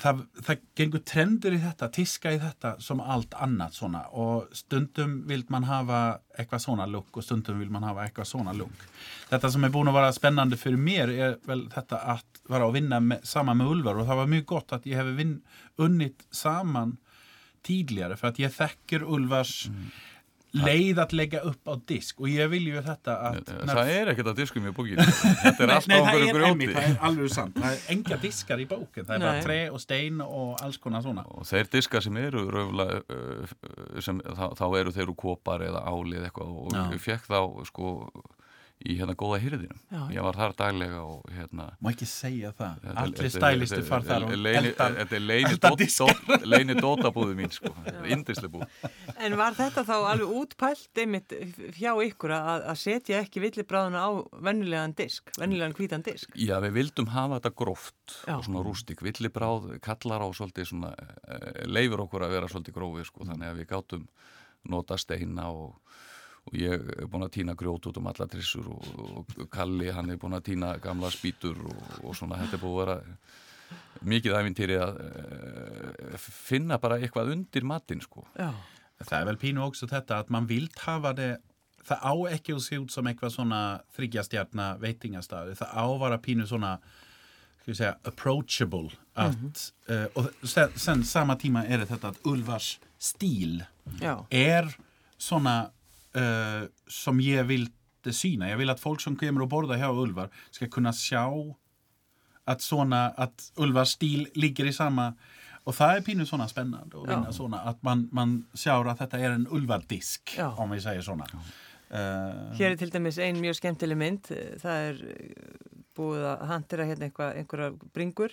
það, 0.00 0.22
það 0.46 0.62
gengur 0.80 1.02
trendur 1.06 1.56
í 1.56 1.60
þetta, 1.62 1.88
tíska 1.94 2.32
í 2.34 2.40
þetta 2.40 2.74
som 2.82 3.02
allt 3.02 3.34
annat 3.38 3.76
svona 3.76 4.02
og 4.10 4.50
stundum 4.56 5.20
vil 5.28 5.44
man 5.52 5.68
hafa 5.68 6.00
eitthvað 6.36 6.64
svona 6.64 6.88
lukk 6.90 7.20
og 7.20 7.26
stundum 7.26 7.60
vil 7.60 7.70
man 7.72 7.86
hafa 7.88 8.06
eitthvað 8.06 8.30
svona 8.32 8.56
lukk. 8.56 8.86
Þetta 9.30 9.52
som 9.52 9.66
er 9.66 9.74
búin 9.74 9.90
að 9.92 9.98
vara 10.00 10.14
spännande 10.16 10.58
fyrir 10.60 10.80
mér 10.80 11.14
er 11.14 11.38
vel 11.46 11.66
þetta 11.72 12.00
að 12.14 12.24
vara 12.50 12.66
að 12.66 12.80
vinna 12.80 13.00
med, 13.04 13.22
saman 13.28 13.60
með 13.60 13.76
Ulvar 13.76 14.00
og 14.00 14.08
það 14.08 14.22
var 14.22 14.34
mjög 14.34 14.48
gott 14.54 14.74
að 14.74 14.90
ég 14.90 15.00
hef 15.00 15.14
vinn, 15.20 15.38
unnit 15.80 16.26
saman 16.34 16.96
tíðligare 17.62 18.16
för 18.16 18.28
att 18.28 18.38
jag 18.38 18.52
þekkir 18.52 19.02
Ulvars 19.02 19.68
leið 20.50 20.98
að 20.98 21.12
leggja 21.14 21.40
upp 21.46 21.68
á 21.70 21.74
disk 21.86 22.18
og 22.24 22.26
ég 22.32 22.48
vil 22.50 22.62
ju 22.72 22.80
þetta 22.82 23.14
að 23.28 23.36
Það 23.70 23.90
er 23.94 24.10
ekkert 24.12 24.30
að 24.32 24.40
diskum 24.40 24.66
í 24.66 24.72
bókinu. 24.74 25.04
Þetta 25.44 25.62
er 25.66 25.72
alltaf 25.76 26.08
er 26.10 26.16
einmitt, 26.16 26.34
grjóti. 26.34 26.68
það 26.74 26.88
er 26.88 26.96
alveg 27.10 27.30
sant 27.36 27.60
það 27.60 27.76
er 27.76 27.84
enga 27.94 28.18
diskar 28.24 28.64
í 28.64 28.66
bókin, 28.70 29.06
það 29.06 29.14
er 29.14 29.22
Nei. 29.22 29.28
bara 29.28 29.44
tre 29.46 29.60
og 29.70 29.80
stein 29.84 30.20
og 30.26 30.50
alls 30.64 30.80
konar 30.82 31.04
svona 31.06 31.24
Og 31.30 31.46
þeir 31.46 31.70
diskar 31.76 32.02
sem 32.02 32.18
eru 32.18 32.44
raunlega, 32.50 33.00
uh, 33.06 33.54
sem, 34.02 34.18
þá, 34.26 34.44
þá 34.58 34.66
eru 34.82 34.96
þeir 34.98 35.12
úr 35.14 35.18
kopar 35.22 35.62
eða 35.68 35.84
álið 35.86 36.26
eitthvað 36.26 36.54
og 36.64 36.74
Já. 36.74 36.82
ég 36.96 37.04
fekk 37.06 37.30
þá 37.30 37.40
sko 37.70 37.94
í 38.80 38.96
hérna 38.96 39.14
góða 39.18 39.38
hyrðinum. 39.42 39.80
Já. 39.92 40.00
Ég 40.14 40.24
var 40.24 40.38
þar 40.38 40.54
daglega 40.56 41.00
og 41.04 41.26
hérna 41.34 41.66
má 41.84 41.90
ekki 41.90 42.06
segja 42.08 42.52
það, 42.56 42.86
allir 43.02 43.32
stælistu 43.34 43.80
far 43.84 44.06
þar 44.06 44.26
og 44.26 44.32
eldar 44.32 44.96
Þetta 45.00 45.16
er 45.18 46.46
leini, 46.48 46.76
dótabúðu 46.80 47.36
mín 47.36 47.52
sko, 47.52 47.72
indislega 48.08 48.52
búð. 48.54 48.88
En 49.20 49.36
var 49.40 49.56
þetta 49.58 49.84
þá 49.88 49.94
alveg 49.98 50.34
útpælt 50.40 51.02
einmitt 51.02 51.36
hjá 51.76 51.92
ykkur 52.06 52.34
að, 52.36 52.66
að 52.72 52.80
setja 52.80 53.20
ekki 53.20 53.44
villibráðuna 53.44 54.04
á 54.06 54.10
vennilegan 54.48 54.96
disk, 54.96 55.28
vennilegan 55.36 55.76
hvítan 55.76 56.04
disk? 56.06 56.32
Já, 56.40 56.56
við 56.64 56.76
vildum 56.80 57.12
hafa 57.12 57.38
þetta 57.38 57.54
gróft 57.60 58.18
Já. 58.24 58.38
og 58.38 58.46
svona 58.48 58.64
rústik. 58.64 59.04
Villibráð 59.04 59.74
kallar 59.84 60.24
á 60.24 60.28
svolítið 60.36 60.72
svona, 60.72 60.94
uh, 60.96 61.64
leifur 61.68 62.06
okkur 62.06 62.24
að 62.24 62.36
vera 62.38 62.50
svolítið 62.50 62.80
grófið 62.80 63.10
sko, 63.12 63.28
þannig 63.28 63.52
að 63.52 63.60
við 63.60 63.70
gátum 63.74 64.08
nota 64.70 64.96
steina 65.00 65.48
og, 65.52 65.76
og 66.48 66.56
ég 66.56 66.72
er 66.96 67.08
búin 67.10 67.26
að 67.26 67.34
týna 67.36 67.56
grjót 67.58 67.90
út 67.90 68.00
um 68.00 68.08
alla 68.10 68.26
trissur 68.30 68.70
og, 68.72 68.88
og 69.04 69.44
Kalli 69.52 69.90
hann 69.94 70.10
er 70.10 70.20
búin 70.20 70.38
að 70.38 70.48
týna 70.50 70.72
gamla 70.82 71.10
spýtur 71.12 71.58
og, 71.68 71.82
og 72.04 72.16
svona 72.16 72.40
þetta 72.40 72.58
er 72.58 72.64
búin 72.64 72.74
að 72.74 72.80
vera 72.82 72.98
mikið 74.10 74.36
æfintýri 74.38 74.78
að 74.80 74.96
uh, 75.04 76.16
finna 76.18 76.80
bara 76.82 76.98
eitthvað 76.98 77.34
undir 77.36 77.66
matinn 77.68 78.00
sko. 78.02 78.24
Já. 78.38 78.50
það 79.04 79.20
er 79.20 79.28
vel 79.28 79.40
pínu 79.44 79.62
också 79.64 79.86
þetta 79.90 80.22
að 80.22 80.32
man 80.34 80.48
vill 80.50 80.66
hafa 80.82 81.12
det 81.16 81.30
það 81.86 82.02
á 82.04 82.14
ekki 82.34 82.56
að 82.56 82.64
se 82.64 82.80
út 82.80 82.92
som 82.92 83.06
eitthvað 83.08 83.36
svona 83.36 83.60
þryggjastjarna 83.96 84.72
veitingastæði 84.82 85.54
það 85.60 85.70
á 85.76 85.84
að 85.84 86.00
vara 86.02 86.20
pínu 86.22 86.48
svona 86.48 86.74
säga, 87.74 87.96
approachable 88.02 88.90
att, 89.14 89.72
eh, 89.88 90.04
och 90.04 90.26
sen, 90.42 90.70
sen 90.76 91.04
samma 91.04 91.36
tíma 91.36 91.66
är 91.66 91.78
det 91.78 91.84
detta 91.84 92.08
att 92.08 92.18
Ulvars 92.22 92.80
stil 92.98 93.64
Já. 94.00 94.26
är 94.30 94.76
såna 95.18 95.70
eh, 96.14 96.68
som 96.86 97.20
jag 97.20 97.44
vill 97.44 97.68
det 98.02 98.12
syna. 98.12 98.50
Jag 98.50 98.56
vill 98.58 98.70
att 98.70 98.80
folk 98.80 99.00
som 99.00 99.16
kommer 99.16 99.42
och 99.42 99.48
borda 99.48 99.74
här 99.74 99.90
och 99.90 100.02
Ulvar 100.02 100.28
ska 100.50 100.68
kunna 100.68 100.92
sjá 100.92 101.54
att 102.44 102.60
såna, 102.62 103.08
att 103.10 103.52
Ulvars 103.56 103.88
stil 103.88 104.28
ligger 104.34 104.64
i 104.66 104.72
samma 104.72 105.14
och 105.64 105.74
það 105.74 105.96
är 105.96 106.00
pínu 106.00 106.24
svona 106.26 106.48
spännande 106.48 106.96
och 106.96 107.08
vinna 107.08 107.24
Ja. 107.26 107.32
såna 107.32 107.60
att 107.60 107.82
man, 107.82 108.08
man 108.12 108.46
sjáur 108.54 108.88
att 108.88 108.98
detta 108.98 109.18
är 109.18 109.30
en 109.30 109.46
Ulvardisk 109.50 110.34
Ja. 110.38 110.54
om 110.56 110.70
vi 110.70 110.80
säger 110.80 111.02
såna. 111.02 111.26
Eh, 111.90 112.56
Hér 112.58 112.70
er 112.70 112.76
til 112.76 112.90
dæmis 112.90 113.18
ein 113.18 113.40
mjög 113.40 113.54
skemmtileg 113.58 113.96
mynd, 113.98 114.28
það 114.62 114.76
er 114.88 115.00
eh, 115.10 115.34
búið 115.98 116.22
að 116.36 116.44
handira 116.46 116.84
hérna 116.86 117.08
einhverja 117.34 117.72
bringur 117.94 118.30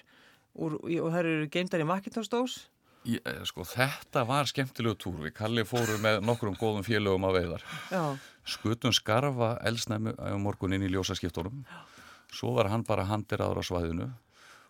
úr, 0.56 0.76
og 0.78 1.12
það 1.12 1.20
eru 1.20 1.48
geimdar 1.50 1.82
í 1.82 1.88
Macintosh-dós. 1.90 2.68
Ég, 3.08 3.22
eh, 3.24 3.44
sko, 3.48 3.64
þetta 3.64 4.26
var 4.28 4.48
skemmtilegu 4.50 4.98
túr. 5.00 5.20
Við 5.28 5.34
Kalli 5.38 5.64
fóru 5.64 5.96
með 6.04 6.20
nokkrum 6.28 6.58
góðum 6.60 6.84
félögum 6.84 7.28
að 7.30 7.38
veiðar. 7.40 7.64
Já, 7.92 8.04
skutum 8.44 8.92
skarfa 8.92 9.58
elsnæmi 9.64 10.16
á 10.20 10.36
morgun 10.36 10.76
inn 10.76 10.84
í 10.84 10.92
ljósaskiptunum. 10.92 11.64
Svo 12.32 12.54
var 12.58 12.68
hann 12.68 12.84
bara 12.84 13.08
handiraður 13.08 13.64
á 13.64 13.64
svæðinu 13.64 14.10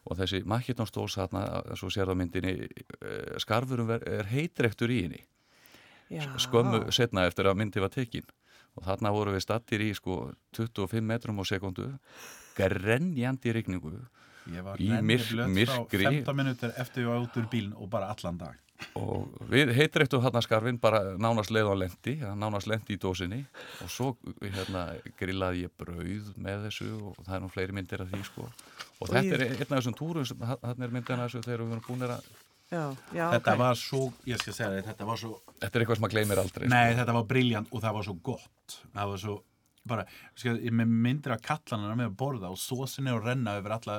og 0.08 0.18
þessi 0.18 0.44
makkitnánstós 0.46 1.18
þarna, 1.18 1.76
svo 1.76 1.90
sér 1.90 2.12
það 2.12 2.20
myndinni 2.22 2.54
eh, 3.02 3.40
skarfurum 3.42 3.90
er 3.98 4.30
heitrektur 4.30 4.94
í 4.94 5.02
henni. 5.08 5.24
Já. 6.08 6.24
skömmu 6.40 6.88
setna 6.96 7.26
eftir 7.28 7.50
að 7.50 7.58
myndi 7.60 7.82
var 7.84 7.92
tekin. 7.92 8.24
Og 8.78 8.86
þarna 8.86 9.12
voru 9.12 9.34
við 9.34 9.44
stattir 9.44 9.82
í 9.82 9.90
sko 9.98 10.30
25 10.56 11.02
metrum 11.04 11.42
á 11.42 11.44
sekundu 11.50 11.90
grenjandi 12.56 13.52
rigningu 13.52 13.98
Í 14.48 14.90
myrk- 15.02 15.28
frá 15.34 15.48
myrkri. 15.48 16.06
15 16.24 16.36
minútur 16.38 16.74
eftir 16.78 17.04
ég 17.04 17.12
var 17.12 17.20
út 17.26 17.38
úr 17.42 17.50
bílinn 17.52 17.76
og 17.78 17.90
bara 17.90 18.10
allan 18.14 18.38
dag. 18.38 18.56
og 18.94 19.32
við 19.50 19.72
heitrektum 19.74 20.22
þarna 20.22 20.42
skarfin 20.46 20.78
bara 20.80 21.00
nánast 21.18 21.50
leið 21.50 21.66
á 21.66 21.76
lendi 21.82 22.12
nánast 22.38 22.68
lendi 22.70 22.94
í 22.94 23.00
dósinni 23.02 23.40
og 23.82 23.90
svo 23.90 24.12
hérna 24.40 24.84
grillaði 25.18 25.64
ég 25.66 25.72
brauð 25.82 26.28
með 26.38 26.68
þessu 26.68 26.90
og 27.10 27.16
það 27.26 27.36
er 27.36 27.42
nú 27.42 27.50
fleiri 27.50 27.74
myndir 27.74 28.04
af 28.06 28.12
því 28.12 28.20
sko 28.28 28.46
og 29.02 29.10
þetta 29.10 29.34
er 29.34 29.44
einn 29.48 29.64
af 29.66 29.72
þessum 29.80 29.96
túrum 29.98 30.28
sem 30.30 30.38
þarna 30.38 30.86
er 30.86 30.94
myndina 30.94 31.26
þessu 31.26 31.42
þegar 31.42 31.64
við 31.66 31.74
erum 31.74 31.88
búin 31.90 32.06
að 32.06 32.22
Já, 32.70 32.84
já, 33.16 33.32
Þetta 33.32 33.54
ok. 33.54 33.60
var 33.64 33.76
svo, 33.80 34.00
ég 34.28 34.38
skal 34.42 34.54
segja 34.54 34.70
þér, 34.76 34.86
þetta 34.92 35.06
var 35.08 35.18
svo, 35.22 35.30
þetta 35.62 35.72
er 35.80 35.82
eitthvað 35.86 35.96
sem 35.98 36.04
maður 36.04 36.16
gleymir 36.18 36.40
aldrei 36.42 36.66
nei 36.68 36.90
sko. 36.92 36.98
þetta 37.00 37.14
var 37.16 37.24
briljant 37.30 37.70
og 37.72 37.82
það 37.82 37.94
var 37.98 38.04
svo 38.04 38.16
gott. 38.28 38.76
Það 38.94 39.08
var 39.14 39.18
svo, 39.22 39.36
bara, 39.88 40.06
ég 40.44 40.74
með 40.76 40.92
myndir 41.08 41.32
af 41.38 41.42
kallanana 41.48 41.96
með 41.96 42.10
að 42.12 42.18
borða 42.20 42.50
og 42.52 42.60
sósinni 42.60 43.14
og 43.16 43.24
renna 43.24 43.54
yfir 43.62 43.72
alla 43.78 43.96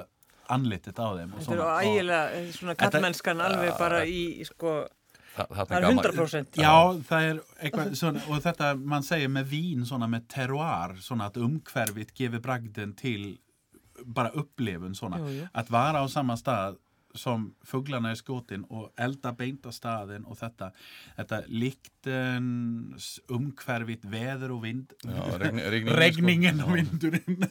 andlitið 0.48 1.00
á 1.00 1.08
þeim. 1.18 1.32
og 1.34 1.40
Þetta 1.40 1.52
er 1.52 1.60
Og- 1.64 1.82
ægilega 1.82 2.32
eh, 2.38 2.52
svona 2.52 2.74
kallmennskan 2.74 3.40
alveg 3.40 3.78
bara 3.78 4.04
í, 4.06 4.44
sko, 4.46 4.88
Þa, 5.38 5.44
þarna 5.46 5.66
það 5.68 5.76
er 5.76 5.84
gaman- 5.86 6.04
100%. 6.04 6.56
Já, 6.58 7.02
það 7.08 7.28
er 7.30 7.40
eitthvað 7.62 7.92
svona, 8.00 8.22
og 8.28 8.42
þetta, 8.42 8.72
mann 8.84 9.02
segir 9.06 9.28
með 9.30 9.44
vín 9.52 9.84
svona 9.86 10.08
með 10.10 10.26
terroir, 10.28 10.96
svona 11.04 11.30
að 11.30 11.42
umhverfið 11.46 12.12
gefur 12.14 12.40
bragdin 12.40 12.96
til 12.96 13.38
bara 14.04 14.30
upplifun 14.34 14.94
svona, 14.98 15.18
Jú, 15.18 15.28
jú. 15.42 15.48
að 15.54 15.70
vara 15.70 16.02
á 16.02 16.06
sama 16.10 16.34
stað 16.34 16.76
som 17.14 17.54
fuglarna 17.64 18.10
er 18.12 18.18
skotin 18.20 18.64
og 18.70 18.90
elda 18.98 19.32
beint 19.32 19.62
á 19.66 19.70
staðin 19.72 20.26
og 20.28 20.36
þetta, 20.38 20.72
þetta 21.18 21.38
líktin 21.48 22.94
umhverfið, 23.32 24.04
veður 24.12 24.52
og 24.56 24.62
vind 24.62 24.92
Já, 25.04 25.38
regni- 25.38 25.64
rigningin, 25.70 25.88
sko. 25.88 25.98
regningin 26.02 26.60
og 26.62 26.68
Já. 26.68 26.74
vindurinn 26.78 27.48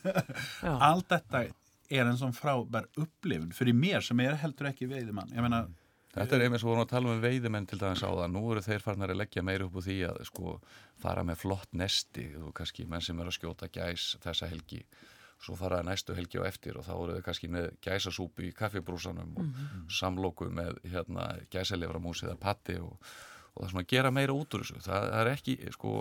allt 0.64 1.08
þetta 1.10 1.42
er 1.90 2.06
en 2.06 2.18
svona 2.20 2.36
frábær 2.36 2.88
upplifun 3.00 3.54
fyrir 3.56 3.76
mér 3.78 4.06
sem 4.06 4.20
er 4.24 4.40
heldur 4.42 4.72
ekki 4.72 4.90
veiðimann 4.92 5.32
meina, 5.36 5.66
Þetta 6.18 6.38
er 6.38 6.44
einmitt 6.48 6.64
svo 6.64 6.74
að 6.74 6.88
tala 6.90 7.12
um 7.14 7.20
veiðimenn 7.22 7.68
til 7.70 7.78
dæmis 7.78 8.02
á 8.02 8.10
það. 8.10 8.32
Nú 8.34 8.42
eru 8.50 8.64
þeir 8.66 8.82
farnar 8.82 9.12
að 9.14 9.20
leggja 9.22 9.44
meira 9.46 9.68
upp 9.68 9.76
úr 9.78 9.86
því 9.86 9.98
að 10.08 10.24
sko 10.30 10.56
fara 11.02 11.24
með 11.28 11.44
flott 11.44 11.78
nesti 11.78 12.26
og 12.42 12.56
kannski 12.58 12.88
menn 12.90 13.06
sem 13.06 13.20
eru 13.22 13.30
að 13.30 13.38
skjóta 13.38 13.70
gæs 13.70 14.08
þessa 14.24 14.50
helgi. 14.50 14.82
Svo 15.44 15.54
fara 15.60 15.84
næstu 15.86 16.16
helgi 16.18 16.42
á 16.42 16.50
eftir 16.50 16.80
og 16.80 16.88
þá 16.88 16.94
eru 16.96 17.18
þau 17.18 17.26
kannski 17.28 17.50
með 17.54 17.70
gæsasúpu 17.86 18.48
í 18.48 18.54
kaffibrúsanum 18.58 19.36
og 19.38 19.92
samlóku 19.94 20.50
með 20.50 20.80
hérna 20.88 21.28
gæsaleframús 21.54 22.24
eða 22.26 22.40
patti 22.42 22.80
og, 22.82 22.96
og 23.54 23.60
það 23.60 23.68
er 23.68 23.76
svona 23.76 23.86
að 23.86 23.92
gera 23.94 24.14
meira 24.16 24.34
út 24.34 24.58
úr 24.58 24.66
þessu. 24.66 24.82
Það, 24.88 25.06
það 25.12 25.22
er 25.22 25.32
ekki, 25.36 25.58
sko, 25.76 25.94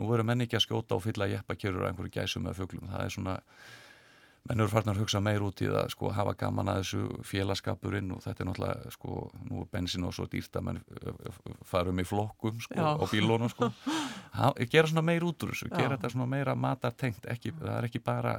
nú 0.00 0.10
eru 0.16 0.26
menn 0.26 0.46
ekki 0.48 0.58
að 0.58 0.66
skjóta 0.66 0.98
og 0.98 1.06
fylla 1.06 1.30
jeppakjörur 1.30 1.86
á 1.86 1.88
einhverju 1.92 2.16
gæsum 2.18 2.50
eða 2.50 2.58
fuglum. 2.58 2.90
Það 2.90 3.06
er 3.06 3.14
svona 3.14 3.38
menn 4.48 4.60
eru 4.64 4.70
farnar 4.72 4.96
að 4.96 5.02
hugsa 5.04 5.20
meir 5.22 5.42
út 5.44 5.60
í 5.62 5.68
það 5.68 5.90
sko, 5.92 6.10
hafa 6.16 6.32
gaman 6.40 6.70
að 6.72 6.78
þessu 6.80 7.00
félagskapurinn 7.28 8.10
og 8.16 8.22
þetta 8.24 8.42
er 8.44 8.48
náttúrulega, 8.48 8.92
sko, 8.96 9.16
nú 9.50 9.62
er 9.62 9.68
bensin 9.74 10.06
og 10.08 10.14
svo 10.16 10.26
dýrt 10.32 10.56
að 10.56 10.64
menn 10.70 10.80
ö, 10.80 11.12
ö, 11.12 11.54
fara 11.68 11.92
um 11.92 12.00
í 12.00 12.06
flokkum 12.08 12.60
sko, 12.64 12.80
á 12.80 13.04
bílónum 13.12 13.52
sko. 13.52 13.68
ha, 14.38 14.52
gera 14.72 14.88
svona 14.90 15.04
meir 15.06 15.26
út 15.28 15.44
úr 15.44 15.52
þessu 15.52 15.68
Já. 15.68 15.76
gera 15.76 15.96
þetta 15.98 16.12
svona 16.16 16.30
meira 16.32 16.54
matartengt 16.56 17.28
ekki, 17.30 17.52
það 17.60 17.74
er 17.76 17.88
ekki 17.90 18.02
bara 18.08 18.36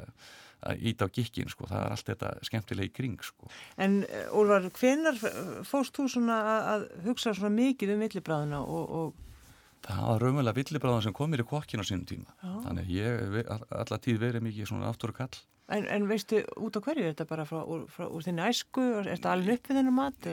að 0.62 0.84
íta 0.92 1.08
á 1.10 1.14
gikkin 1.14 1.50
sko, 1.50 1.66
það 1.70 1.84
er 1.86 1.94
allt 1.96 2.10
þetta 2.12 2.32
skemmtilega 2.46 2.90
í 2.90 2.94
kring 2.94 3.16
sko. 3.26 3.48
En 3.82 4.02
Úlfar, 4.38 4.68
hvenar 4.78 5.18
fórst 5.66 5.96
þú 5.98 6.06
svona 6.18 6.36
að, 6.42 6.68
að 6.74 6.84
hugsa 7.08 7.34
svona 7.38 7.54
mikið 7.56 7.96
um 7.96 8.04
millibræðuna 8.04 8.60
og, 8.62 8.92
og 9.00 9.88
það 9.88 10.04
var 10.06 10.22
raunverulega 10.22 10.58
villibráðan 10.60 11.06
sem 11.08 11.16
kom 11.18 11.32
mér 11.34 11.42
í 11.42 11.48
kokkin 11.50 11.82
á 11.82 11.86
sínum 11.90 12.06
tíma 12.10 12.30
Já. 12.38 12.52
þannig 12.68 12.92
ég 12.94 13.24
hef 13.40 13.50
all- 13.56 13.66
alla 13.82 13.98
tíð 14.06 14.20
verið 14.22 14.46
mikið 14.46 14.70
svona 14.70 14.92
náttúrukall 14.92 15.40
en, 15.76 15.88
en 15.96 16.08
veistu 16.10 16.42
út 16.60 16.78
á 16.78 16.82
hverju 16.84 17.06
er 17.06 17.14
þetta 17.14 17.28
bara 17.30 17.46
frá, 17.48 17.62
frá, 17.92 18.06
úr 18.08 18.26
þinni 18.26 18.46
æsku, 18.48 18.84
er 19.00 19.12
þetta 19.14 19.36
alveg 19.36 19.60
upp 19.60 19.70
við 19.72 19.80
þennan 19.80 19.98
mat? 19.98 20.30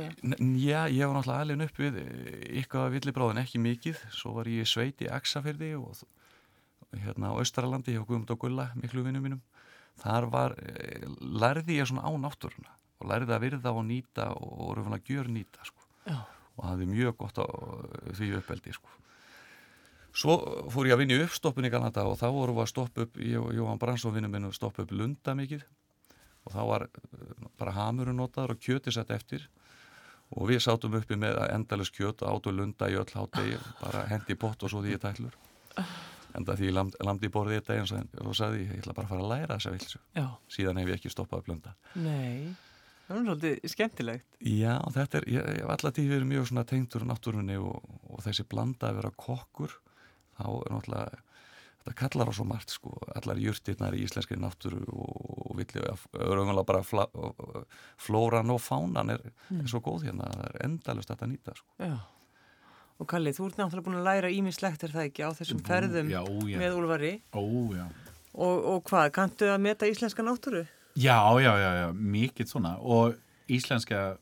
Já, 0.58 0.80
ég 0.90 1.04
var 1.04 1.18
náttúrulega 1.18 1.44
alveg 1.46 1.64
upp 1.68 1.82
við 1.82 2.00
að 2.82 2.94
villibráðin 2.96 3.42
ekki 3.44 3.62
mikið 3.62 4.02
svo 4.14 4.34
var 4.38 4.50
ég 4.50 4.68
sveit 4.68 5.04
í 5.04 5.10
Axafyrði 5.12 5.74
og 5.78 6.02
hérna 6.96 7.32
á 7.32 7.40
Östralandi 7.40 7.94
hjá 7.94 8.02
Guðmund 8.04 8.32
og 8.34 8.42
Gulla, 8.42 8.70
miklu 8.80 9.04
vinnum 9.06 9.24
mínum 9.24 9.44
þar 9.98 10.28
var, 10.32 10.54
eh, 10.62 11.06
lærði 11.20 11.80
ég 11.80 11.88
svona 11.90 12.06
á 12.06 12.12
náttúruna 12.14 12.74
og 12.98 13.10
lærði 13.10 13.34
að 13.34 13.44
virða 13.46 13.74
og 13.74 13.84
nýta 13.86 14.30
og 14.34 14.76
raunverulega 14.76 15.06
gjör 15.06 15.30
nýta 15.30 15.64
sko. 15.64 15.82
Já. 16.08 16.24
og 16.58 16.64
hafði 16.64 16.86
mjög 16.90 17.16
gott 17.20 17.38
á 17.38 17.46
því 18.18 18.28
uppeldi 18.40 18.72
sko. 18.74 18.88
Svo 20.18 20.34
fór 20.72 20.88
ég 20.88 20.96
að 20.96 21.04
vinna 21.04 21.18
í 21.18 21.22
uppstoppun 21.22 21.68
í 21.68 21.70
Galanda 21.70 22.06
og 22.10 22.16
þá 22.18 22.26
vorum 22.34 22.58
við 22.58 22.64
að 22.64 22.72
stoppa 22.72 23.04
upp, 23.06 23.20
ég 23.22 23.38
og 23.38 23.52
Jóhann 23.54 23.78
Bransson 23.78 24.16
vinnum 24.16 24.34
minn 24.34 24.48
að 24.48 24.56
stoppa 24.58 24.82
upp 24.82 24.94
lunda 24.94 25.34
mikið. 25.38 25.62
Og 26.48 26.54
þá 26.56 26.60
var 26.72 26.86
eh, 26.88 27.46
bara 27.60 27.76
hamurinn 27.76 28.18
notaður 28.18 28.56
og 28.56 28.62
kjöti 28.64 28.94
sett 28.94 29.12
eftir. 29.14 29.46
Og 30.34 30.50
við 30.50 30.64
sátum 30.64 30.96
uppi 30.98 31.16
með 31.16 31.38
endalus 31.52 31.92
kjöt 31.94 32.24
og 32.24 32.34
átu 32.34 32.52
lunda 32.52 32.90
í 32.90 32.98
öll 32.98 33.08
hátegi 33.14 33.56
bara 33.78 34.04
hendi 34.10 34.34
í 34.34 34.40
pott 34.40 34.66
og 34.66 34.72
svo 34.72 34.82
því 34.84 34.96
ég 34.96 35.04
tællur 35.06 35.38
enda 36.36 36.56
því 36.58 36.68
ég 36.68 36.76
lamd, 36.76 36.96
lamdi 37.04 37.28
í 37.28 37.32
borðið 37.32 37.60
þetta 37.60 37.76
eins 37.78 37.92
og 38.20 38.36
sagði 38.36 38.64
ég 38.66 38.80
ætla 38.82 38.94
bara 38.96 39.08
að 39.08 39.12
fara 39.14 39.24
að 39.24 39.32
læra 39.32 39.58
þessa 39.58 39.74
vilsu 39.74 40.00
síðan 40.52 40.80
hef 40.82 40.90
ég 40.90 40.98
ekki 40.98 41.12
stoppað 41.12 41.40
að 41.40 41.46
blunda 41.48 41.74
nei, 41.94 42.54
það 43.06 43.16
er 43.16 43.26
svolítið 43.28 43.72
skemmtilegt. 43.72 44.38
Já, 44.44 44.74
þetta 44.94 45.20
er, 45.20 45.28
ég, 45.32 45.50
ég 45.56 45.62
hef 45.62 45.74
alltaf 45.74 45.96
tíð 45.96 46.14
verið 46.14 46.30
mjög 46.32 46.48
svona 46.50 46.66
tengdur 46.68 47.06
náttúrunni 47.08 47.58
og, 47.62 47.94
og 48.12 48.24
þessi 48.26 48.46
blanda 48.48 48.90
að 48.90 49.00
vera 49.00 49.14
kokkur 49.24 49.78
þá 50.38 50.46
er 50.48 50.74
náttúrulega 50.74 51.22
þetta 51.78 51.94
kallar 51.98 52.30
á 52.30 52.32
svo 52.34 52.46
margt 52.48 52.74
sko, 52.74 52.92
allar 53.18 53.40
jurtirnar 53.42 53.96
í 53.96 54.04
íslenskri 54.06 54.38
náttúru 54.40 54.82
og, 54.88 55.32
og 55.46 55.56
villi 55.58 55.84
örgulega 56.18 56.66
bara 56.68 56.84
fla, 56.86 57.06
flóran 58.00 58.54
og 58.54 58.62
fánan 58.62 59.14
er, 59.14 59.24
er 59.54 59.66
svo 59.70 59.82
góð 59.84 60.08
hérna, 60.08 60.30
það 60.34 60.46
er 60.50 60.60
endalust 60.68 61.10
að 61.10 61.16
þetta 61.16 61.30
nýta 61.32 61.56
sko. 61.58 61.70
Já. 61.82 61.96
Og 62.98 63.06
Kalli, 63.06 63.30
þú 63.30 63.46
ert 63.46 63.60
náttúrulega 63.60 63.86
búin 63.86 64.00
að 64.00 64.08
læra 64.08 64.30
ímislegt 64.34 64.82
er 64.82 64.90
það 64.90 65.04
ekki 65.06 65.22
á 65.22 65.30
þessum 65.38 65.60
ferðum 65.66 66.08
já, 66.10 66.18
já. 66.50 66.58
með 66.58 66.78
Úlfari 66.80 67.12
ó 67.30 67.42
já 67.78 67.84
og, 68.38 68.56
og 68.72 68.82
hvað, 68.88 69.10
kanntu 69.14 69.50
að 69.50 69.62
meta 69.64 69.88
íslenska 69.88 70.24
náttúru? 70.24 70.64
Já, 70.98 71.18
já, 71.42 71.52
já, 71.62 71.70
já, 71.78 71.86
mikið 71.94 72.50
svona 72.50 72.74
og 72.82 73.18
íslenska 73.50 74.18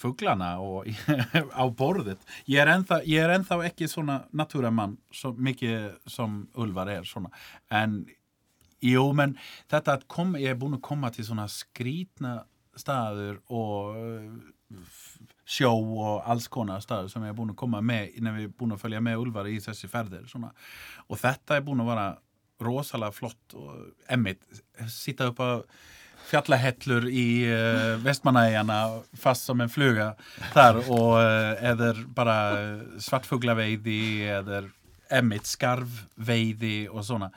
fuglana 0.00 0.52
og 0.64 0.88
á 1.60 1.64
borðið 1.76 2.22
ég 2.50 2.62
er, 2.62 2.70
ennþá, 2.74 3.02
ég 3.08 3.24
er 3.26 3.34
ennþá 3.36 3.58
ekki 3.68 3.88
svona 3.90 4.22
natúramann 4.32 4.96
svo 5.12 5.34
mikið 5.36 5.90
sem 6.10 6.38
Ulfar 6.60 6.88
er 6.98 7.04
svona 7.08 7.30
en 7.70 8.00
jú, 8.80 9.02
menn 9.12 9.34
þetta 9.68 9.98
að 9.98 10.06
kom, 10.08 10.32
ég 10.40 10.54
er 10.54 10.60
búin 10.60 10.78
að 10.78 10.86
koma 10.88 11.10
til 11.12 11.26
svona 11.28 11.44
skrítna 11.52 12.38
staður 12.80 13.42
og 13.52 13.98
f- 14.80 15.18
sjó 15.50 15.72
og 15.74 16.20
alls 16.30 16.46
konar 16.48 16.80
staður 16.84 17.10
sem 17.12 17.24
ég 17.26 17.32
er 17.34 17.36
búin 17.36 17.50
að 17.52 17.58
koma 17.60 17.80
með 17.84 18.14
innan 18.20 18.36
við 18.38 18.44
erum 18.46 18.56
búin 18.60 18.74
að 18.76 18.82
följa 18.84 19.00
með 19.04 19.22
Ulfar 19.24 19.48
í 19.50 19.56
þessi 19.60 19.90
ferðir 19.90 20.28
svona. 20.30 20.52
og 21.10 21.18
þetta 21.20 21.58
er 21.58 21.64
búin 21.66 21.82
að 21.82 21.90
vera 21.90 22.08
rosalega 22.60 23.16
flott 23.16 23.54
og 23.56 24.06
emmitt, 24.12 24.42
sýta 24.92 25.30
upp 25.32 25.40
á 25.40 25.50
fjallahellur 26.30 27.06
í 27.10 27.28
uh, 27.50 27.96
vestmanægjana 28.04 28.80
fast 29.18 29.48
som 29.48 29.60
en 29.62 29.72
fluga 29.72 30.12
þar 30.54 30.82
og 30.86 31.16
uh, 31.18 31.54
eða 31.72 31.94
bara 32.16 32.36
svartfuglaveiði 33.02 34.02
eða 34.38 34.62
emmitt 35.10 35.48
skarfveiði 35.50 36.84
og 36.92 37.02
svona. 37.02 37.32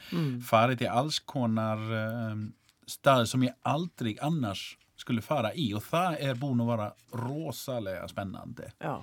Farið 0.45 0.83
til 0.83 0.91
alls 0.93 1.17
konar 1.25 1.81
um, 1.81 2.43
staði 2.85 3.31
sem 3.31 3.47
ég 3.47 3.57
aldrei 3.65 4.13
annars 4.21 4.75
skulle 4.99 5.23
fara 5.25 5.49
í 5.57 5.71
og 5.75 5.81
það 5.87 6.19
er 6.21 6.37
búin 6.39 6.61
að 6.63 6.69
vera 6.69 6.89
rosalega 7.17 8.05
spennandi. 8.11 8.69
Já, 8.77 8.99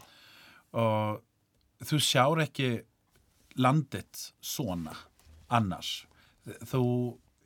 og 0.79 1.21
þú 1.87 1.99
sjár 2.05 2.43
ekki 2.45 2.71
landið 3.61 4.27
svona 4.41 4.95
annars. 5.51 6.05
Þú, 6.71 6.85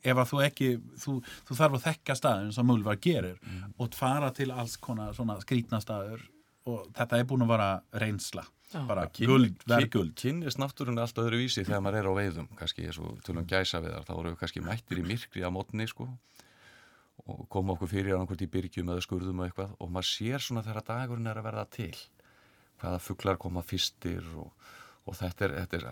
ef 0.05 0.21
að 0.21 0.31
þú 0.31 0.41
ekki 0.45 0.69
þú, 1.01 1.15
þú 1.47 1.57
þarf 1.59 1.77
að 1.77 1.85
þekka 1.89 2.17
staðin 2.19 2.53
sem 2.55 2.73
Ulfar 2.75 2.99
gerir 3.01 3.39
og 3.77 3.97
fara 3.97 4.31
til 4.35 4.51
alls 4.53 4.77
konar 4.81 5.15
svona 5.17 5.37
skrítna 5.43 5.81
staður 5.83 6.23
og 6.69 6.85
þetta 6.97 7.19
er 7.19 7.27
búin 7.29 7.45
að 7.45 7.53
vera 7.53 7.69
reynsla 8.01 8.45
Já. 8.71 8.79
bara 8.89 9.05
guld, 9.13 9.59
verð 9.69 9.91
guld 9.93 10.15
Kynnist 10.19 10.59
náttúrunni 10.61 11.03
allt 11.03 11.19
öðru 11.21 11.43
vísi 11.43 11.63
þegar 11.63 11.83
maður 11.85 11.99
er 11.99 12.09
á 12.09 12.13
veiðum 12.17 12.47
kannski 12.57 12.87
eins 12.87 12.99
og 13.01 13.19
tölum 13.25 13.45
gæsa 13.49 13.81
veðar 13.83 14.07
þá 14.07 14.13
voru 14.15 14.33
við 14.33 14.39
kannski 14.41 14.63
mættir 14.65 15.01
í 15.01 15.05
myrkri 15.05 15.45
á 15.45 15.49
mótni 15.53 15.85
sko 15.89 16.07
og 17.25 17.45
koma 17.49 17.75
okkur 17.75 17.89
fyrir 17.89 18.15
annarkvort 18.15 18.43
í 18.43 18.49
byrgjum 18.51 18.89
eða 18.91 19.05
skurðum 19.05 19.41
og 19.41 19.47
eitthvað 19.47 19.75
og 19.79 19.91
maður 19.93 20.09
sér 20.09 20.43
svona 20.43 20.65
þegar 20.65 20.87
dagurinn 20.89 21.29
er 21.29 21.39
að 21.39 21.47
verða 21.47 21.65
til 21.77 21.93
hvaða 22.81 23.01
fuglar 23.01 23.39
koma 23.41 23.63
fyrstir 23.65 24.25
og, 24.35 24.49
og 25.05 25.17
þetta 25.17 25.47
er, 25.47 25.55
þetta 25.61 25.79
er 25.79 25.87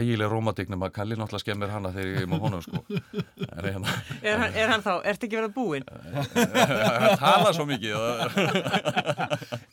ægilega 0.00 0.28
rómatíknum 0.32 0.82
að 0.86 0.92
Kalli 0.96 1.16
náttúrulega 1.18 1.42
skemmir 1.44 1.70
hana 1.72 1.90
þegar 1.94 2.10
ég 2.10 2.24
er 2.24 2.28
með 2.30 2.44
honum 2.46 2.62
sko 2.64 2.80
en 2.90 3.64
hérna, 3.66 3.94
Er 4.22 4.38
hann, 4.42 4.54
er 4.64 4.72
hann 4.74 4.84
þá, 4.86 4.92
ertu 5.12 5.28
ekki 5.28 5.38
verið 5.40 5.54
búinn? 5.56 5.88
hann 5.90 7.18
tala 7.20 7.52
svo 7.56 7.66
mikið 7.70 7.96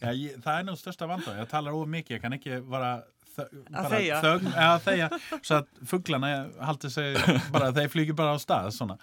Já, 0.01 0.09
ég, 0.13 0.39
það 0.43 0.55
er 0.59 0.65
nú 0.67 0.75
största 0.80 1.07
vandað, 1.09 1.39
ég 1.41 1.51
talar 1.51 1.78
of 1.78 1.88
mikið, 1.93 2.17
ég 2.17 2.25
kann 2.25 2.36
ekki 2.38 2.59
bara 2.67 2.95
bara 3.38 3.89
þegja. 3.91 4.15
þögn, 4.23 4.47
eða 4.49 4.78
þegja, 4.82 5.07
svo 5.45 5.57
að 5.59 5.65
fugglana 5.91 6.30
haldi 6.65 6.89
sig, 6.89 7.19
bara 7.53 7.67
þeir 7.75 7.91
flýgi 7.93 8.15
bara 8.17 8.32
á 8.34 8.38
stað, 8.41 8.71
svona. 8.73 8.95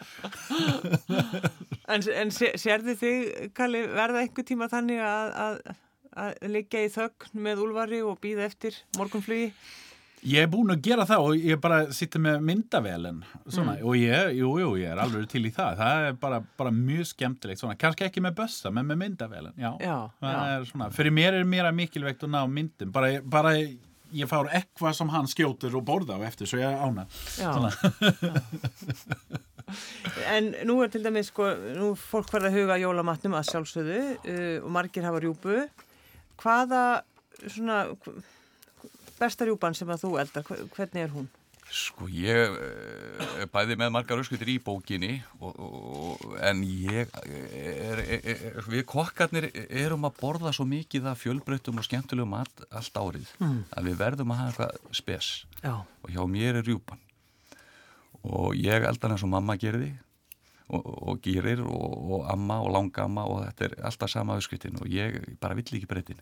En, 1.87 2.03
en 2.03 2.33
sé- 2.35 2.55
sérðu 2.59 2.97
þig, 2.99 3.31
Kalli, 3.55 3.85
verða 3.95 4.25
einhver 4.25 4.47
tíma 4.49 4.67
þannig 4.73 4.99
að, 5.07 5.31
að, 5.45 5.61
að 6.25 6.51
liggja 6.51 6.83
í 6.83 6.91
þögn 6.97 7.43
með 7.47 7.63
úlvari 7.69 8.01
og 8.03 8.19
býða 8.25 8.49
eftir 8.49 8.81
morgunflugi? 8.99 9.53
Ég 10.25 10.41
er 10.41 10.49
búin 10.49 10.73
að 10.73 10.81
gera 10.87 11.05
það 11.05 11.23
og 11.27 11.43
ég 11.45 11.59
bara 11.61 11.79
sitter 11.93 12.23
með 12.25 12.39
myndavelen, 12.49 13.19
svona, 13.45 13.75
Mm. 13.77 13.85
og 13.85 13.95
ég, 14.01 14.31
jú, 14.39 14.53
jú, 14.63 14.71
ég 14.81 14.89
er 14.95 15.01
alveg 15.03 15.27
til 15.29 15.43
í 15.45 15.51
það, 15.53 15.77
það 15.83 16.07
er 16.09 16.13
bara, 16.23 16.39
bara 16.57 16.71
mjög 16.73 17.11
skemmtilegt, 17.11 17.61
svona, 17.61 17.77
kannski 17.77 18.07
ekki 18.07 18.23
með 18.25 18.35
bössa, 18.39 18.73
men 18.73 18.87
með 18.89 19.03
myndavelen, 19.03 19.53
já. 19.61 19.73
Já, 19.85 19.99
það 20.23 20.33
já. 20.33 20.45
er 20.57 20.65
svona, 20.71 20.89
fyrir 20.97 21.13
mér 21.13 21.35
er 21.41 21.45
mér 21.45 21.69
mikilvægt 21.77 22.25
að 22.25 22.33
ná 22.33 22.41
myndum, 22.49 22.93
bara, 22.95 23.21
bara 23.21 23.53
ég 24.15 24.29
fár 24.31 24.49
eitthvað 24.49 24.95
sem 24.97 25.09
hann 25.13 25.27
skjótur 25.29 25.77
og 25.77 25.85
borða 25.85 26.17
á 26.17 26.25
eftir, 26.25 26.47
svo 26.49 26.59
ég 26.63 26.73
ána. 26.73 27.05
En 30.29 30.51
nú 30.69 30.77
er 30.85 30.91
til 30.93 31.03
dæmis, 31.05 31.31
sko, 31.33 31.47
nú 31.77 31.95
fólk 31.99 32.29
farið 32.31 32.51
að 32.51 32.57
huga 32.59 32.77
jólamatnum 32.83 33.37
að 33.39 33.49
sjálfsögðu 33.49 34.01
uh, 34.21 34.59
og 34.65 34.71
margir 34.77 35.07
hafa 35.07 35.23
rjúpu. 35.25 35.57
Hvaða, 36.43 36.83
svona, 37.47 37.79
besta 39.21 39.47
rjúpan 39.49 39.75
sem 39.79 39.89
að 39.95 40.05
þú 40.07 40.13
eldar, 40.23 40.45
hve- 40.49 40.69
hvernig 40.77 41.03
er 41.09 41.13
hún? 41.17 41.31
sko 41.75 42.05
ég 42.13 42.53
eh, 42.61 43.41
er 43.43 43.49
bæði 43.51 43.75
með 43.81 43.89
margar 43.95 44.21
öskutir 44.21 44.51
í 44.53 44.59
bókinni 44.63 45.15
og, 45.41 45.57
og, 45.65 46.25
en 46.45 46.61
ég 46.69 47.09
er, 47.25 48.03
er, 48.05 48.21
er, 48.21 48.59
við 48.69 48.85
kokkarnir 48.93 49.47
erum 49.73 50.05
að 50.07 50.19
borða 50.21 50.53
svo 50.55 50.67
mikið 50.69 51.09
af 51.11 51.23
fjölbreyttum 51.25 51.81
og 51.81 51.87
skemmtilegum 51.89 52.31
mat 52.37 52.67
allt 52.69 53.01
árið 53.01 53.33
að 53.73 53.89
við 53.89 53.97
verðum 54.05 54.35
að 54.37 54.43
hafa 54.43 54.69
eitthvað 54.69 55.01
spes 55.01 55.31
Já. 55.65 55.73
og 55.81 56.13
hjá 56.13 56.23
mér 56.37 56.61
er 56.61 56.69
rjúpan 56.69 57.01
og 58.29 58.55
ég 58.61 58.85
eldan 58.93 59.17
eins 59.17 59.25
og 59.27 59.33
mamma 59.33 59.57
gerði 59.61 59.95
og, 60.73 60.85
og 61.11 61.19
gerir 61.25 61.61
og, 61.65 61.95
og 62.17 62.25
amma 62.33 62.57
og 62.65 62.71
langamma 62.73 63.25
og 63.29 63.43
þetta 63.45 63.67
er 63.67 63.75
alltaf 63.91 64.13
sama 64.13 64.37
öskritin 64.41 64.79
og 64.81 64.89
ég 64.89 65.19
bara 65.43 65.57
vill 65.59 65.67
ekki 65.79 65.89
breytin 65.91 66.21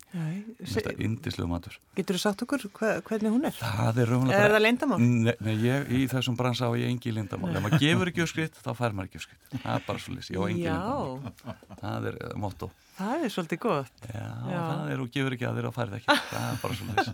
þetta 0.58 0.94
er 0.94 1.02
indislu 1.06 1.46
matur. 1.50 1.78
Getur 1.98 2.18
þú 2.18 2.22
sagt 2.24 2.42
okkur 2.46 2.66
hva, 2.78 2.94
hvernig 3.06 3.34
hún 3.34 3.46
er? 3.46 3.56
það 3.60 4.02
er 4.02 4.12
raunlega 4.12 4.42
Er 4.42 4.56
það 4.56 4.64
leyndamál? 4.66 5.00
Nei, 5.02 5.34
nei 5.46 5.54
ég, 5.62 5.90
í 5.94 6.04
þessum 6.10 6.38
bransa 6.38 6.66
á 6.66 6.72
ég 6.74 6.90
engi 6.90 7.14
lindamál 7.14 7.54
ef 7.54 7.62
maður 7.62 7.84
gefur 7.84 8.10
ekki 8.12 8.24
öskrit 8.26 8.58
þá 8.58 8.72
fær 8.78 8.96
maður 8.96 9.12
ekki 9.12 9.22
öskrit 9.22 9.58
það 9.62 9.74
er 9.76 9.86
bara 9.86 10.02
svo 10.02 10.16
lýs, 10.16 10.32
ég 10.32 10.42
á 10.42 10.44
engi 10.48 10.66
lindamál 10.66 11.78
það 11.84 12.10
er 12.10 12.18
uh, 12.18 12.34
motto 12.42 12.72
það 12.98 13.24
er 13.26 13.32
svolítið 13.34 13.60
gott. 13.62 14.04
já, 14.12 14.26
Já. 14.52 14.60
það 14.68 14.90
er 14.94 15.02
og 15.04 15.10
gefur 15.14 15.36
ekki 15.36 15.46
að 15.48 15.58
þér 15.60 15.68
og 15.70 15.74
færð 15.76 15.96
ekki 15.98 16.16
það 16.32 16.46
er 16.50 16.60
bara 16.62 16.78
svo 16.78 16.86
lýs 16.90 17.10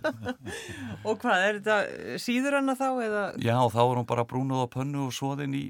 Og 1.08 1.18
hvað, 1.22 1.44
er 1.48 1.58
þetta 1.60 2.18
síður 2.26 2.56
hana 2.58 2.74
þá 2.80 2.86
eða? 3.06 3.24
Já, 3.46 3.56
þá 3.74 3.80
er 3.84 4.00
hún 4.00 4.08
bara 4.10 4.26
brúnuð 4.28 4.64
á 4.64 4.68
pönnu 4.74 5.06
og 5.06 5.14
svoðin 5.16 5.54
í, 5.58 5.64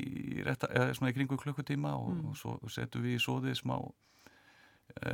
rétta, 0.47 0.71
eða, 0.73 0.95
svona 0.99 1.13
í 1.13 1.17
kringu 1.19 1.39
klukkutíma 1.43 1.95
og, 2.01 2.21
og 2.33 2.37
svo 2.41 2.57
setjum 2.73 3.05
við 3.05 3.19
í 3.19 3.23
svoðið 3.27 3.59
smá 3.61 3.77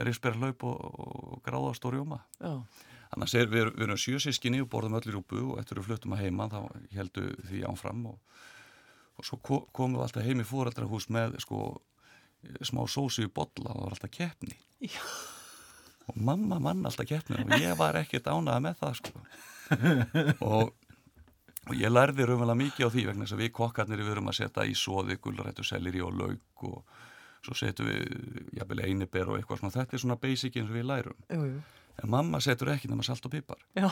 risperhlaup 0.06 0.62
og, 0.64 0.76
og 1.04 1.40
gráðast 1.44 1.84
og 1.84 1.94
rjóma. 1.96 2.20
Já, 2.40 2.52
Annars 3.14 3.34
er 3.38 3.46
við, 3.50 3.68
við 3.76 3.84
erum 3.86 3.98
sjösískinni 4.00 4.62
og 4.64 4.68
borðum 4.72 4.96
öll 4.98 5.06
í 5.10 5.12
rúpu 5.14 5.38
og 5.52 5.58
eftir 5.60 5.78
við 5.78 5.88
fluttum 5.90 6.14
að 6.16 6.22
heima 6.24 6.46
þá 6.50 6.60
heldu 6.96 7.26
því 7.46 7.60
ánfram 7.68 8.00
og, 8.10 8.16
og 9.20 9.26
svo 9.28 9.38
ko- 9.44 9.64
komum 9.76 9.98
við 10.00 10.06
alltaf 10.08 10.24
heim 10.26 10.40
í 10.42 10.46
fóreldrahús 10.48 11.06
með 11.14 11.36
sko 11.44 11.60
smá 12.64 12.82
sósu 12.90 13.24
í 13.26 13.30
bolla 13.32 13.70
og 13.72 13.78
það 13.78 13.84
var 13.86 13.96
alltaf 13.96 14.12
keppni. 14.14 14.56
Já. 14.84 15.00
Og 16.12 16.16
mamma 16.20 16.58
mann 16.60 16.84
alltaf 16.84 17.06
keppni 17.08 17.38
og 17.44 17.54
ég 17.60 17.76
var 17.80 17.96
ekkert 18.02 18.26
ánað 18.28 18.60
með 18.66 18.80
það 18.82 18.98
sko. 19.00 19.24
og 20.44 20.72
Og 21.64 21.78
ég 21.80 21.88
lærði 21.88 22.26
raunverulega 22.28 22.58
mikið 22.60 22.84
á 22.84 22.92
því 22.92 23.02
vegna 23.08 23.24
þess 23.24 23.32
að 23.32 23.40
við 23.40 23.52
kokkarnir 23.56 24.00
við 24.04 24.10
erum 24.12 24.26
að 24.28 24.34
setja 24.36 24.64
í 24.68 24.74
soði, 24.76 25.14
gulrættu, 25.16 25.64
selir 25.64 25.94
í 25.96 26.02
og 26.04 26.10
lauk 26.12 26.64
og 26.68 26.82
svo 27.40 27.54
setjum 27.56 27.88
við 27.88 28.50
jafnvel 28.58 28.82
einiber 28.84 29.30
og 29.32 29.38
eitthvað 29.38 29.62
svona. 29.62 29.72
Þetta 29.78 29.96
er 29.96 30.02
svona 30.02 30.18
basic 30.20 30.58
eins 30.60 30.68
og 30.68 30.76
við 30.76 30.84
lærum. 30.90 31.16
jú, 31.32 31.46
jú. 31.54 31.62
En 32.04 32.12
mamma 32.12 32.40
setur 32.44 32.68
ekki 32.74 32.90
nema 32.92 33.06
salt 33.08 33.24
og 33.24 33.32
pipar. 33.32 33.64
Já, 33.80 33.88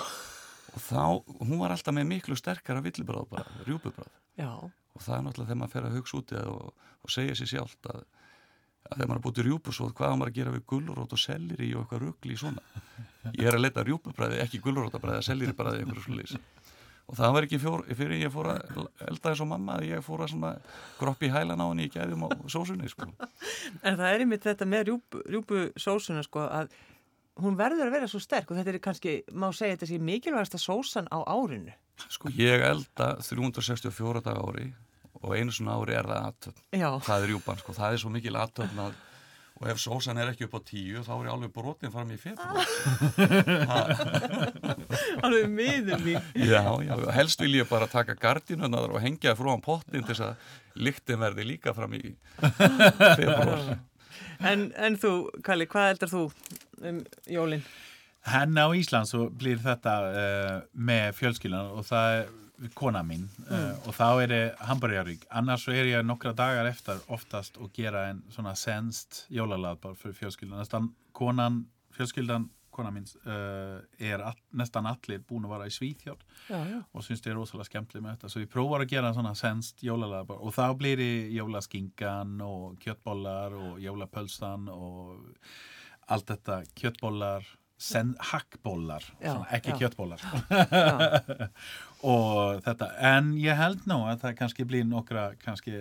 Og 0.72 0.80
þá, 0.84 1.00
hún 1.48 1.58
var 1.64 1.72
alltaf 1.74 1.92
með 1.96 2.06
miklu 2.12 2.36
sterkara 2.36 2.80
villibráð 2.84 3.26
bara, 3.32 3.48
rjúpubráð. 3.64 4.12
já, 4.36 4.52
Og 4.52 5.00
það 5.00 5.16
er 5.16 5.24
náttúrulega 5.24 5.48
þegar 5.48 5.60
maður 5.62 5.72
fer 5.72 5.88
að 5.88 5.96
hugsa 5.96 6.16
út 6.20 6.32
og, 6.44 6.86
og 7.02 7.10
segja 7.16 7.34
sér 7.40 7.50
sjálft 7.56 7.88
að, 7.88 8.04
að 8.88 8.96
þegar 8.96 9.10
maður 9.10 9.18
er 9.18 9.24
búið 9.26 9.36
til 9.38 9.46
rjúpusóð, 9.48 9.92
hvað 9.98 10.16
maður 10.18 10.32
að 10.32 10.38
gera 10.38 10.54
við 10.54 10.64
gulrót 10.72 11.14
og 11.14 11.20
sellir 11.22 11.62
í 11.62 11.70
og 11.74 11.84
eitthvað 11.84 12.02
ruggli 12.06 12.34
í 12.34 12.40
svona. 12.40 12.64
Ég 13.38 13.46
er 13.46 13.56
að 13.56 13.64
leta 13.64 13.84
rjúpubræði, 13.86 14.40
ekki 14.42 14.60
gulrótabræði, 14.64 15.24
sellir 15.26 15.52
í 15.52 15.56
bræði 15.56 15.82
einhverju 15.84 16.04
slúlís. 16.06 16.36
Og 17.10 17.18
það 17.18 17.34
var 17.34 17.46
ekki 17.46 17.58
fjór, 17.60 17.82
fyrir 17.98 18.22
ég 18.22 18.32
fór 18.32 18.48
að 18.52 18.78
elda 19.08 19.32
eins 19.32 19.42
og 19.42 19.48
mamma 19.50 19.76
að 19.76 19.88
ég 19.90 20.04
fór 20.06 20.22
að 20.24 20.32
svona 20.32 20.52
groppi 21.00 21.28
í 21.28 21.32
hælan 21.34 21.60
á 21.60 21.66
henni 21.66 21.88
í 21.88 21.92
gæðum 21.92 22.24
á 22.24 22.28
sósunni, 22.50 22.88
sko. 22.90 23.08
En 23.82 23.98
það 23.98 24.06
er 24.08 24.24
einmitt 24.24 24.46
þetta 24.46 24.68
með 24.70 24.86
rjúpu, 24.88 25.22
rjúpu 25.26 25.64
sósuna 25.82 26.22
sko 26.24 26.46
að 26.46 26.72
hún 27.42 27.58
verður 27.58 27.88
að 27.88 27.96
vera 27.96 28.08
svo 28.10 28.20
sterk 28.22 28.52
og 28.52 28.58
þetta 28.58 28.72
er 28.74 28.80
kannski, 28.84 29.16
má 29.34 29.50
segja 29.50 29.76
þetta 29.76 29.90
sé 29.90 29.98
mikilvægasta 30.02 30.62
sósan 30.62 31.10
á 31.10 31.18
árinu. 31.26 31.74
Sko 32.08 32.32
ég 32.38 32.64
elda 32.64 33.12
364 33.20 34.24
dag 34.24 34.40
ári 34.40 34.70
og 35.22 35.36
einu 35.38 35.54
svona 35.54 35.78
ári 35.78 35.96
er 35.96 36.10
það 36.10 36.28
aðtöfn. 36.28 36.60
Já, 36.74 36.88
Það 37.06 37.16
er 37.24 37.32
rjúpan, 37.32 37.62
sko. 37.62 37.74
Það 37.78 37.96
er 37.96 38.02
svo 38.02 38.12
mikil 38.12 38.38
aðtöfn 38.42 38.84
að 38.88 39.00
og 39.62 39.68
ef 39.70 39.78
sósan 39.78 40.18
er 40.18 40.32
ekki 40.32 40.48
upp 40.48 40.56
á 40.58 40.60
tíu 40.66 41.02
þá 41.06 41.12
er 41.14 41.26
ég 41.28 41.34
alveg 41.36 41.52
brotin 41.54 41.92
fram 41.94 42.08
í 42.10 42.16
februar. 42.18 42.66
alveg 45.26 45.46
miður 45.52 46.02
mín. 46.02 46.18
Já, 46.34 46.64
já, 46.82 46.96
helst 47.14 47.44
vil 47.44 47.60
ég 47.60 47.68
bara 47.70 47.86
taka 47.90 48.16
gardinunar 48.18 48.90
og 48.90 48.98
hengja 49.04 49.36
frá 49.38 49.52
hann 49.52 49.62
pottin 49.62 50.02
til 50.02 50.16
þess 50.16 50.24
að 50.32 50.82
lyktin 50.82 51.22
verði 51.22 51.46
líka 51.52 51.76
fram 51.76 51.94
í 51.94 52.02
februar. 52.42 53.78
En, 54.42 54.66
en 54.74 54.98
þú, 54.98 55.14
Kalli, 55.46 55.68
hvað 55.70 55.94
eldar 55.94 56.10
þú 56.10 56.24
um 56.82 57.00
jólinn? 57.30 57.62
Henni 58.26 58.62
á 58.62 58.68
Ísland 58.78 59.10
svo 59.10 59.28
blir 59.34 59.62
þetta 59.62 59.94
uh, 60.08 60.56
með 60.74 61.14
fjölskyldan 61.18 61.72
og 61.78 61.86
það 61.86 62.18
er 62.18 62.30
kona 62.78 63.02
mín 63.06 63.26
uh, 63.48 63.74
og 63.86 63.94
þá 63.96 64.08
er 64.24 64.34
ég 64.36 64.64
hamburgarík 64.68 65.26
annars 65.30 65.66
er 65.72 65.88
ég 65.90 66.06
nokkra 66.06 66.34
dagar 66.36 66.68
eftir 66.70 67.00
oftast 67.12 67.58
og 67.58 67.72
gera 67.76 68.08
en 68.10 68.22
svona 68.32 68.54
senst 68.58 69.24
jólalað 69.32 69.80
bara 69.82 69.98
fyrir 69.98 70.18
fjölskyldan. 70.20 70.62
Næstan 70.62 70.90
konan, 71.16 71.64
fjölskyldan 71.96 72.48
kona 72.72 72.92
mín 72.94 73.06
uh, 73.26 73.80
er 74.00 74.22
all, 74.24 74.38
næstan 74.56 74.88
allir 74.88 75.20
búin 75.28 75.44
að 75.46 75.54
vara 75.54 75.68
í 75.68 75.92
já. 76.06 76.14
og 76.92 77.04
syns 77.04 77.20
ég 77.20 77.32
er 77.32 77.36
rosalega 77.36 77.68
skemmtileg 77.68 78.04
með 78.04 78.16
þetta. 78.16 78.32
Svo 78.32 78.44
ég 78.44 78.52
prófar 78.52 78.84
að 78.84 78.94
gera 78.94 79.12
svona 79.12 79.34
senst 79.34 79.82
jólalað 79.84 80.26
bara, 80.30 80.40
og 80.40 80.54
þá 80.56 80.78
blir 80.78 81.02
ég 81.02 81.34
jólaskingan 81.36 82.40
og 82.46 82.78
kjöttbollar 82.80 83.52
og 83.58 83.80
jólapölsan 83.82 84.70
og 84.72 85.28
allt 86.08 86.32
þetta 86.32 86.62
kjöttbollar 86.78 87.44
sen, 87.82 88.14
hakkbollar, 88.32 89.04
Já, 89.18 89.32
svona, 89.32 89.46
ekki 89.58 89.72
já. 89.74 89.78
kjöttbollar 89.82 90.22
Já. 90.22 91.48
og 92.14 92.60
þetta, 92.66 92.90
en 93.12 93.32
ég 93.42 93.58
held 93.58 93.86
nú 93.90 94.02
að 94.10 94.20
það 94.26 94.36
kannski 94.42 94.66
blir 94.70 94.84
nokkra 94.86 95.32
kannski 95.42 95.80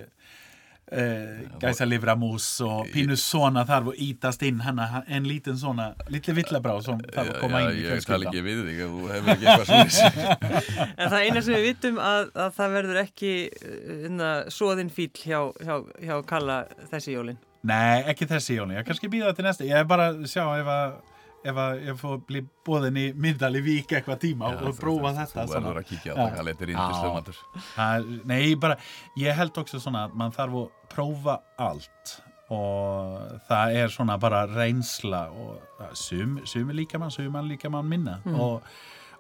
eh, 0.92 1.44
gæsa 1.62 1.86
livramús 1.88 2.48
og 2.66 2.90
pínu 2.94 3.16
svona 3.20 3.64
þarf 3.70 3.92
að 3.94 4.02
ítast 4.08 4.42
inn 4.48 4.60
hana, 4.66 5.04
en 5.08 5.30
lítinn 5.30 5.60
svona, 5.62 5.92
litli 6.12 6.36
villabrá 6.42 6.74
sem 6.84 7.00
þarf 7.14 7.36
að 7.36 7.40
koma 7.44 7.62
inn 7.68 7.78
í 7.78 7.86
ég 7.86 8.02
tala 8.06 8.26
fjölskyldan 8.26 8.28
ekki 8.32 8.44
við 8.48 8.64
þig 8.68 8.82
ef 8.88 8.96
þú 8.98 9.14
hefur 9.14 9.32
ekki 9.36 9.52
eitthvað 9.54 9.70
svona 9.70 10.90
En 11.06 11.14
það 11.14 11.20
eina 11.28 11.46
sem 11.46 11.56
við 11.58 11.68
vitum 11.70 12.02
að, 12.08 12.34
að 12.48 12.58
það 12.58 12.76
verður 12.80 13.02
ekki 13.06 13.32
uh, 13.54 14.28
svoðin 14.58 14.92
fíl 14.98 15.10
hjá, 15.22 15.40
hjá, 15.62 15.76
hjá 16.02 16.16
Kalla 16.34 16.60
þessi 16.92 17.16
jólinn. 17.16 17.40
Nei, 17.62 18.02
ekki 18.10 18.26
þessi 18.26 18.56
Jóni, 18.58 18.74
ég 18.80 18.86
kannski 18.88 19.10
býða 19.12 19.32
þetta 19.32 19.44
næsta 19.46 19.66
ég 19.70 19.78
er 19.84 19.90
bara 19.90 20.12
að 20.16 20.24
sjá 20.32 20.44
ef 20.58 20.70
að 20.74 20.96
ef 21.44 21.58
að 21.58 21.80
ég 21.88 21.98
fór 21.98 22.20
bli 22.28 22.42
bóðin 22.68 22.98
í 23.02 23.06
myndali 23.18 23.62
vík 23.66 23.94
eitthvað 23.98 24.20
tíma 24.22 24.52
og 24.54 24.76
prófa 24.78 25.14
þetta 25.18 25.46
Þú 25.48 25.54
verður 25.56 25.80
að 25.82 25.88
kíkja 25.90 26.12
á 26.12 26.16
Já. 26.16 26.20
það, 26.22 26.34
hvað 26.36 26.46
letir 26.50 26.74
índislega 26.76 27.14
matur 27.16 27.40
Það, 27.76 28.10
nei, 28.30 28.56
bara, 28.56 28.76
ég 29.18 29.40
held 29.40 29.58
også 29.64 29.80
svona 29.82 30.04
að 30.08 30.14
mann 30.22 30.36
þarf 30.36 30.60
að 30.62 30.68
prófa 30.94 31.38
allt 31.58 32.14
og 32.52 33.40
það 33.48 33.76
er 33.82 33.88
svona 33.94 34.18
bara 34.20 34.42
reynsla 34.52 35.22
og 35.32 35.62
það- 35.80 35.96
sum, 35.96 36.40
sumi 36.46 36.74
líka 36.74 37.00
mann, 37.00 37.10
sumi 37.12 37.30
mann 37.32 37.48
líka 37.50 37.70
mann 37.72 37.88
minna 37.90 38.20
og, 38.36 38.62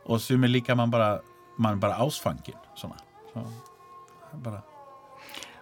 og 0.05 0.19
sumi 0.19 0.47
líka 0.51 0.75
mann 0.75 0.91
bara 0.91 1.21
mann 1.57 1.79
bara 1.79 1.95
ásfangin 2.03 2.57
svona. 2.75 2.97
Svo, 3.31 3.45
bara 4.43 4.61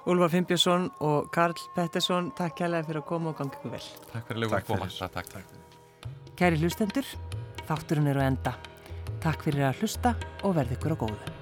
Úlfar 0.09 0.29
Fimbjörnsson 0.31 0.89
og 1.05 1.27
Karl 1.31 1.53
Pettersson, 1.75 2.31
takk 2.33 2.55
kærlega 2.57 2.87
fyrir 2.87 3.01
að 3.03 3.05
koma 3.05 3.29
og 3.29 3.37
ganga 3.37 3.53
ykkur 3.59 3.73
vel. 3.75 3.81
Takk 4.13 4.25
fyrir 4.29 4.37
að 4.39 4.41
leifa 4.45 4.55
Takk 4.55 4.63
að 4.63 4.71
koma. 4.71 4.87
fyrir. 4.87 5.68
Kæri 6.39 6.55
hlustendur, 6.55 7.03
þátturinn 7.67 8.07
er 8.13 8.21
á 8.23 8.23
enda. 8.23 8.53
Takk 9.19 9.43
fyrir 9.43 9.65
að 9.67 9.81
hlusta 9.81 10.13
og 10.47 10.55
verð 10.55 10.77
ykkur 10.77 10.95
á 10.95 10.97
góðu. 11.03 11.38